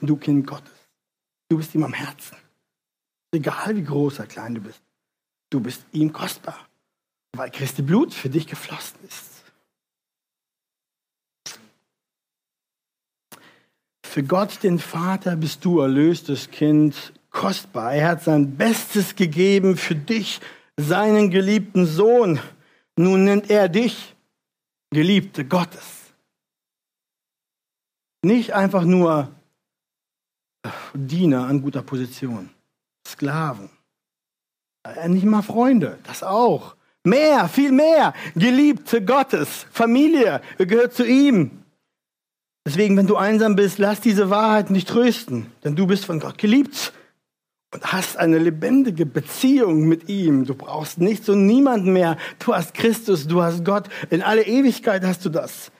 Du 0.00 0.16
Kind 0.16 0.46
Gottes. 0.46 0.72
Du 1.48 1.56
bist 1.56 1.74
ihm 1.74 1.84
am 1.84 1.92
Herzen. 1.92 2.36
Egal 3.32 3.76
wie 3.76 3.84
groß 3.84 4.20
oder 4.20 4.28
klein 4.28 4.54
du 4.54 4.60
bist. 4.60 4.82
Du 5.50 5.60
bist 5.60 5.84
ihm 5.92 6.12
kostbar, 6.12 6.58
weil 7.36 7.50
Christi 7.50 7.82
Blut 7.82 8.12
für 8.12 8.28
dich 8.28 8.46
geflossen 8.46 8.98
ist. 9.06 9.36
Für 14.04 14.22
Gott, 14.22 14.62
den 14.62 14.78
Vater, 14.78 15.36
bist 15.36 15.64
du 15.64 15.80
erlöstes 15.80 16.50
Kind, 16.50 17.12
kostbar. 17.30 17.94
Er 17.94 18.08
hat 18.08 18.24
sein 18.24 18.56
Bestes 18.56 19.14
gegeben 19.14 19.76
für 19.76 19.94
dich, 19.94 20.40
seinen 20.78 21.30
geliebten 21.30 21.86
Sohn. 21.86 22.40
Nun 22.96 23.24
nennt 23.24 23.50
er 23.50 23.68
dich 23.68 24.14
Geliebte 24.90 25.44
Gottes. 25.44 26.14
Nicht 28.22 28.54
einfach 28.54 28.84
nur 28.84 29.35
Diener 30.94 31.46
an 31.46 31.62
guter 31.62 31.82
Position, 31.82 32.50
Sklaven, 33.06 33.70
äh, 34.84 35.08
nicht 35.08 35.24
mal 35.24 35.42
Freunde, 35.42 35.98
das 36.04 36.22
auch. 36.22 36.76
Mehr, 37.04 37.48
viel 37.48 37.70
mehr. 37.70 38.14
Geliebte 38.34 39.04
Gottes, 39.04 39.66
Familie, 39.70 40.40
gehört 40.58 40.92
zu 40.92 41.06
ihm. 41.06 41.62
Deswegen, 42.66 42.96
wenn 42.96 43.06
du 43.06 43.16
einsam 43.16 43.54
bist, 43.54 43.78
lass 43.78 44.00
diese 44.00 44.28
Wahrheit 44.28 44.70
nicht 44.70 44.88
trösten, 44.88 45.46
denn 45.62 45.76
du 45.76 45.86
bist 45.86 46.04
von 46.04 46.18
Gott 46.18 46.36
geliebt 46.36 46.92
und 47.72 47.92
hast 47.92 48.16
eine 48.16 48.38
lebendige 48.38 49.06
Beziehung 49.06 49.86
mit 49.86 50.08
ihm. 50.08 50.46
Du 50.46 50.54
brauchst 50.56 50.98
nichts 50.98 51.28
und 51.28 51.46
niemanden 51.46 51.92
mehr. 51.92 52.16
Du 52.40 52.52
hast 52.54 52.74
Christus, 52.74 53.28
du 53.28 53.40
hast 53.40 53.64
Gott. 53.64 53.88
In 54.10 54.20
alle 54.20 54.42
Ewigkeit 54.44 55.04
hast 55.04 55.24
du 55.24 55.28
das. 55.28 55.70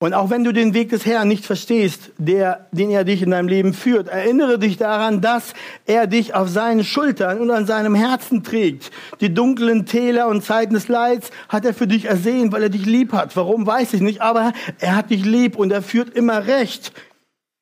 Und 0.00 0.14
auch 0.14 0.30
wenn 0.30 0.44
du 0.44 0.52
den 0.52 0.74
Weg 0.74 0.90
des 0.90 1.06
Herrn 1.06 1.26
nicht 1.26 1.44
verstehst, 1.44 2.12
der, 2.18 2.68
den 2.70 2.90
er 2.90 3.02
dich 3.02 3.20
in 3.20 3.32
deinem 3.32 3.48
Leben 3.48 3.74
führt, 3.74 4.06
erinnere 4.06 4.60
dich 4.60 4.76
daran, 4.76 5.20
dass 5.20 5.54
er 5.86 6.06
dich 6.06 6.34
auf 6.34 6.48
seinen 6.48 6.84
Schultern 6.84 7.40
und 7.40 7.50
an 7.50 7.66
seinem 7.66 7.96
Herzen 7.96 8.44
trägt. 8.44 8.92
Die 9.20 9.34
dunklen 9.34 9.86
Täler 9.86 10.28
und 10.28 10.44
Zeiten 10.44 10.74
des 10.74 10.86
Leids 10.86 11.32
hat 11.48 11.64
er 11.64 11.74
für 11.74 11.88
dich 11.88 12.04
ersehen, 12.04 12.52
weil 12.52 12.62
er 12.62 12.68
dich 12.68 12.86
lieb 12.86 13.12
hat. 13.12 13.34
Warum, 13.34 13.66
weiß 13.66 13.92
ich 13.92 14.00
nicht, 14.00 14.22
aber 14.22 14.52
er 14.78 14.94
hat 14.94 15.10
dich 15.10 15.24
lieb 15.24 15.56
und 15.56 15.72
er 15.72 15.82
führt 15.82 16.10
immer 16.10 16.46
recht. 16.46 16.92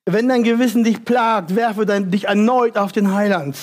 Wenn 0.05 0.29
dein 0.29 0.43
Gewissen 0.43 0.83
dich 0.83 1.03
plagt, 1.03 1.55
werfe 1.55 1.87
dein, 1.87 2.11
dich 2.11 2.25
erneut 2.25 2.77
auf 2.77 2.91
den 2.91 3.15
Heiland. 3.15 3.57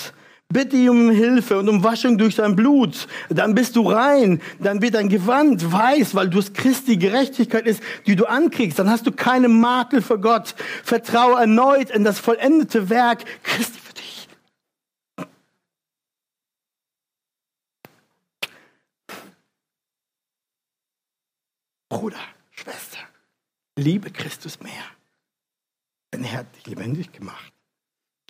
Bitte 0.49 0.75
ihn 0.75 0.89
um 0.89 1.09
Hilfe 1.09 1.57
und 1.57 1.67
um 1.67 1.83
Waschung 1.83 2.17
durch 2.17 2.35
sein 2.35 2.55
Blut. 2.55 3.07
Dann 3.29 3.55
bist 3.55 3.75
du 3.75 3.89
rein. 3.89 4.41
Dann 4.59 4.81
wird 4.81 4.93
dein 4.93 5.09
Gewand 5.09 5.71
weiß, 5.71 6.13
weil 6.13 6.29
du 6.29 6.39
es 6.39 6.53
Christi 6.53 6.97
Gerechtigkeit 6.97 7.65
ist, 7.65 7.81
die 8.05 8.15
du 8.15 8.25
ankriegst. 8.25 8.77
Dann 8.77 8.89
hast 8.89 9.07
du 9.07 9.11
keine 9.11 9.47
Makel 9.47 10.01
für 10.01 10.19
Gott. 10.19 10.55
Vertraue 10.83 11.39
erneut 11.39 11.89
in 11.89 12.03
das 12.03 12.19
vollendete 12.19 12.89
Werk 12.89 13.25
Christi 13.43 13.79
für 13.79 13.93
dich. 13.93 14.29
Bruder, 21.89 22.21
Schwester, 22.51 22.99
liebe 23.77 24.11
Christus 24.11 24.59
mehr. 24.61 24.71
Denn 26.13 26.23
er 26.23 26.33
hat 26.33 26.55
dich 26.55 26.67
lebendig 26.67 27.11
gemacht. 27.11 27.51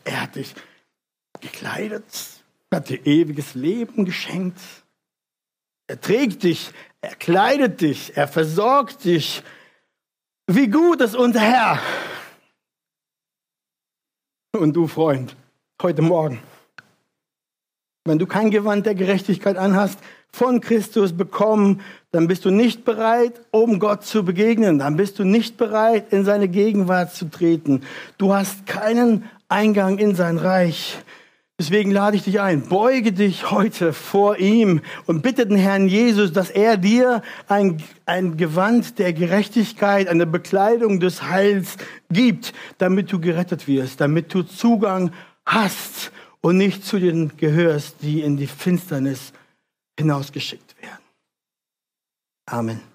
Er 0.05 0.21
hat 0.21 0.35
dich 0.35 0.55
gekleidet, 1.45 2.03
hat 2.73 2.89
dir 2.89 3.05
ewiges 3.05 3.55
Leben 3.55 4.05
geschenkt. 4.05 4.59
Er 5.87 6.01
trägt 6.01 6.43
dich, 6.43 6.71
er 7.01 7.15
kleidet 7.15 7.81
dich, 7.81 8.17
er 8.17 8.27
versorgt 8.27 9.05
dich. 9.05 9.43
Wie 10.47 10.67
gut 10.67 11.01
ist 11.01 11.15
unser 11.15 11.41
Herr. 11.41 11.79
Und 14.53 14.75
du, 14.75 14.87
Freund, 14.87 15.35
heute 15.81 16.01
Morgen, 16.01 16.41
wenn 18.05 18.19
du 18.19 18.25
kein 18.25 18.51
Gewand 18.51 18.85
der 18.85 18.95
Gerechtigkeit 18.95 19.57
anhast, 19.57 19.99
von 20.31 20.59
Christus 20.59 21.15
bekommen, 21.15 21.81
dann 22.11 22.27
bist 22.27 22.43
du 22.43 22.49
nicht 22.49 22.83
bereit, 22.83 23.39
um 23.51 23.79
Gott 23.79 24.03
zu 24.03 24.25
begegnen. 24.25 24.79
Dann 24.79 24.97
bist 24.97 25.17
du 25.17 25.23
nicht 25.23 25.55
bereit, 25.57 26.11
in 26.11 26.25
seine 26.25 26.49
Gegenwart 26.49 27.13
zu 27.13 27.29
treten. 27.29 27.83
Du 28.17 28.33
hast 28.33 28.65
keinen 28.65 29.29
Eingang 29.47 29.97
in 29.97 30.13
sein 30.13 30.37
Reich. 30.37 30.97
Deswegen 31.57 31.91
lade 31.91 32.17
ich 32.17 32.23
dich 32.23 32.41
ein, 32.41 32.67
beuge 32.67 33.13
dich 33.13 33.49
heute 33.49 33.93
vor 33.93 34.37
ihm 34.37 34.81
und 35.05 35.21
bitte 35.21 35.47
den 35.47 35.57
Herrn 35.57 35.87
Jesus, 35.87 36.33
dass 36.33 36.49
er 36.49 36.75
dir 36.75 37.21
ein, 37.47 37.81
ein 38.05 38.35
Gewand 38.35 38.99
der 38.99 39.13
Gerechtigkeit, 39.13 40.09
eine 40.09 40.25
Bekleidung 40.25 40.99
des 40.99 41.23
Heils 41.23 41.77
gibt, 42.09 42.53
damit 42.77 43.09
du 43.13 43.21
gerettet 43.21 43.69
wirst, 43.69 44.01
damit 44.01 44.33
du 44.33 44.43
Zugang 44.43 45.13
hast 45.45 46.11
und 46.41 46.57
nicht 46.57 46.83
zu 46.83 46.99
den 46.99 47.37
gehörst, 47.37 48.01
die 48.01 48.21
in 48.21 48.35
die 48.35 48.47
Finsternis 48.47 49.31
hinausgeschickt 49.97 50.75
werden. 50.81 51.05
Amen. 52.47 52.94